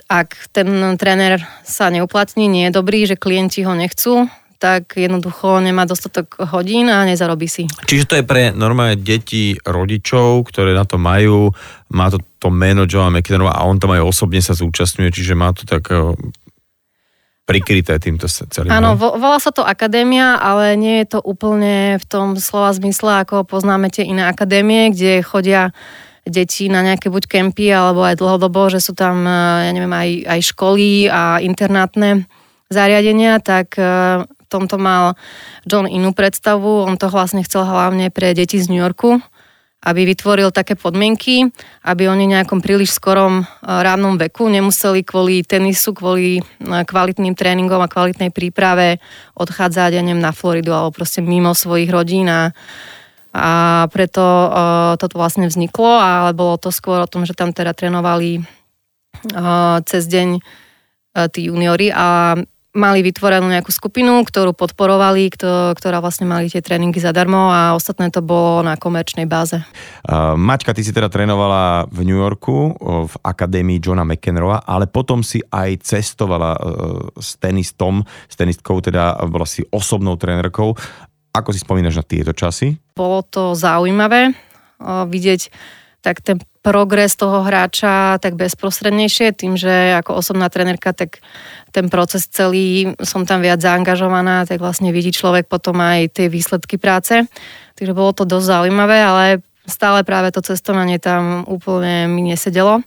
ak 0.09 0.53
ten 0.53 0.97
tréner 0.97 1.41
sa 1.65 1.89
neuplatní, 1.93 2.49
nie 2.49 2.69
je 2.69 2.77
dobrý, 2.77 3.05
že 3.05 3.21
klienti 3.21 3.65
ho 3.65 3.73
nechcú, 3.77 4.29
tak 4.63 4.95
jednoducho 4.95 5.59
nemá 5.59 5.83
dostatok 5.91 6.39
hodín 6.55 6.87
a 6.87 7.03
nezarobí 7.03 7.51
si. 7.51 7.67
Čiže 7.67 8.07
to 8.07 8.15
je 8.23 8.25
pre 8.29 8.55
normálne 8.55 8.95
deti 8.95 9.59
rodičov, 9.59 10.47
ktoré 10.47 10.71
na 10.71 10.87
to 10.87 11.03
majú, 11.03 11.51
má 11.91 12.07
to, 12.15 12.23
to 12.39 12.47
meno 12.47 12.87
Joa 12.87 13.11
McEnroe 13.11 13.51
a 13.51 13.67
on 13.67 13.83
tam 13.83 13.91
aj 13.91 14.07
osobne 14.07 14.39
sa 14.39 14.55
zúčastňuje, 14.55 15.11
čiže 15.11 15.35
má 15.35 15.51
to 15.51 15.67
tak 15.67 15.91
eh, 15.91 16.15
prikryté 17.43 17.99
týmto 17.99 18.31
celým. 18.31 18.71
Áno, 18.71 18.95
vo, 18.95 19.19
volá 19.19 19.43
sa 19.43 19.51
to 19.51 19.67
akadémia, 19.67 20.39
ale 20.39 20.79
nie 20.79 21.03
je 21.03 21.19
to 21.19 21.21
úplne 21.21 21.99
v 21.99 22.05
tom 22.07 22.39
slova 22.39 22.71
zmysle, 22.71 23.27
ako 23.27 23.43
poznáme 23.43 23.91
tie 23.91 24.07
iné 24.07 24.25
akadémie, 24.31 24.95
kde 24.95 25.27
chodia 25.27 25.75
deti 26.23 26.71
na 26.71 26.87
nejaké 26.87 27.11
buď 27.11 27.27
kempy, 27.27 27.67
alebo 27.75 28.07
aj 28.07 28.15
dlhodobo, 28.15 28.71
že 28.71 28.79
sú 28.79 28.95
tam, 28.95 29.27
eh, 29.27 29.71
ja 29.71 29.71
neviem, 29.75 29.91
aj, 29.91 30.11
aj 30.39 30.41
školy 30.55 31.11
a 31.11 31.43
internátne 31.43 32.31
zariadenia, 32.71 33.43
tak 33.43 33.75
eh, 33.75 34.23
v 34.23 34.47
tomto 34.47 34.79
mal 34.79 35.19
John 35.67 35.91
inú 35.91 36.15
predstavu. 36.15 36.87
On 36.87 36.95
to 36.95 37.11
vlastne 37.11 37.43
chcel 37.43 37.67
hlavne 37.67 38.15
pre 38.15 38.39
deti 38.39 38.63
z 38.63 38.71
New 38.71 38.79
Yorku, 38.79 39.19
aby 39.83 40.07
vytvoril 40.07 40.55
také 40.55 40.79
podmienky, 40.79 41.51
aby 41.83 42.07
oni 42.07 42.31
nejakom 42.31 42.63
príliš 42.63 42.95
skorom 42.95 43.43
eh, 43.43 43.47
rádnom 43.67 44.15
veku 44.15 44.47
nemuseli 44.47 45.03
kvôli 45.03 45.43
tenisu, 45.43 45.91
kvôli 45.91 46.39
eh, 46.39 46.83
kvalitným 46.87 47.35
tréningom 47.35 47.83
a 47.83 47.91
kvalitnej 47.91 48.31
príprave 48.31 49.03
odchádzať, 49.35 49.91
ja 49.99 50.03
na 50.03 50.31
Floridu 50.31 50.71
alebo 50.71 50.95
proste 50.95 51.19
mimo 51.19 51.51
svojich 51.51 51.91
rodín 51.91 52.31
a, 52.31 52.55
a 53.33 53.49
preto 53.89 54.21
uh, 54.21 54.95
toto 55.01 55.17
vlastne 55.17 55.49
vzniklo, 55.49 55.89
ale 55.89 56.37
bolo 56.37 56.61
to 56.61 56.69
skôr 56.69 57.01
o 57.01 57.09
tom, 57.09 57.25
že 57.25 57.33
tam 57.33 57.49
teda 57.57 57.73
trénovali 57.73 58.45
uh, 59.33 59.81
cez 59.89 60.05
deň 60.05 60.37
uh, 60.37 61.27
tí 61.33 61.49
juniori 61.49 61.89
a 61.89 62.37
mali 62.73 63.05
vytvorenú 63.05 63.53
nejakú 63.53 63.69
skupinu, 63.69 64.25
ktorú 64.25 64.57
podporovali, 64.57 65.29
kto, 65.37 65.77
ktorá 65.77 66.01
vlastne 66.01 66.25
mali 66.25 66.49
tie 66.49 66.65
tréningy 66.65 67.05
zadarmo 67.05 67.53
a 67.53 67.77
ostatné 67.77 68.09
to 68.09 68.25
bolo 68.25 68.65
na 68.65 68.81
komerčnej 68.81 69.29
báze. 69.29 69.61
Maťka, 70.09 70.73
ty 70.73 70.81
si 70.81 70.89
teda 70.89 71.13
trénovala 71.13 71.85
v 71.93 72.01
New 72.09 72.17
Yorku 72.17 72.73
v 72.81 73.15
akadémii 73.21 73.77
Johna 73.77 74.09
McEnroea, 74.09 74.65
ale 74.65 74.89
potom 74.89 75.21
si 75.21 75.45
aj 75.53 75.85
cestovala 75.85 76.57
uh, 76.57 77.13
s 77.21 77.37
tenistom, 77.37 78.01
s 78.25 78.35
tenistkou, 78.41 78.81
teda 78.81 79.21
bola 79.29 79.45
si 79.45 79.61
osobnou 79.69 80.17
trénerkou. 80.17 80.73
Ako 81.33 81.53
si 81.53 81.61
spomínaš 81.61 82.01
na 82.01 82.05
tieto 82.09 82.33
časy? 82.33 82.77
Bolo 82.97 83.21
to 83.25 83.53
zaujímavé 83.53 84.33
vidieť 84.83 85.53
tak 86.03 86.19
ten 86.21 86.43
progres 86.63 87.19
toho 87.19 87.43
hráča 87.43 88.23
tak 88.23 88.39
bezprostrednejšie, 88.39 89.35
tým, 89.35 89.59
že 89.59 89.99
ako 89.99 90.23
osobná 90.23 90.47
trenerka, 90.47 90.95
tak 90.95 91.19
ten 91.75 91.91
proces 91.91 92.31
celý 92.31 92.95
som 93.03 93.27
tam 93.27 93.43
viac 93.43 93.59
zaangažovaná, 93.59 94.47
tak 94.47 94.63
vlastne 94.63 94.95
vidí 94.95 95.11
človek 95.11 95.51
potom 95.51 95.83
aj 95.83 96.15
tie 96.15 96.27
výsledky 96.31 96.79
práce. 96.79 97.27
Takže 97.75 97.93
bolo 97.93 98.15
to 98.15 98.23
dosť 98.23 98.47
zaujímavé, 98.47 98.99
ale 99.03 99.25
stále 99.67 100.07
práve 100.07 100.31
to 100.31 100.39
cestovanie 100.39 101.03
tam 101.03 101.43
úplne 101.51 102.07
mi 102.07 102.23
nesedelo. 102.23 102.87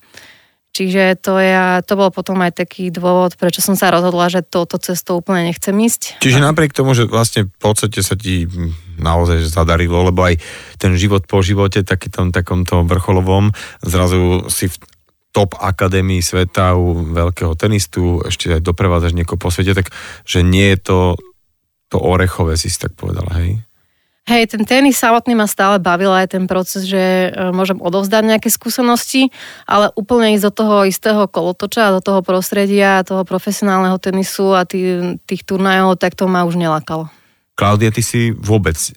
Čiže 0.76 1.16
to, 1.24 1.40
je, 1.40 1.56
to 1.88 1.94
bol 1.96 2.12
potom 2.12 2.36
aj 2.44 2.60
taký 2.60 2.92
dôvod, 2.92 3.40
prečo 3.40 3.64
som 3.64 3.80
sa 3.80 3.96
rozhodla, 3.96 4.28
že 4.28 4.44
touto 4.44 4.76
cestou 4.76 5.24
úplne 5.24 5.48
nechcem 5.48 5.72
ísť. 5.72 6.20
Čiže 6.20 6.44
napriek 6.44 6.76
tomu, 6.76 6.92
že 6.92 7.08
vlastne 7.08 7.48
v 7.48 7.60
podstate 7.64 8.04
sa 8.04 8.20
ti 8.20 8.44
naozaj 9.00 9.44
že 9.44 9.50
zadarilo, 9.52 10.08
lebo 10.08 10.26
aj 10.26 10.40
ten 10.80 10.96
život 10.96 11.28
po 11.28 11.40
živote, 11.46 11.86
taký 11.86 12.12
tom, 12.12 12.34
takomto 12.34 12.84
vrcholovom, 12.84 13.52
zrazu 13.84 14.48
si 14.52 14.72
v 14.72 14.76
top 15.36 15.60
akadémii 15.60 16.24
sveta 16.24 16.80
u 16.80 17.12
veľkého 17.12 17.60
tenistu, 17.60 18.24
ešte 18.24 18.56
aj 18.56 18.64
doprevádzaš 18.64 19.12
niekoho 19.12 19.36
po 19.36 19.52
svete, 19.52 19.76
tak 19.76 19.92
že 20.24 20.44
nie 20.44 20.72
je 20.76 20.80
to 20.80 21.00
to 21.90 22.02
orechové, 22.02 22.58
si 22.58 22.68
si 22.68 22.82
tak 22.82 22.98
povedala, 22.98 23.30
hej? 23.40 23.62
Hej, 24.26 24.58
ten 24.58 24.66
tenis 24.66 24.98
samotný 24.98 25.38
ma 25.38 25.46
stále 25.46 25.78
bavil 25.78 26.10
aj 26.10 26.34
ten 26.34 26.50
proces, 26.50 26.90
že 26.90 27.30
e, 27.30 27.54
môžem 27.54 27.78
odovzdať 27.78 28.26
nejaké 28.26 28.50
skúsenosti, 28.50 29.30
ale 29.70 29.94
úplne 29.94 30.34
ísť 30.34 30.50
do 30.50 30.54
toho 30.66 30.76
istého 30.90 31.30
kolotoča, 31.30 31.94
do 31.94 32.02
toho 32.02 32.26
prostredia, 32.26 33.06
toho 33.06 33.22
profesionálneho 33.22 34.02
tenisu 34.02 34.58
a 34.58 34.66
tý, 34.66 35.14
tých 35.30 35.46
turnajov, 35.46 36.02
tak 36.02 36.18
to 36.18 36.26
ma 36.26 36.42
už 36.42 36.58
nelakalo. 36.58 37.14
Klaudia, 37.56 37.88
ty 37.88 38.04
si 38.04 38.36
vôbec 38.36 38.76
e, 38.76 38.92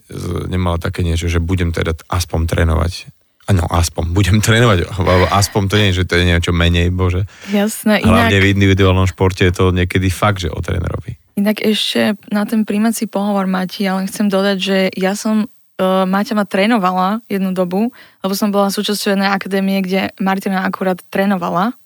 nemala 0.51 0.75
také 0.75 0.99
niečo, 0.99 1.31
že 1.31 1.39
budem 1.39 1.71
teda 1.71 1.95
aspoň 2.11 2.39
trénovať. 2.43 3.07
Áno, 3.47 3.65
aspoň, 3.71 4.11
budem 4.11 4.37
trénovať, 4.45 4.85
alebo 4.99 5.25
aspoň 5.31 5.61
to 5.71 5.75
nie 5.79 5.87
je, 5.89 6.03
že 6.03 6.07
to 6.11 6.19
je 6.19 6.27
niečo 6.27 6.51
menej, 6.51 6.91
bože. 6.91 7.23
Jasné, 7.49 8.03
inak... 8.03 8.29
Hlavne 8.29 8.37
v 8.43 8.51
individuálnom 8.59 9.07
športe 9.07 9.47
je 9.47 9.55
to 9.55 9.71
niekedy 9.71 10.11
fakt, 10.11 10.43
že 10.43 10.51
o 10.51 10.59
trénerovi. 10.59 11.15
Inak 11.39 11.63
ešte 11.63 12.19
na 12.35 12.43
ten 12.43 12.67
príjmací 12.67 13.07
pohovor 13.07 13.47
Mati, 13.47 13.87
ale 13.87 14.11
chcem 14.11 14.27
dodať, 14.27 14.57
že 14.59 14.77
ja 14.91 15.15
som 15.15 15.47
uh, 15.47 16.03
Maťa 16.03 16.35
ma 16.35 16.43
trénovala 16.43 17.23
jednu 17.31 17.55
dobu, 17.55 17.95
lebo 18.19 18.33
som 18.35 18.51
bola 18.51 18.67
súčasťou 18.67 19.15
jednej 19.15 19.31
akadémie, 19.31 19.79
kde 19.79 20.11
Martina 20.19 20.67
akurát 20.67 20.99
trénovala. 21.07 21.79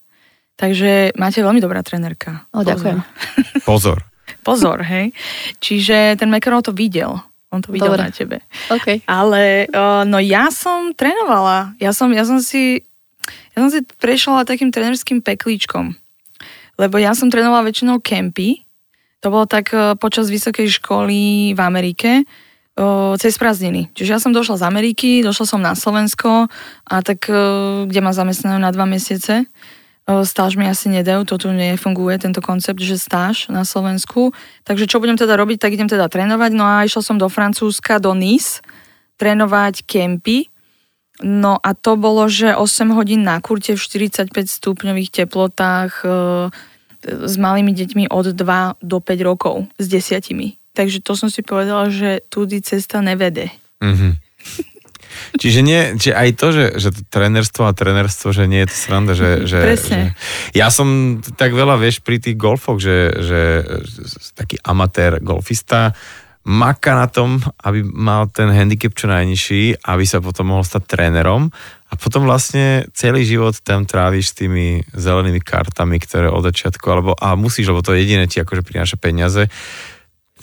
Takže 0.57 1.13
máte 1.17 1.41
veľmi 1.41 1.61
dobrá 1.61 1.85
trénerka. 1.85 2.49
O, 2.49 2.65
ďakujem. 2.65 3.01
Pozor. 3.69 4.12
Pozor, 4.41 4.81
hej. 4.81 5.13
Čiže 5.61 6.17
ten 6.17 6.33
Mekarov 6.33 6.65
to 6.65 6.73
videl. 6.73 7.21
On 7.53 7.61
to 7.61 7.69
videl 7.69 7.93
Dobre. 7.93 8.09
na 8.09 8.09
tebe. 8.09 8.41
OK. 8.73 9.05
Ale 9.05 9.69
uh, 9.69 10.01
no 10.09 10.17
ja 10.17 10.49
som 10.49 10.89
trénovala. 10.97 11.77
Ja 11.77 11.93
som, 11.93 12.09
ja 12.09 12.25
som 12.25 12.41
si 12.41 12.81
ja 13.53 13.61
som 13.61 13.69
si 13.69 13.85
prešla 14.01 14.49
takým 14.49 14.73
trénerským 14.73 15.21
peklíčkom. 15.21 15.93
Lebo 16.81 16.97
ja 16.97 17.13
som 17.13 17.29
trénovala 17.29 17.69
väčšinou 17.69 18.01
kempy. 18.01 18.65
To 19.21 19.29
bolo 19.29 19.45
tak 19.45 19.69
uh, 19.69 19.93
počas 19.93 20.33
vysokej 20.33 20.81
školy 20.81 21.53
v 21.53 21.59
Amerike 21.61 22.25
cez 23.21 23.37
prázdniny. 23.37 23.93
Čiže 23.93 24.17
ja 24.17 24.19
som 24.19 24.33
došla 24.33 24.57
z 24.57 24.65
Ameriky, 24.65 25.21
došla 25.21 25.45
som 25.45 25.61
na 25.61 25.77
Slovensko 25.77 26.49
a 26.89 26.95
tak, 27.05 27.29
kde 27.85 28.01
ma 28.01 28.09
zamestnajú 28.09 28.57
na 28.57 28.73
dva 28.73 28.89
mesiace. 28.89 29.45
Uh, 30.03 30.27
Stáž 30.27 30.59
mi 30.59 30.67
asi 30.67 30.91
nedajú, 30.91 31.23
to 31.23 31.39
tu 31.39 31.47
nefunguje, 31.47 32.19
tento 32.19 32.43
koncept, 32.43 32.79
že 32.83 32.99
stáž 32.99 33.47
na 33.47 33.63
Slovensku. 33.63 34.35
Takže 34.67 34.83
čo 34.83 34.99
budem 34.99 35.15
teda 35.15 35.39
robiť, 35.39 35.63
tak 35.63 35.79
idem 35.79 35.87
teda 35.87 36.11
trénovať. 36.11 36.51
No 36.51 36.67
a 36.67 36.83
išla 36.83 36.99
som 36.99 37.15
do 37.15 37.31
Francúzska, 37.31 38.03
do 38.03 38.11
Nice, 38.11 38.59
trénovať 39.15 39.87
kempy. 39.87 40.51
No 41.23 41.55
a 41.61 41.71
to 41.71 41.95
bolo, 41.95 42.27
že 42.27 42.51
8 42.51 42.91
hodín 42.97 43.23
na 43.23 43.39
kurte 43.39 43.77
v 43.77 43.79
45 43.79 44.33
stupňových 44.49 45.23
teplotách 45.23 46.03
e, 46.03 46.07
s 47.05 47.35
malými 47.37 47.71
deťmi 47.71 48.09
od 48.09 48.33
2 48.33 48.81
do 48.81 48.97
5 48.97 49.29
rokov, 49.29 49.69
s 49.77 49.85
desiatimi. 49.87 50.57
Takže 50.73 51.05
to 51.05 51.13
som 51.13 51.29
si 51.29 51.45
povedala, 51.45 51.93
že 51.93 52.25
tudy 52.33 52.59
cesta 52.65 52.99
nevede. 52.99 53.53
Mhm. 53.79 54.17
Čiže 55.37 55.59
nie, 55.65 55.81
či 55.97 56.13
aj 56.13 56.29
to, 56.37 56.47
že, 56.53 56.65
že 56.77 56.89
to 56.93 57.01
trénerstvo 57.09 57.65
a 57.65 57.73
trénerstvo, 57.73 58.31
že 58.31 58.45
nie 58.45 58.63
je 58.65 58.69
to 58.69 58.77
sranda, 58.77 59.13
že, 59.13 59.49
že, 59.49 59.59
Presne. 59.59 60.01
že 60.13 60.57
ja 60.57 60.67
som 60.69 61.19
tak 61.37 61.53
veľa, 61.53 61.77
vieš, 61.81 62.01
pri 62.01 62.21
tých 62.21 62.37
golfoch, 62.37 62.77
že, 62.77 63.13
že, 63.21 63.41
že 63.81 64.03
taký 64.37 64.61
amatér 64.61 65.21
golfista 65.21 65.95
maká 66.43 66.99
na 66.99 67.07
tom, 67.07 67.39
aby 67.63 67.87
mal 67.87 68.27
ten 68.27 68.51
handicap 68.51 68.91
čo 68.91 69.07
najnižší, 69.07 69.87
aby 69.87 70.03
sa 70.03 70.19
potom 70.19 70.51
mohol 70.51 70.67
stať 70.67 70.83
trénerom 70.91 71.47
a 71.87 71.93
potom 71.95 72.27
vlastne 72.27 72.83
celý 72.91 73.23
život 73.23 73.55
tam 73.63 73.87
tráviš 73.87 74.35
s 74.35 74.37
tými 74.43 74.83
zelenými 74.91 75.39
kartami, 75.39 76.01
ktoré 76.03 76.27
od 76.27 76.43
začiatku, 76.43 76.83
alebo 76.91 77.11
a 77.15 77.39
musíš, 77.39 77.71
lebo 77.71 77.79
to 77.79 77.95
jediné 77.95 78.27
ti 78.27 78.43
akože 78.43 78.59
prináša 78.59 78.99
peniaze, 78.99 79.47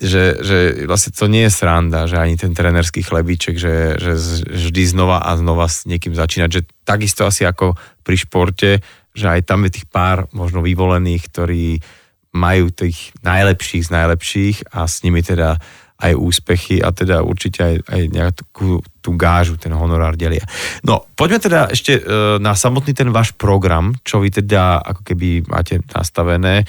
že, 0.01 0.41
že 0.41 0.59
vlastne 0.89 1.13
to 1.13 1.29
nie 1.29 1.45
je 1.47 1.53
sranda, 1.53 2.09
že 2.09 2.17
ani 2.17 2.41
ten 2.41 2.57
trenerský 2.57 3.05
chlebíček, 3.05 3.61
že, 3.61 4.01
že 4.01 4.13
vždy 4.49 4.83
znova 4.89 5.21
a 5.21 5.37
znova 5.37 5.69
s 5.69 5.85
niekým 5.85 6.17
začínať, 6.17 6.49
že 6.51 6.67
takisto 6.89 7.29
asi 7.29 7.45
ako 7.45 7.77
pri 8.01 8.17
športe, 8.17 8.71
že 9.13 9.27
aj 9.29 9.45
tam 9.45 9.69
je 9.69 9.77
tých 9.77 9.87
pár 9.93 10.27
možno 10.33 10.65
vyvolených, 10.65 11.23
ktorí 11.29 11.67
majú 12.33 12.73
tých 12.73 13.13
najlepších 13.21 13.87
z 13.87 13.91
najlepších 13.91 14.57
a 14.73 14.89
s 14.89 15.03
nimi 15.05 15.21
teda 15.21 15.61
aj 16.01 16.17
úspechy 16.17 16.81
a 16.81 16.89
teda 16.97 17.21
určite 17.21 17.61
aj, 17.61 17.75
aj 17.85 18.03
nejakú 18.09 18.81
tú 19.05 19.11
gážu, 19.21 19.61
ten 19.61 19.73
honorár 19.77 20.17
delia. 20.17 20.45
No, 20.81 21.05
poďme 21.13 21.39
teda 21.45 21.61
ešte 21.69 22.01
e, 22.01 22.03
na 22.41 22.57
samotný 22.57 22.97
ten 22.97 23.13
váš 23.13 23.37
program, 23.37 23.93
čo 24.01 24.25
vy 24.25 24.33
teda 24.33 24.81
ako 24.81 25.05
keby 25.05 25.45
máte 25.45 25.85
nastavené. 25.93 26.65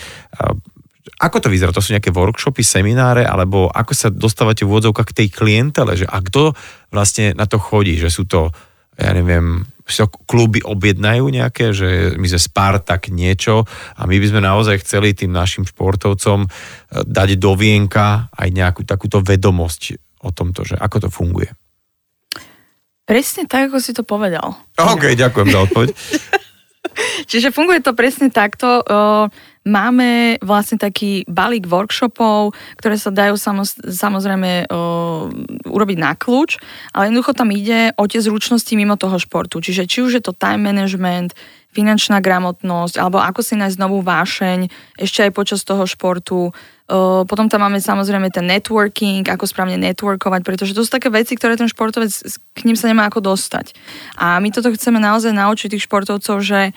Ako 1.22 1.38
to 1.38 1.54
vyzerá? 1.54 1.70
To 1.70 1.86
sú 1.86 1.94
nejaké 1.94 2.10
workshopy, 2.10 2.66
semináre, 2.66 3.22
alebo 3.22 3.70
ako 3.70 3.94
sa 3.94 4.10
dostávate 4.10 4.66
v 4.66 4.74
úvodzovkách 4.74 5.14
k 5.14 5.18
tej 5.22 5.28
klientele? 5.30 5.94
Že 5.94 6.10
a 6.10 6.18
kto 6.18 6.58
vlastne 6.90 7.38
na 7.38 7.46
to 7.46 7.62
chodí? 7.62 8.02
Že 8.02 8.10
sú 8.10 8.24
to, 8.26 8.50
ja 8.98 9.14
neviem, 9.14 9.70
si 9.86 10.02
to 10.02 10.10
kluby 10.26 10.64
objednajú 10.64 11.30
nejaké, 11.30 11.76
že 11.76 12.16
my 12.16 12.26
sme 12.26 12.42
Spartak 12.42 13.12
niečo 13.12 13.68
a 14.00 14.08
my 14.08 14.16
by 14.18 14.28
sme 14.32 14.42
naozaj 14.42 14.82
chceli 14.82 15.12
tým 15.14 15.30
našim 15.36 15.68
športovcom 15.68 16.48
e, 16.48 16.50
dať 17.04 17.30
do 17.38 17.54
vienka 17.54 18.32
aj 18.32 18.50
nejakú 18.50 18.82
takúto 18.88 19.20
vedomosť 19.20 20.00
o 20.26 20.32
tomto, 20.32 20.64
že 20.64 20.80
ako 20.80 20.98
to 21.06 21.10
funguje. 21.12 21.52
Presne 23.04 23.44
tak, 23.50 23.70
ako 23.70 23.78
si 23.84 23.92
to 23.92 24.08
povedal. 24.08 24.56
OK, 24.80 25.20
ďakujem 25.20 25.50
za 25.52 25.60
odpoveď. 25.68 25.90
Čiže 27.30 27.52
funguje 27.52 27.84
to 27.84 27.92
presne 27.92 28.32
takto. 28.32 28.80
O, 28.80 29.28
Máme 29.62 30.42
vlastne 30.42 30.82
taký 30.82 31.22
balík 31.30 31.70
workshopov, 31.70 32.58
ktoré 32.82 32.98
sa 32.98 33.14
dajú 33.14 33.38
samoz, 33.38 33.78
samozrejme 33.78 34.66
o, 34.74 35.30
urobiť 35.70 35.98
na 36.02 36.18
kľúč, 36.18 36.58
ale 36.98 37.14
jednoducho 37.14 37.38
tam 37.38 37.54
ide 37.54 37.94
o 37.94 38.10
tie 38.10 38.26
zručnosti 38.26 38.74
mimo 38.74 38.98
toho 38.98 39.22
športu. 39.22 39.62
Čiže 39.62 39.86
či 39.86 40.02
už 40.02 40.18
je 40.18 40.24
to 40.26 40.34
time 40.34 40.66
management, 40.66 41.38
finančná 41.72 42.20
gramotnosť, 42.26 42.98
alebo 42.98 43.22
ako 43.22 43.46
si 43.46 43.54
nájsť 43.54 43.78
novú 43.78 44.02
vášeň 44.02 44.66
ešte 44.98 45.30
aj 45.30 45.32
počas 45.32 45.62
toho 45.62 45.86
športu. 45.86 46.52
Potom 47.30 47.48
tam 47.48 47.64
máme 47.64 47.80
samozrejme 47.80 48.28
ten 48.34 48.44
networking, 48.44 49.24
ako 49.24 49.48
správne 49.48 49.80
networkovať, 49.80 50.42
pretože 50.44 50.76
to 50.76 50.84
sú 50.84 50.92
také 50.92 51.08
veci, 51.08 51.40
ktoré 51.40 51.56
ten 51.56 51.72
športovec, 51.72 52.12
k 52.58 52.62
ním 52.68 52.76
sa 52.76 52.92
nemá 52.92 53.08
ako 53.08 53.24
dostať. 53.24 53.72
A 54.20 54.42
my 54.44 54.52
toto 54.52 54.68
chceme 54.76 55.00
naozaj 55.00 55.32
naučiť 55.32 55.72
tých 55.78 55.88
športovcov, 55.88 56.44
že 56.44 56.76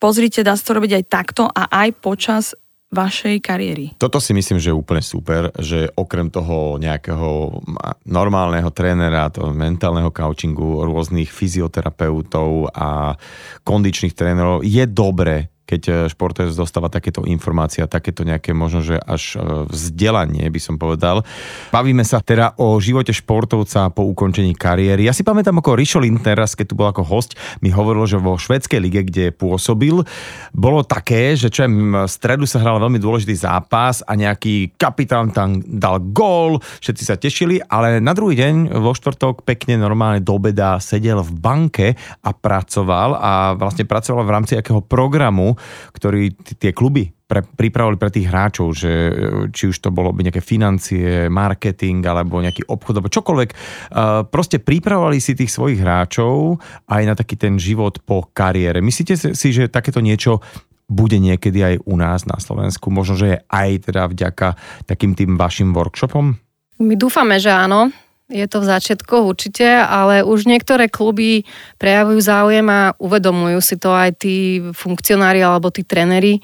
pozrite, 0.00 0.40
dá 0.40 0.56
sa 0.56 0.64
to 0.64 0.80
robiť 0.80 0.92
aj 0.96 1.04
takto 1.06 1.44
a 1.46 1.68
aj 1.68 1.88
počas 2.00 2.44
vašej 2.90 3.38
kariéry. 3.38 3.94
Toto 4.02 4.18
si 4.18 4.34
myslím, 4.34 4.58
že 4.58 4.74
je 4.74 4.80
úplne 4.80 4.98
super, 4.98 5.54
že 5.54 5.86
okrem 5.94 6.26
toho 6.26 6.74
nejakého 6.82 7.62
normálneho 8.10 8.66
trénera, 8.74 9.30
toho 9.30 9.54
mentálneho 9.54 10.10
coachingu, 10.10 10.82
rôznych 10.82 11.30
fyzioterapeutov 11.30 12.74
a 12.74 13.14
kondičných 13.62 14.16
trénerov, 14.16 14.66
je 14.66 14.82
dobre, 14.90 15.54
keď 15.70 16.10
športovec 16.10 16.50
dostáva 16.50 16.90
takéto 16.90 17.22
informácie 17.22 17.86
a 17.86 17.86
takéto 17.86 18.26
nejaké 18.26 18.50
možno, 18.50 18.82
že 18.82 18.98
až 18.98 19.38
e, 19.38 19.70
vzdelanie, 19.70 20.42
by 20.50 20.58
som 20.58 20.74
povedal. 20.74 21.22
Bavíme 21.70 22.02
sa 22.02 22.18
teda 22.18 22.58
o 22.58 22.74
živote 22.82 23.14
športovca 23.14 23.94
po 23.94 24.02
ukončení 24.10 24.58
kariéry. 24.58 25.06
Ja 25.06 25.14
si 25.14 25.22
pamätám, 25.22 25.62
ako 25.62 25.78
Richo 25.78 26.02
Lindner, 26.02 26.42
keď 26.42 26.66
tu 26.66 26.74
bol 26.74 26.90
ako 26.90 27.06
host, 27.06 27.38
mi 27.62 27.70
hovoril, 27.70 28.10
že 28.10 28.18
vo 28.18 28.34
švedskej 28.34 28.80
lige, 28.82 29.06
kde 29.06 29.30
pôsobil, 29.30 30.02
bolo 30.50 30.82
také, 30.82 31.38
že 31.38 31.52
čo 31.52 31.68
v 31.70 32.08
stredu 32.10 32.48
sa 32.48 32.58
hral 32.58 32.80
veľmi 32.80 32.98
dôležitý 32.98 33.36
zápas 33.36 34.02
a 34.02 34.16
nejaký 34.16 34.74
kapitán 34.74 35.30
tam 35.30 35.60
dal 35.62 36.00
gól, 36.00 36.58
všetci 36.80 37.02
sa 37.04 37.20
tešili, 37.20 37.60
ale 37.68 38.00
na 38.00 38.16
druhý 38.16 38.34
deň 38.40 38.80
vo 38.80 38.96
štvrtok 38.96 39.44
pekne 39.44 39.76
normálne 39.76 40.24
do 40.24 40.40
obeda 40.40 40.80
sedel 40.80 41.20
v 41.20 41.32
banke 41.36 41.88
a 42.24 42.30
pracoval 42.32 43.20
a 43.20 43.32
vlastne 43.52 43.84
pracoval 43.84 44.24
v 44.24 44.32
rámci 44.32 44.56
akého 44.56 44.80
programu, 44.80 45.59
ktorý 45.94 46.34
t- 46.34 46.56
tie 46.58 46.70
kluby 46.74 47.10
pre, 47.30 47.46
pripravovali 47.46 47.94
pre 47.94 48.10
tých 48.10 48.26
hráčov, 48.26 48.74
že 48.74 48.90
e, 48.90 49.12
či 49.54 49.70
už 49.70 49.78
to 49.78 49.94
bolo 49.94 50.10
nejaké 50.10 50.42
financie, 50.42 51.30
marketing 51.30 52.02
alebo 52.02 52.42
nejaký 52.42 52.66
obchod, 52.66 52.98
alebo 52.98 53.12
čokoľvek. 53.12 53.50
Uh, 53.90 54.26
proste 54.26 54.58
pripravovali 54.58 55.22
si 55.22 55.38
tých 55.38 55.54
svojich 55.54 55.78
hráčov 55.78 56.58
aj 56.90 57.02
na 57.06 57.14
taký 57.14 57.38
ten 57.38 57.54
život 57.54 58.02
po 58.02 58.26
kariére. 58.34 58.82
Myslíte 58.82 59.14
si, 59.14 59.48
že 59.54 59.70
takéto 59.70 60.02
niečo 60.02 60.42
bude 60.90 61.22
niekedy 61.22 61.62
aj 61.62 61.74
u 61.86 61.94
nás 61.94 62.26
na 62.26 62.42
Slovensku? 62.42 62.90
Možno, 62.90 63.14
že 63.14 63.26
je 63.30 63.38
aj 63.46 63.70
teda 63.86 64.10
vďaka 64.10 64.48
takým 64.90 65.14
tým 65.14 65.38
vašim 65.38 65.70
workshopom? 65.70 66.34
My 66.82 66.94
dúfame, 66.98 67.38
že 67.38 67.54
áno. 67.54 67.94
Je 68.30 68.46
to 68.46 68.62
v 68.62 68.70
začiatkoch 68.70 69.26
určite, 69.26 69.66
ale 69.66 70.22
už 70.22 70.46
niektoré 70.46 70.86
kluby 70.86 71.42
prejavujú 71.82 72.22
záujem 72.22 72.62
a 72.70 72.94
uvedomujú 72.94 73.58
si 73.58 73.74
to 73.74 73.90
aj 73.90 74.22
tí 74.22 74.62
funkcionári 74.70 75.42
alebo 75.42 75.74
tí 75.74 75.82
trenery, 75.82 76.38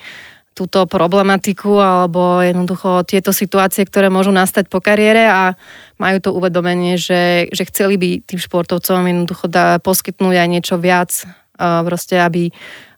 túto 0.57 0.83
problematiku 0.91 1.79
alebo 1.79 2.43
jednoducho 2.43 3.07
tieto 3.07 3.31
situácie, 3.31 3.87
ktoré 3.87 4.11
môžu 4.11 4.35
nastať 4.35 4.67
po 4.67 4.83
kariére 4.83 5.31
a 5.31 5.55
majú 6.01 6.19
to 6.19 6.31
uvedomenie, 6.35 6.99
že, 6.99 7.47
že 7.55 7.69
chceli 7.71 7.95
by 8.01 8.11
tým 8.25 8.41
športovcom 8.41 9.07
jednoducho 9.07 9.47
dá, 9.47 9.79
poskytnúť 9.79 10.35
aj 10.43 10.49
niečo 10.49 10.77
viac, 10.83 11.13
proste 11.61 12.19
aby 12.19 12.51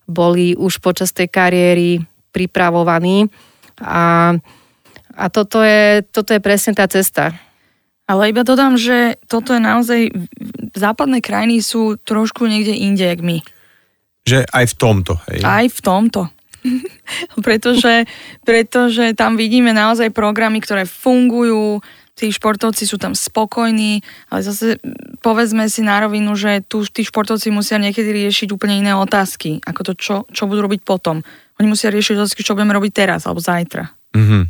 boli 0.09 0.57
už 0.57 0.80
počas 0.80 1.12
tej 1.12 1.28
kariéry 1.28 2.01
pripravovaní 2.32 3.28
a, 3.82 4.32
a 5.18 5.24
toto, 5.28 5.61
je, 5.61 6.07
toto 6.09 6.32
je 6.32 6.41
presne 6.41 6.72
tá 6.72 6.86
cesta. 6.86 7.47
Ale 8.09 8.32
iba 8.32 8.40
dodám, 8.40 8.80
že 8.80 9.20
toto 9.28 9.52
je 9.52 9.61
naozaj, 9.61 10.00
západné 10.72 11.20
krajiny 11.20 11.61
sú 11.61 12.00
trošku 12.00 12.48
niekde 12.48 12.72
inde, 12.72 13.04
jak 13.04 13.20
my. 13.20 13.44
Že 14.24 14.48
aj 14.48 14.64
v 14.64 14.74
tomto, 14.80 15.12
hej? 15.28 15.40
Aj 15.44 15.66
v 15.68 15.80
tomto. 15.84 16.22
pretože, 17.46 18.09
pretože 18.48 19.12
tam 19.12 19.36
vidíme 19.36 19.76
naozaj 19.76 20.09
programy, 20.11 20.64
ktoré 20.64 20.88
fungujú, 20.88 21.84
tí 22.18 22.34
športovci 22.34 22.82
sú 22.82 22.98
tam 22.98 23.14
spokojní, 23.14 24.02
ale 24.32 24.40
zase 24.42 24.82
povedzme 25.22 25.70
si 25.70 25.86
na 25.86 26.02
rovinu, 26.02 26.34
že 26.34 26.66
tu 26.66 26.82
tí 26.82 27.06
športovci 27.06 27.54
musia 27.54 27.78
niekedy 27.78 28.11
riešiť 28.11 28.50
úplne 28.50 28.82
iné 28.82 28.92
otázky, 28.98 29.62
ako 29.62 29.80
to, 29.86 29.92
čo, 29.94 30.16
čo 30.34 30.50
budú 30.50 30.66
robiť 30.66 30.82
potom. 30.82 31.22
Oni 31.62 31.66
musia 31.70 31.94
riešiť 31.94 32.18
otázky, 32.18 32.42
čo 32.42 32.59
budeme 32.59 32.74
robiť 32.74 32.92
teraz 33.06 33.22
alebo 33.28 33.38
zajtra. 33.38 33.97
Mm-hmm. 34.16 34.42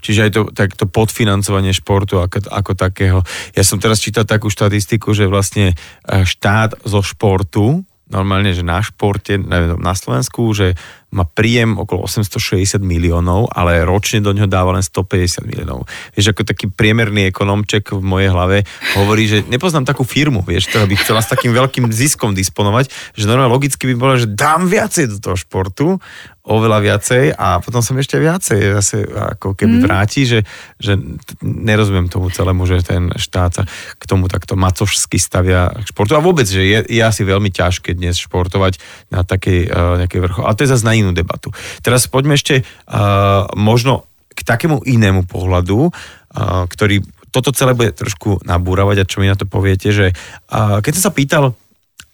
Čiže 0.00 0.20
aj 0.24 0.30
to, 0.32 0.40
tak 0.56 0.72
to 0.78 0.88
podfinancovanie 0.88 1.76
športu 1.76 2.22
ako, 2.22 2.48
ako 2.48 2.72
takého. 2.72 3.20
Ja 3.52 3.62
som 3.66 3.76
teraz 3.76 4.00
čítal 4.00 4.24
takú 4.24 4.48
štatistiku, 4.48 5.12
že 5.12 5.28
vlastne 5.28 5.76
eh, 5.76 6.24
štát 6.24 6.86
zo 6.86 7.04
športu, 7.04 7.84
normálne, 8.12 8.52
že 8.52 8.60
na 8.60 8.84
športe, 8.84 9.40
neviem, 9.40 9.80
na 9.80 9.96
Slovensku, 9.96 10.52
že 10.52 10.76
má 11.12 11.24
príjem 11.24 11.76
okolo 11.80 12.04
860 12.08 12.80
miliónov, 12.80 13.48
ale 13.52 13.84
ročne 13.84 14.20
do 14.20 14.32
ňoho 14.32 14.48
dáva 14.48 14.76
len 14.76 14.84
150 14.84 15.44
miliónov. 15.44 15.88
Vieš, 16.12 16.32
ako 16.32 16.44
taký 16.44 16.68
priemerný 16.72 17.28
ekonomček 17.28 17.92
v 17.96 18.04
mojej 18.04 18.32
hlave 18.32 18.64
hovorí, 18.96 19.28
že 19.28 19.44
nepoznám 19.48 19.88
takú 19.88 20.04
firmu, 20.04 20.44
vieš, 20.44 20.72
ktorá 20.72 20.88
by 20.88 20.94
chcela 21.00 21.20
s 21.24 21.32
takým 21.32 21.52
veľkým 21.52 21.88
ziskom 21.92 22.36
disponovať, 22.36 22.88
že 23.16 23.28
normálne 23.28 23.52
logicky 23.52 23.88
by 23.92 23.94
bolo, 23.96 24.20
že 24.20 24.28
dám 24.28 24.68
viacej 24.68 25.12
do 25.12 25.18
toho 25.20 25.36
športu, 25.36 26.00
oveľa 26.42 26.78
viacej 26.82 27.24
a 27.38 27.62
potom 27.62 27.78
som 27.86 27.94
ešte 27.94 28.18
viacej 28.18 28.74
zase 28.74 29.06
ako 29.06 29.54
keby 29.54 29.78
mm. 29.78 29.84
vráti, 29.86 30.26
že, 30.26 30.42
že 30.74 30.98
nerozumiem 31.38 32.10
tomu 32.10 32.34
celému, 32.34 32.66
že 32.66 32.82
ten 32.82 33.14
štát 33.14 33.50
sa 33.54 33.62
k 33.94 34.02
tomu 34.10 34.26
takto 34.26 34.58
macošsky 34.58 35.22
stavia 35.22 35.70
k 35.70 35.86
športu. 35.94 36.18
A 36.18 36.24
vôbec, 36.24 36.50
že 36.50 36.66
je, 36.66 36.78
je 36.90 37.02
asi 37.02 37.22
veľmi 37.22 37.54
ťažké 37.54 37.94
dnes 37.94 38.18
športovať 38.18 38.82
na 39.14 39.22
takej 39.22 39.70
uh, 39.70 40.02
nejakej 40.02 40.18
vrchol. 40.18 40.42
Ale 40.42 40.58
to 40.58 40.66
je 40.66 40.72
zase 40.74 40.82
na 40.82 40.98
inú 40.98 41.14
debatu. 41.14 41.54
Teraz 41.78 42.10
poďme 42.10 42.34
ešte 42.34 42.66
uh, 42.66 43.46
možno 43.54 44.10
k 44.34 44.42
takému 44.42 44.82
inému 44.82 45.30
pohľadu, 45.30 45.94
uh, 45.94 46.66
ktorý 46.66 47.06
toto 47.30 47.54
celé 47.54 47.78
bude 47.78 47.94
trošku 47.94 48.42
nabúravať 48.42 48.96
a 48.98 49.08
čo 49.08 49.22
mi 49.22 49.30
na 49.30 49.38
to 49.38 49.46
poviete, 49.46 49.94
že 49.94 50.10
uh, 50.10 50.82
keď 50.82 50.92
som 50.98 51.02
sa 51.06 51.12
pýtal, 51.14 51.54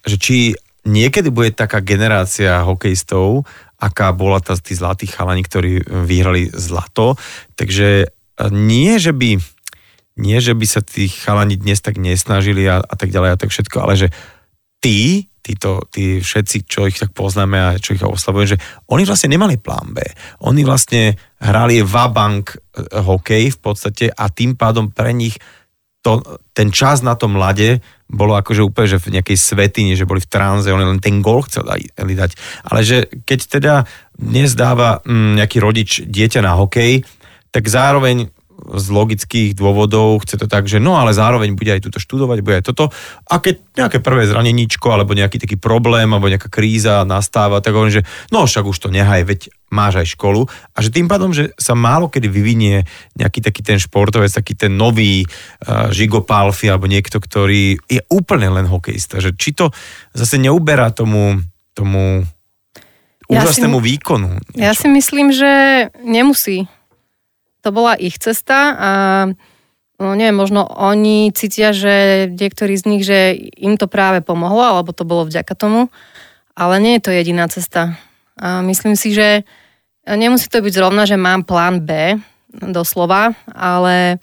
že 0.05 0.21
či 0.21 0.37
niekedy 0.89 1.29
bude 1.29 1.53
taká 1.53 1.85
generácia 1.85 2.65
hokejistov, 2.65 3.45
aká 3.79 4.11
bola 4.11 4.43
tá, 4.43 4.59
tí 4.59 4.75
zlatí 4.75 5.07
chalani, 5.07 5.47
ktorí 5.47 5.87
vyhrali 5.87 6.51
zlato, 6.51 7.15
takže 7.55 8.11
nie, 8.51 8.99
že 8.99 9.15
by 9.15 9.39
nie, 10.19 10.39
že 10.43 10.51
by 10.51 10.67
sa 10.67 10.83
tí 10.83 11.07
chalani 11.07 11.55
dnes 11.55 11.79
tak 11.79 11.95
nesnažili 11.95 12.67
a, 12.67 12.83
a 12.83 12.95
tak 12.99 13.15
ďalej 13.15 13.31
a 13.35 13.39
tak 13.39 13.55
všetko, 13.55 13.77
ale 13.79 13.95
že 13.95 14.09
tí 14.83 15.31
títo, 15.49 15.89
tí 15.89 16.21
všetci, 16.21 16.69
čo 16.69 16.85
ich 16.85 17.01
tak 17.01 17.17
poznáme 17.17 17.57
a 17.57 17.81
čo 17.81 17.97
ich 17.97 18.05
oslavujú, 18.05 18.53
že 18.53 18.61
oni 18.93 19.09
vlastne 19.09 19.33
nemali 19.33 19.57
plán 19.57 19.97
B. 19.97 20.05
Oni 20.45 20.61
vlastne 20.61 21.17
hrali 21.41 21.81
vabank 21.81 22.53
eh, 22.53 23.01
hokej 23.01 23.57
v 23.57 23.59
podstate 23.59 24.13
a 24.13 24.29
tým 24.29 24.61
pádom 24.61 24.93
pre 24.93 25.17
nich 25.17 25.41
to, 26.03 26.23
ten 26.55 26.71
čas 26.71 27.03
na 27.03 27.19
tom 27.19 27.35
lade 27.35 27.83
bolo 28.09 28.39
akože 28.39 28.65
úplne, 28.65 28.89
že 28.89 29.03
v 29.03 29.21
nejakej 29.21 29.37
svetine, 29.37 29.93
že 29.99 30.09
boli 30.09 30.23
v 30.23 30.31
tranze, 30.31 30.73
oni 30.73 30.97
len 30.97 31.01
ten 31.03 31.21
gol 31.21 31.45
chceli 31.45 31.91
dať. 31.93 32.31
Ale 32.65 32.81
že 32.81 33.11
keď 33.29 33.41
teda 33.61 33.75
dnes 34.17 34.57
dáva 34.57 35.05
mm, 35.05 35.43
nejaký 35.43 35.59
rodič 35.61 35.91
dieťa 36.09 36.41
na 36.41 36.57
hokej, 36.57 37.05
tak 37.53 37.65
zároveň 37.69 38.33
z 38.59 38.87
logických 38.91 39.55
dôvodov 39.55 40.27
chce 40.27 40.35
to 40.35 40.47
tak, 40.51 40.67
že 40.67 40.83
no 40.83 40.99
ale 40.99 41.15
zároveň 41.15 41.55
bude 41.55 41.71
aj 41.71 41.83
túto 41.87 42.03
študovať, 42.03 42.39
bude 42.43 42.59
aj 42.59 42.67
toto. 42.67 42.91
A 43.31 43.39
keď 43.39 43.63
nejaké 43.79 43.99
prvé 44.03 44.27
zraneníčko 44.27 44.91
alebo 44.91 45.15
nejaký 45.15 45.39
taký 45.39 45.57
problém 45.57 46.11
alebo 46.11 46.27
nejaká 46.27 46.51
kríza 46.51 47.07
nastáva, 47.07 47.63
tak 47.63 47.79
hovorím, 47.79 48.03
že 48.03 48.07
no 48.35 48.43
však 48.45 48.67
už 48.67 48.79
to 48.83 48.89
nehaj, 48.91 49.23
veď 49.23 49.55
máš 49.71 50.03
aj 50.03 50.07
školu. 50.19 50.49
A 50.75 50.79
že 50.83 50.91
tým 50.91 51.07
pádom, 51.07 51.31
že 51.31 51.55
sa 51.55 51.79
málo 51.79 52.11
kedy 52.11 52.27
vyvinie 52.27 52.83
nejaký 53.15 53.45
taký 53.45 53.63
ten 53.63 53.79
športovec, 53.79 54.33
taký 54.33 54.59
ten 54.59 54.75
nový 54.75 55.23
uh, 55.23 55.93
Žigo 55.95 56.27
Palfi 56.27 56.67
alebo 56.67 56.91
niekto, 56.91 57.23
ktorý 57.23 57.79
je 57.87 58.01
úplne 58.11 58.51
len 58.51 58.67
hokejista. 58.67 59.23
Že 59.23 59.31
či 59.39 59.51
to 59.55 59.71
zase 60.17 60.41
neuberá 60.41 60.91
tomu, 60.91 61.39
tomu 61.77 62.27
úžasnému 63.29 63.79
ja 63.79 63.85
si, 63.85 63.89
výkonu. 63.93 64.31
Niečo. 64.57 64.65
Ja 64.65 64.73
si 64.73 64.89
myslím, 64.89 65.29
že 65.31 65.51
nemusí 66.01 66.67
to 67.63 67.69
bola 67.75 67.99
ich 67.99 68.19
cesta 68.19 68.59
a 68.79 68.91
no 69.99 70.15
nie, 70.15 70.31
možno 70.31 70.63
oni 70.67 71.35
cítia, 71.35 71.75
že 71.75 72.29
niektorí 72.31 72.79
z 72.79 72.85
nich, 72.87 73.03
že 73.03 73.35
im 73.59 73.75
to 73.75 73.91
práve 73.91 74.23
pomohlo, 74.23 74.63
alebo 74.63 74.95
to 74.95 75.03
bolo 75.03 75.27
vďaka 75.27 75.55
tomu, 75.59 75.91
ale 76.55 76.79
nie 76.79 76.99
je 76.99 77.05
to 77.05 77.11
jediná 77.11 77.51
cesta. 77.51 77.99
A 78.39 78.63
myslím 78.63 78.95
si, 78.95 79.11
že 79.11 79.43
nemusí 80.07 80.47
to 80.47 80.63
byť 80.63 80.73
zrovna, 80.73 81.03
že 81.05 81.19
mám 81.19 81.43
plán 81.43 81.83
B, 81.83 82.15
doslova, 82.55 83.37
ale 83.53 84.23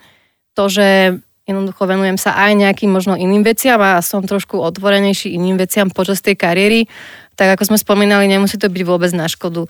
to, 0.57 0.71
že 0.71 1.19
jednoducho 1.45 1.85
venujem 1.85 2.17
sa 2.17 2.33
aj 2.33 2.57
nejakým 2.57 2.89
možno 2.89 3.13
iným 3.13 3.45
veciam 3.45 3.77
a 3.77 4.01
som 4.01 4.25
trošku 4.25 4.57
otvorenejší 4.57 5.37
iným 5.37 5.61
veciam 5.61 5.93
počas 5.93 6.25
tej 6.25 6.33
kariéry, 6.33 6.89
tak 7.37 7.53
ako 7.53 7.69
sme 7.69 7.77
spomínali, 7.77 8.25
nemusí 8.25 8.57
to 8.57 8.71
byť 8.71 8.83
vôbec 8.87 9.11
na 9.13 9.29
škodu. 9.29 9.69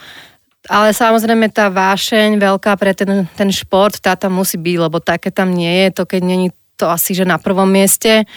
Ale 0.65 0.93
samozrejme 0.93 1.53
tá 1.53 1.69
vášeň 1.69 2.41
veľká 2.41 2.73
pre 2.79 2.97
ten, 2.97 3.29
ten 3.37 3.49
šport, 3.53 3.97
tá 4.01 4.17
tam 4.17 4.41
musí 4.41 4.57
byť, 4.57 4.77
lebo 4.81 4.97
také 4.97 5.29
tam 5.29 5.53
nie 5.53 5.85
je. 5.85 5.87
To 6.01 6.03
keď 6.09 6.21
není 6.25 6.47
to 6.75 6.91
asi, 6.91 7.15
že 7.15 7.23
na 7.23 7.39
prvom 7.39 7.69
mieste, 7.69 8.27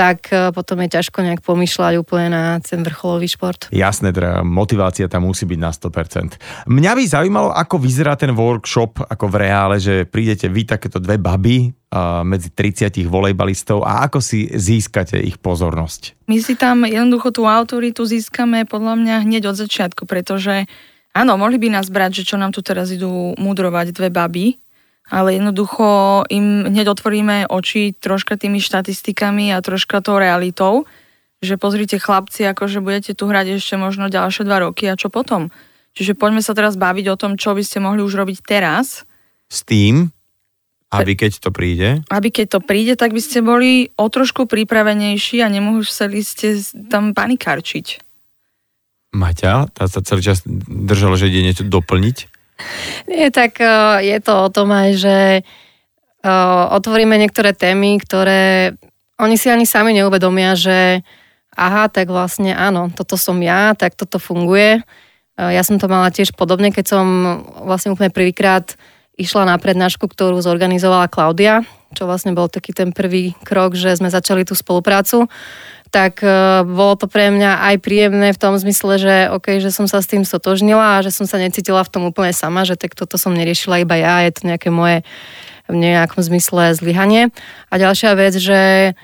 tak 0.00 0.32
e, 0.32 0.48
potom 0.56 0.80
je 0.80 0.96
ťažko 0.96 1.20
nejak 1.20 1.44
pomýšľať 1.44 2.00
úplne 2.00 2.32
na 2.32 2.44
ten 2.64 2.80
vrcholový 2.80 3.28
šport. 3.28 3.68
Jasné, 3.68 4.16
teda 4.16 4.40
motivácia 4.40 5.12
tam 5.12 5.28
musí 5.28 5.44
byť 5.44 5.60
na 5.60 5.68
100%. 5.68 6.40
Mňa 6.72 6.92
by 6.96 7.02
zaujímalo, 7.04 7.52
ako 7.52 7.76
vyzerá 7.76 8.16
ten 8.16 8.32
workshop 8.32 9.04
ako 9.04 9.28
v 9.28 9.36
reále, 9.44 9.76
že 9.76 10.08
prídete 10.08 10.48
vy 10.48 10.64
takéto 10.64 10.96
dve 11.02 11.20
baby 11.20 11.68
uh, 11.68 12.24
medzi 12.24 12.48
30 12.48 12.96
volejbalistov 13.04 13.84
a 13.84 14.08
ako 14.08 14.24
si 14.24 14.48
získate 14.48 15.20
ich 15.20 15.36
pozornosť? 15.36 16.16
My 16.32 16.40
si 16.40 16.56
tam 16.56 16.88
jednoducho 16.88 17.34
tú 17.34 17.44
autoritu 17.44 18.08
získame 18.08 18.64
podľa 18.64 18.96
mňa 18.96 19.14
hneď 19.28 19.52
od 19.52 19.56
začiatku, 19.58 20.08
pretože 20.08 20.64
Áno, 21.10 21.34
mohli 21.34 21.58
by 21.58 21.74
nás 21.74 21.90
brať, 21.90 22.22
že 22.22 22.34
čo 22.34 22.36
nám 22.38 22.54
tu 22.54 22.62
teraz 22.62 22.94
idú 22.94 23.34
mudrovať 23.34 23.90
dve 23.90 24.14
baby, 24.14 24.62
ale 25.10 25.34
jednoducho 25.34 26.22
im 26.30 26.70
hneď 26.70 26.94
otvoríme 26.94 27.50
oči 27.50 27.98
troška 27.98 28.38
tými 28.38 28.62
štatistikami 28.62 29.50
a 29.50 29.58
troška 29.58 29.98
tou 30.06 30.22
realitou, 30.22 30.86
že 31.42 31.58
pozrite 31.58 31.98
chlapci, 31.98 32.46
akože 32.46 32.78
budete 32.78 33.18
tu 33.18 33.26
hrať 33.26 33.58
ešte 33.58 33.74
možno 33.74 34.06
ďalšie 34.06 34.46
dva 34.46 34.62
roky 34.62 34.86
a 34.86 34.94
čo 34.94 35.10
potom. 35.10 35.50
Čiže 35.98 36.14
poďme 36.14 36.46
sa 36.46 36.54
teraz 36.54 36.78
baviť 36.78 37.06
o 37.10 37.18
tom, 37.18 37.34
čo 37.34 37.58
by 37.58 37.62
ste 37.66 37.82
mohli 37.82 38.06
už 38.06 38.14
robiť 38.14 38.38
teraz. 38.46 39.02
S 39.50 39.66
tým, 39.66 40.14
aby 40.90 41.14
keď 41.14 41.42
to 41.42 41.50
príde? 41.54 42.02
Aby 42.10 42.34
keď 42.34 42.58
to 42.58 42.60
príde, 42.62 42.94
tak 42.98 43.14
by 43.14 43.22
ste 43.22 43.46
boli 43.46 43.94
o 43.94 44.06
trošku 44.10 44.50
pripravenejší 44.50 45.38
a 45.42 45.50
nemuseli 45.50 46.18
ste 46.22 46.58
tam 46.90 47.14
panikarčiť. 47.14 48.09
Maťa, 49.10 49.66
tá 49.74 49.90
sa 49.90 50.00
celý 50.06 50.22
čas 50.22 50.46
držala, 50.46 51.18
že 51.18 51.26
ide 51.26 51.42
niečo 51.42 51.66
doplniť? 51.66 52.16
Nie, 53.10 53.34
tak 53.34 53.58
uh, 53.58 53.98
je 53.98 54.18
to 54.22 54.46
o 54.46 54.48
tom 54.52 54.70
aj, 54.70 54.90
že 54.94 55.16
uh, 56.22 56.64
otvoríme 56.78 57.18
niektoré 57.18 57.50
témy, 57.50 57.98
ktoré 57.98 58.74
oni 59.18 59.34
si 59.34 59.50
ani 59.50 59.66
sami 59.66 59.96
neuvedomia, 59.98 60.54
že 60.54 61.02
aha, 61.58 61.90
tak 61.90 62.08
vlastne 62.08 62.54
áno, 62.54 62.88
toto 62.94 63.18
som 63.18 63.36
ja, 63.42 63.74
tak 63.74 63.98
toto 63.98 64.22
funguje. 64.22 64.84
Uh, 65.34 65.50
ja 65.50 65.66
som 65.66 65.80
to 65.80 65.90
mala 65.90 66.14
tiež 66.14 66.36
podobne, 66.38 66.70
keď 66.70 66.86
som 66.86 67.06
vlastne 67.66 67.90
úplne 67.90 68.14
prvýkrát 68.14 68.78
išla 69.18 69.44
na 69.44 69.58
prednášku, 69.58 70.06
ktorú 70.06 70.38
zorganizovala 70.40 71.10
Klaudia, 71.10 71.66
čo 71.92 72.06
vlastne 72.06 72.32
bol 72.32 72.46
taký 72.46 72.72
ten 72.72 72.94
prvý 72.94 73.34
krok, 73.42 73.74
že 73.74 73.98
sme 73.98 74.08
začali 74.08 74.46
tú 74.46 74.54
spoluprácu 74.54 75.26
tak 75.90 76.22
uh, 76.22 76.62
bolo 76.62 76.94
to 76.94 77.10
pre 77.10 77.34
mňa 77.34 77.66
aj 77.70 77.76
príjemné 77.82 78.30
v 78.30 78.40
tom 78.40 78.54
zmysle, 78.54 78.96
že 78.96 79.14
OK, 79.34 79.58
že 79.58 79.74
som 79.74 79.90
sa 79.90 79.98
s 79.98 80.06
tým 80.06 80.22
stotožnila 80.22 80.98
a 80.98 81.02
že 81.02 81.10
som 81.10 81.26
sa 81.26 81.36
necítila 81.36 81.82
v 81.82 81.92
tom 81.92 82.02
úplne 82.06 82.30
sama, 82.30 82.62
že 82.62 82.78
tak 82.78 82.94
toto 82.94 83.18
som 83.18 83.34
neriešila 83.34 83.82
iba 83.82 83.98
ja, 83.98 84.22
je 84.24 84.32
to 84.38 84.42
nejaké 84.46 84.70
moje 84.70 85.02
v 85.70 85.76
nejakom 85.78 86.22
zmysle 86.22 86.74
zlyhanie. 86.74 87.30
A 87.70 87.74
ďalšia 87.78 88.14
vec, 88.18 88.34
že 88.38 88.94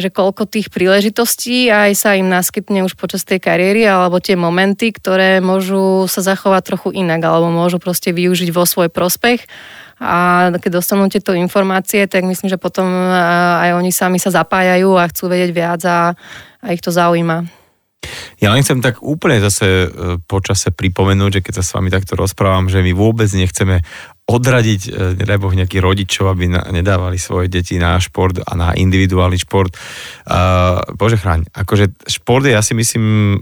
že 0.00 0.08
koľko 0.08 0.48
tých 0.48 0.72
príležitostí 0.72 1.68
aj 1.68 1.92
sa 1.92 2.16
im 2.16 2.32
naskytne 2.32 2.80
už 2.80 2.96
počas 2.96 3.28
tej 3.28 3.44
kariéry, 3.44 3.84
alebo 3.84 4.24
tie 4.24 4.40
momenty, 4.40 4.88
ktoré 4.88 5.44
môžu 5.44 6.08
sa 6.08 6.24
zachovať 6.24 6.62
trochu 6.64 6.88
inak, 6.96 7.20
alebo 7.20 7.52
môžu 7.52 7.76
proste 7.76 8.08
využiť 8.08 8.50
vo 8.56 8.64
svoj 8.64 8.88
prospech 8.88 9.44
a 10.02 10.50
keď 10.58 10.82
dostanú 10.82 11.06
tieto 11.06 11.30
informácie, 11.30 12.10
tak 12.10 12.26
myslím, 12.26 12.50
že 12.50 12.58
potom 12.58 12.90
aj 13.14 13.78
oni 13.78 13.94
sami 13.94 14.18
sa 14.18 14.34
zapájajú 14.34 14.98
a 14.98 15.06
chcú 15.06 15.30
vedieť 15.30 15.50
viac 15.54 15.80
a, 15.86 16.18
a 16.58 16.66
ich 16.74 16.82
to 16.82 16.90
zaujíma. 16.90 17.46
Ja 18.42 18.50
len 18.50 18.66
chcem 18.66 18.82
tak 18.82 18.98
úplne 18.98 19.38
zase 19.38 19.86
e, 19.86 20.18
počase 20.26 20.74
pripomenúť, 20.74 21.38
že 21.38 21.44
keď 21.46 21.54
sa 21.62 21.64
s 21.64 21.74
vami 21.78 21.86
takto 21.86 22.18
rozprávam, 22.18 22.66
že 22.66 22.82
my 22.82 22.90
vôbec 22.90 23.30
nechceme 23.30 23.86
odradiť, 24.22 24.82
e, 24.86 24.90
nedaj 25.18 25.38
Boh, 25.42 25.50
nejakých 25.50 25.82
rodičov, 25.82 26.30
aby 26.30 26.46
na, 26.46 26.62
nedávali 26.70 27.18
svoje 27.18 27.50
deti 27.50 27.74
na 27.76 27.98
šport 27.98 28.38
a 28.38 28.52
na 28.54 28.70
individuálny 28.72 29.34
šport. 29.42 29.74
Uh, 30.22 30.78
Bože 30.94 31.18
chráň, 31.18 31.50
akože 31.50 31.98
šport 32.06 32.46
je, 32.46 32.54
ja 32.54 32.62
si 32.62 32.78
myslím, 32.78 33.36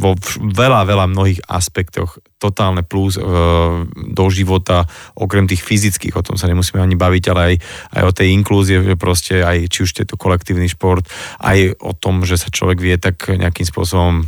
vo 0.00 0.16
veľa, 0.40 0.88
veľa 0.88 1.06
mnohých 1.12 1.44
aspektoch 1.44 2.16
totálne 2.40 2.80
plus 2.80 3.20
uh, 3.20 3.84
do 3.94 4.24
života, 4.32 4.88
okrem 5.12 5.44
tých 5.44 5.60
fyzických, 5.60 6.16
o 6.16 6.24
tom 6.24 6.40
sa 6.40 6.48
nemusíme 6.48 6.80
ani 6.80 6.96
baviť, 6.96 7.24
ale 7.28 7.40
aj, 7.44 7.54
aj 8.00 8.02
o 8.08 8.16
tej 8.16 8.28
inklúzie, 8.32 8.80
že 8.80 8.96
proste 8.96 9.44
aj, 9.44 9.68
či 9.68 9.84
už 9.84 9.92
je 9.92 10.08
to 10.08 10.16
kolektívny 10.16 10.72
šport, 10.72 11.04
aj 11.44 11.76
o 11.84 11.92
tom, 11.92 12.24
že 12.24 12.40
sa 12.40 12.48
človek 12.48 12.80
vie 12.80 12.96
tak 12.96 13.28
nejakým 13.28 13.68
spôsobom 13.68 14.24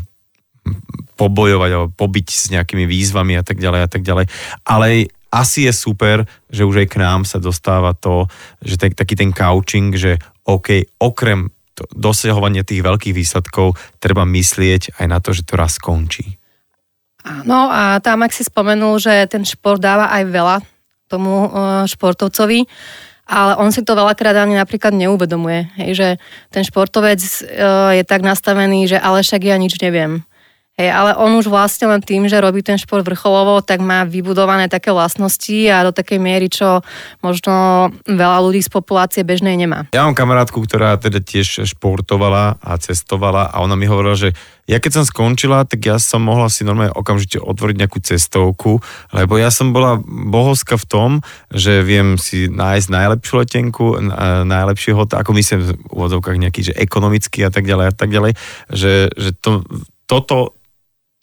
pobojovať 1.16 1.70
alebo 1.72 1.88
pobiť 1.96 2.26
s 2.28 2.44
nejakými 2.52 2.84
výzvami 2.84 3.40
a 3.40 3.44
tak 3.46 3.56
ďalej 3.56 3.80
a 3.80 3.88
tak 3.88 4.02
ďalej. 4.04 4.26
Ale 4.68 5.08
asi 5.30 5.66
je 5.68 5.72
super, 5.74 6.24
že 6.48 6.64
už 6.64 6.86
aj 6.86 6.88
k 6.92 7.00
nám 7.02 7.20
sa 7.26 7.42
dostáva 7.42 7.92
to, 7.92 8.30
že 8.62 8.78
ten, 8.78 8.92
taký 8.94 9.18
ten 9.18 9.30
couching, 9.34 9.92
že 9.92 10.16
OK, 10.46 10.86
okrem 11.02 11.50
dosahovania 11.92 12.64
tých 12.64 12.80
veľkých 12.80 13.12
výsledkov 13.12 13.76
treba 14.00 14.24
myslieť 14.24 14.96
aj 14.96 15.06
na 15.06 15.18
to, 15.20 15.36
že 15.36 15.44
to 15.44 15.60
raz 15.60 15.76
skončí. 15.76 16.40
No 17.44 17.68
a 17.68 17.98
tam, 17.98 18.22
ak 18.22 18.32
si 18.32 18.46
spomenul, 18.46 19.02
že 19.02 19.26
ten 19.26 19.42
šport 19.42 19.82
dáva 19.82 20.08
aj 20.14 20.24
veľa 20.30 20.56
tomu 21.10 21.50
uh, 21.50 21.82
športovcovi, 21.84 22.64
ale 23.26 23.52
on 23.58 23.74
si 23.74 23.82
to 23.82 23.98
veľakrát 23.98 24.38
ani 24.38 24.54
napríklad 24.54 24.94
neuvedomuje, 24.94 25.66
hej, 25.82 25.90
že 25.98 26.08
ten 26.54 26.62
športovec 26.62 27.18
uh, 27.18 27.90
je 27.98 28.06
tak 28.06 28.22
nastavený, 28.22 28.86
že 28.86 28.98
ale 28.98 29.26
však 29.26 29.42
ja 29.42 29.58
nič 29.58 29.74
neviem. 29.82 30.22
Hej, 30.76 30.92
ale 30.92 31.16
on 31.16 31.32
už 31.40 31.48
vlastne 31.48 31.88
len 31.88 32.04
tým, 32.04 32.28
že 32.28 32.36
robí 32.36 32.60
ten 32.60 32.76
šport 32.76 33.00
vrcholovo, 33.00 33.64
tak 33.64 33.80
má 33.80 34.04
vybudované 34.04 34.68
také 34.68 34.92
vlastnosti 34.92 35.72
a 35.72 35.88
do 35.88 35.92
takej 35.96 36.20
miery, 36.20 36.52
čo 36.52 36.84
možno 37.24 37.88
veľa 38.04 38.44
ľudí 38.44 38.60
z 38.60 38.68
populácie 38.68 39.24
bežnej 39.24 39.56
nemá. 39.56 39.88
Ja 39.96 40.04
mám 40.04 40.12
kamarátku, 40.12 40.60
ktorá 40.60 41.00
teda 41.00 41.24
tiež 41.24 41.64
športovala 41.64 42.60
a 42.60 42.76
cestovala 42.76 43.48
a 43.48 43.64
ona 43.64 43.72
mi 43.72 43.88
hovorila, 43.88 44.20
že 44.20 44.36
ja 44.68 44.76
keď 44.76 45.00
som 45.00 45.04
skončila, 45.08 45.64
tak 45.64 45.80
ja 45.80 45.96
som 45.96 46.20
mohla 46.20 46.52
si 46.52 46.60
normálne 46.60 46.92
okamžite 46.92 47.40
otvoriť 47.40 47.76
nejakú 47.80 47.96
cestovku, 48.04 48.76
lebo 49.16 49.40
ja 49.40 49.48
som 49.48 49.72
bola 49.72 49.96
bohovská 50.04 50.76
v 50.76 50.84
tom, 50.92 51.10
že 51.56 51.80
viem 51.88 52.20
si 52.20 52.52
nájsť 52.52 52.92
najlepšiu 52.92 53.34
letenku, 53.40 53.96
najlepší 54.44 54.92
hotel, 54.92 55.24
ako 55.24 55.32
myslím 55.40 55.60
v 55.64 55.70
úvodzovkách 55.88 56.36
nejaký, 56.36 56.60
že 56.68 56.76
ekonomický 56.76 57.48
a 57.48 57.50
tak 57.54 57.64
ďalej 57.64 57.86
a 57.88 57.94
tak 57.96 58.12
ďalej, 58.12 58.36
že, 58.68 59.08
že 59.16 59.32
to, 59.40 59.64
toto 60.04 60.55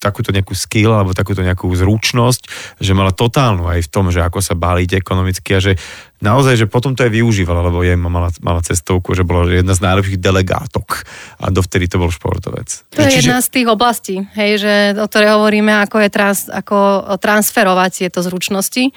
takúto 0.03 0.35
nejakú 0.35 0.51
skill 0.51 0.91
alebo 0.91 1.15
takúto 1.15 1.39
nejakú 1.39 1.71
zručnosť, 1.71 2.75
že 2.83 2.91
mala 2.91 3.15
totálnu 3.15 3.71
aj 3.71 3.87
v 3.87 3.91
tom, 3.91 4.11
že 4.11 4.19
ako 4.19 4.43
sa 4.43 4.59
báliť 4.59 4.99
ekonomicky 4.99 5.55
a 5.55 5.63
že 5.63 5.79
naozaj, 6.19 6.59
že 6.59 6.67
potom 6.67 6.91
to 6.91 7.07
aj 7.07 7.11
využívala, 7.15 7.63
lebo 7.63 7.79
jej 7.83 7.95
mala, 7.95 8.27
mala 8.43 8.59
cestovku, 8.59 9.15
že 9.15 9.23
bola 9.23 9.47
jedna 9.47 9.71
z 9.71 9.83
najlepších 9.83 10.19
delegátok 10.19 11.07
a 11.39 11.47
dovtedy 11.51 11.87
to 11.87 11.99
bol 11.99 12.11
športovec. 12.11 12.83
To 12.95 13.07
je 13.07 13.19
Čiže... 13.19 13.31
jedna 13.31 13.39
z 13.39 13.49
tých 13.51 13.67
oblastí, 13.67 14.15
hej, 14.35 14.51
že, 14.59 14.73
o 14.99 15.07
ktorej 15.07 15.39
hovoríme, 15.39 15.71
ako 15.87 16.03
je 16.03 16.09
trans, 16.11 16.51
ako 16.51 17.07
transferovať 17.19 18.07
tieto 18.07 18.19
zručnosti 18.19 18.91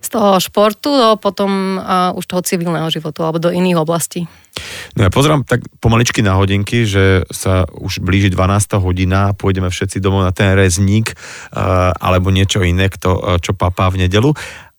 z 0.00 0.08
toho 0.12 0.38
športu 0.38 0.92
do 0.92 1.08
potom 1.18 1.80
uh, 1.80 2.12
už 2.14 2.24
toho 2.28 2.42
civilného 2.44 2.86
životu 2.92 3.24
alebo 3.24 3.40
do 3.40 3.50
iných 3.50 3.80
oblastí. 3.80 4.28
No 4.96 5.04
ja 5.04 5.10
pozerám 5.12 5.44
tak 5.44 5.68
pomaličky 5.84 6.24
na 6.24 6.32
hodinky, 6.36 6.88
že 6.88 7.28
sa 7.28 7.68
už 7.68 8.00
blíži 8.00 8.32
12. 8.32 8.80
hodina, 8.80 9.36
pôjdeme 9.36 9.68
všetci 9.68 10.00
domov 10.00 10.24
na 10.24 10.32
ten 10.32 10.56
rezník 10.56 11.12
uh, 11.12 11.92
alebo 11.96 12.32
niečo 12.32 12.64
iné, 12.64 12.88
kto, 12.88 13.40
čo 13.40 13.52
papá 13.52 13.92
v 13.92 14.08
nedelu. 14.08 14.32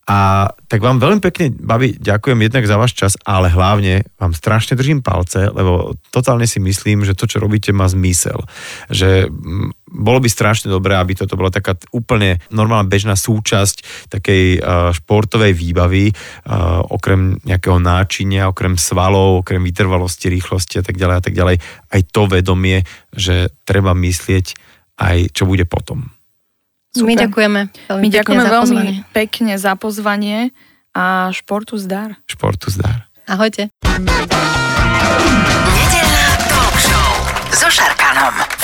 A 0.07 0.47
tak 0.71 0.79
vám 0.79 1.03
veľmi 1.03 1.19
pekne, 1.19 1.51
babi, 1.51 1.99
ďakujem 1.99 2.47
jednak 2.47 2.63
za 2.63 2.79
váš 2.79 2.95
čas, 2.95 3.19
ale 3.27 3.51
hlavne 3.51 4.07
vám 4.15 4.31
strašne 4.31 4.79
držím 4.79 5.03
palce, 5.03 5.51
lebo 5.51 5.99
totálne 6.15 6.47
si 6.47 6.63
myslím, 6.63 7.03
že 7.03 7.11
to, 7.11 7.27
čo 7.27 7.43
robíte, 7.43 7.75
má 7.75 7.91
zmysel. 7.91 8.39
Že 8.87 9.27
mm, 9.27 9.91
bolo 9.99 10.23
by 10.23 10.31
strašne 10.31 10.71
dobré, 10.71 10.95
aby 10.95 11.11
toto 11.11 11.35
bola 11.35 11.51
taká 11.51 11.75
úplne 11.91 12.39
normálna 12.55 12.87
bežná 12.87 13.19
súčasť 13.19 14.07
takej 14.07 14.63
športovej 14.95 15.51
výbavy, 15.51 16.15
okrem 16.87 17.43
nejakého 17.43 17.75
náčinia, 17.75 18.47
okrem 18.47 18.79
svalov, 18.79 19.43
okrem 19.43 19.59
vytrvalosti, 19.59 20.31
rýchlosti 20.31 20.79
a 20.79 20.83
tak 20.87 20.95
ďalej 20.95 21.15
a 21.19 21.23
tak 21.23 21.35
ďalej, 21.35 21.55
aj 21.91 22.01
to 22.15 22.31
vedomie, 22.31 22.87
že 23.11 23.51
treba 23.67 23.91
myslieť 23.91 24.55
aj 24.97 25.35
čo 25.35 25.43
bude 25.45 25.67
potom. 25.67 26.16
Super. 26.97 27.07
My 27.07 27.13
ďakujeme. 27.15 27.61
Veľmi 27.89 28.01
My 28.01 28.07
ďakujeme 28.09 28.43
za 28.43 28.49
veľmi 28.49 28.85
pekne 29.13 29.53
za 29.57 29.73
pozvanie 29.77 30.49
a 30.97 31.29
športu 31.29 31.77
zdar. 31.77 32.17
Športu 32.25 32.73
zdar. 32.73 33.05
Ahojte. 33.29 33.69
Nedelná 35.77 36.27
talk 36.49 36.75
show 36.81 37.11
so 37.53 37.69
Šarkanom. 37.69 38.56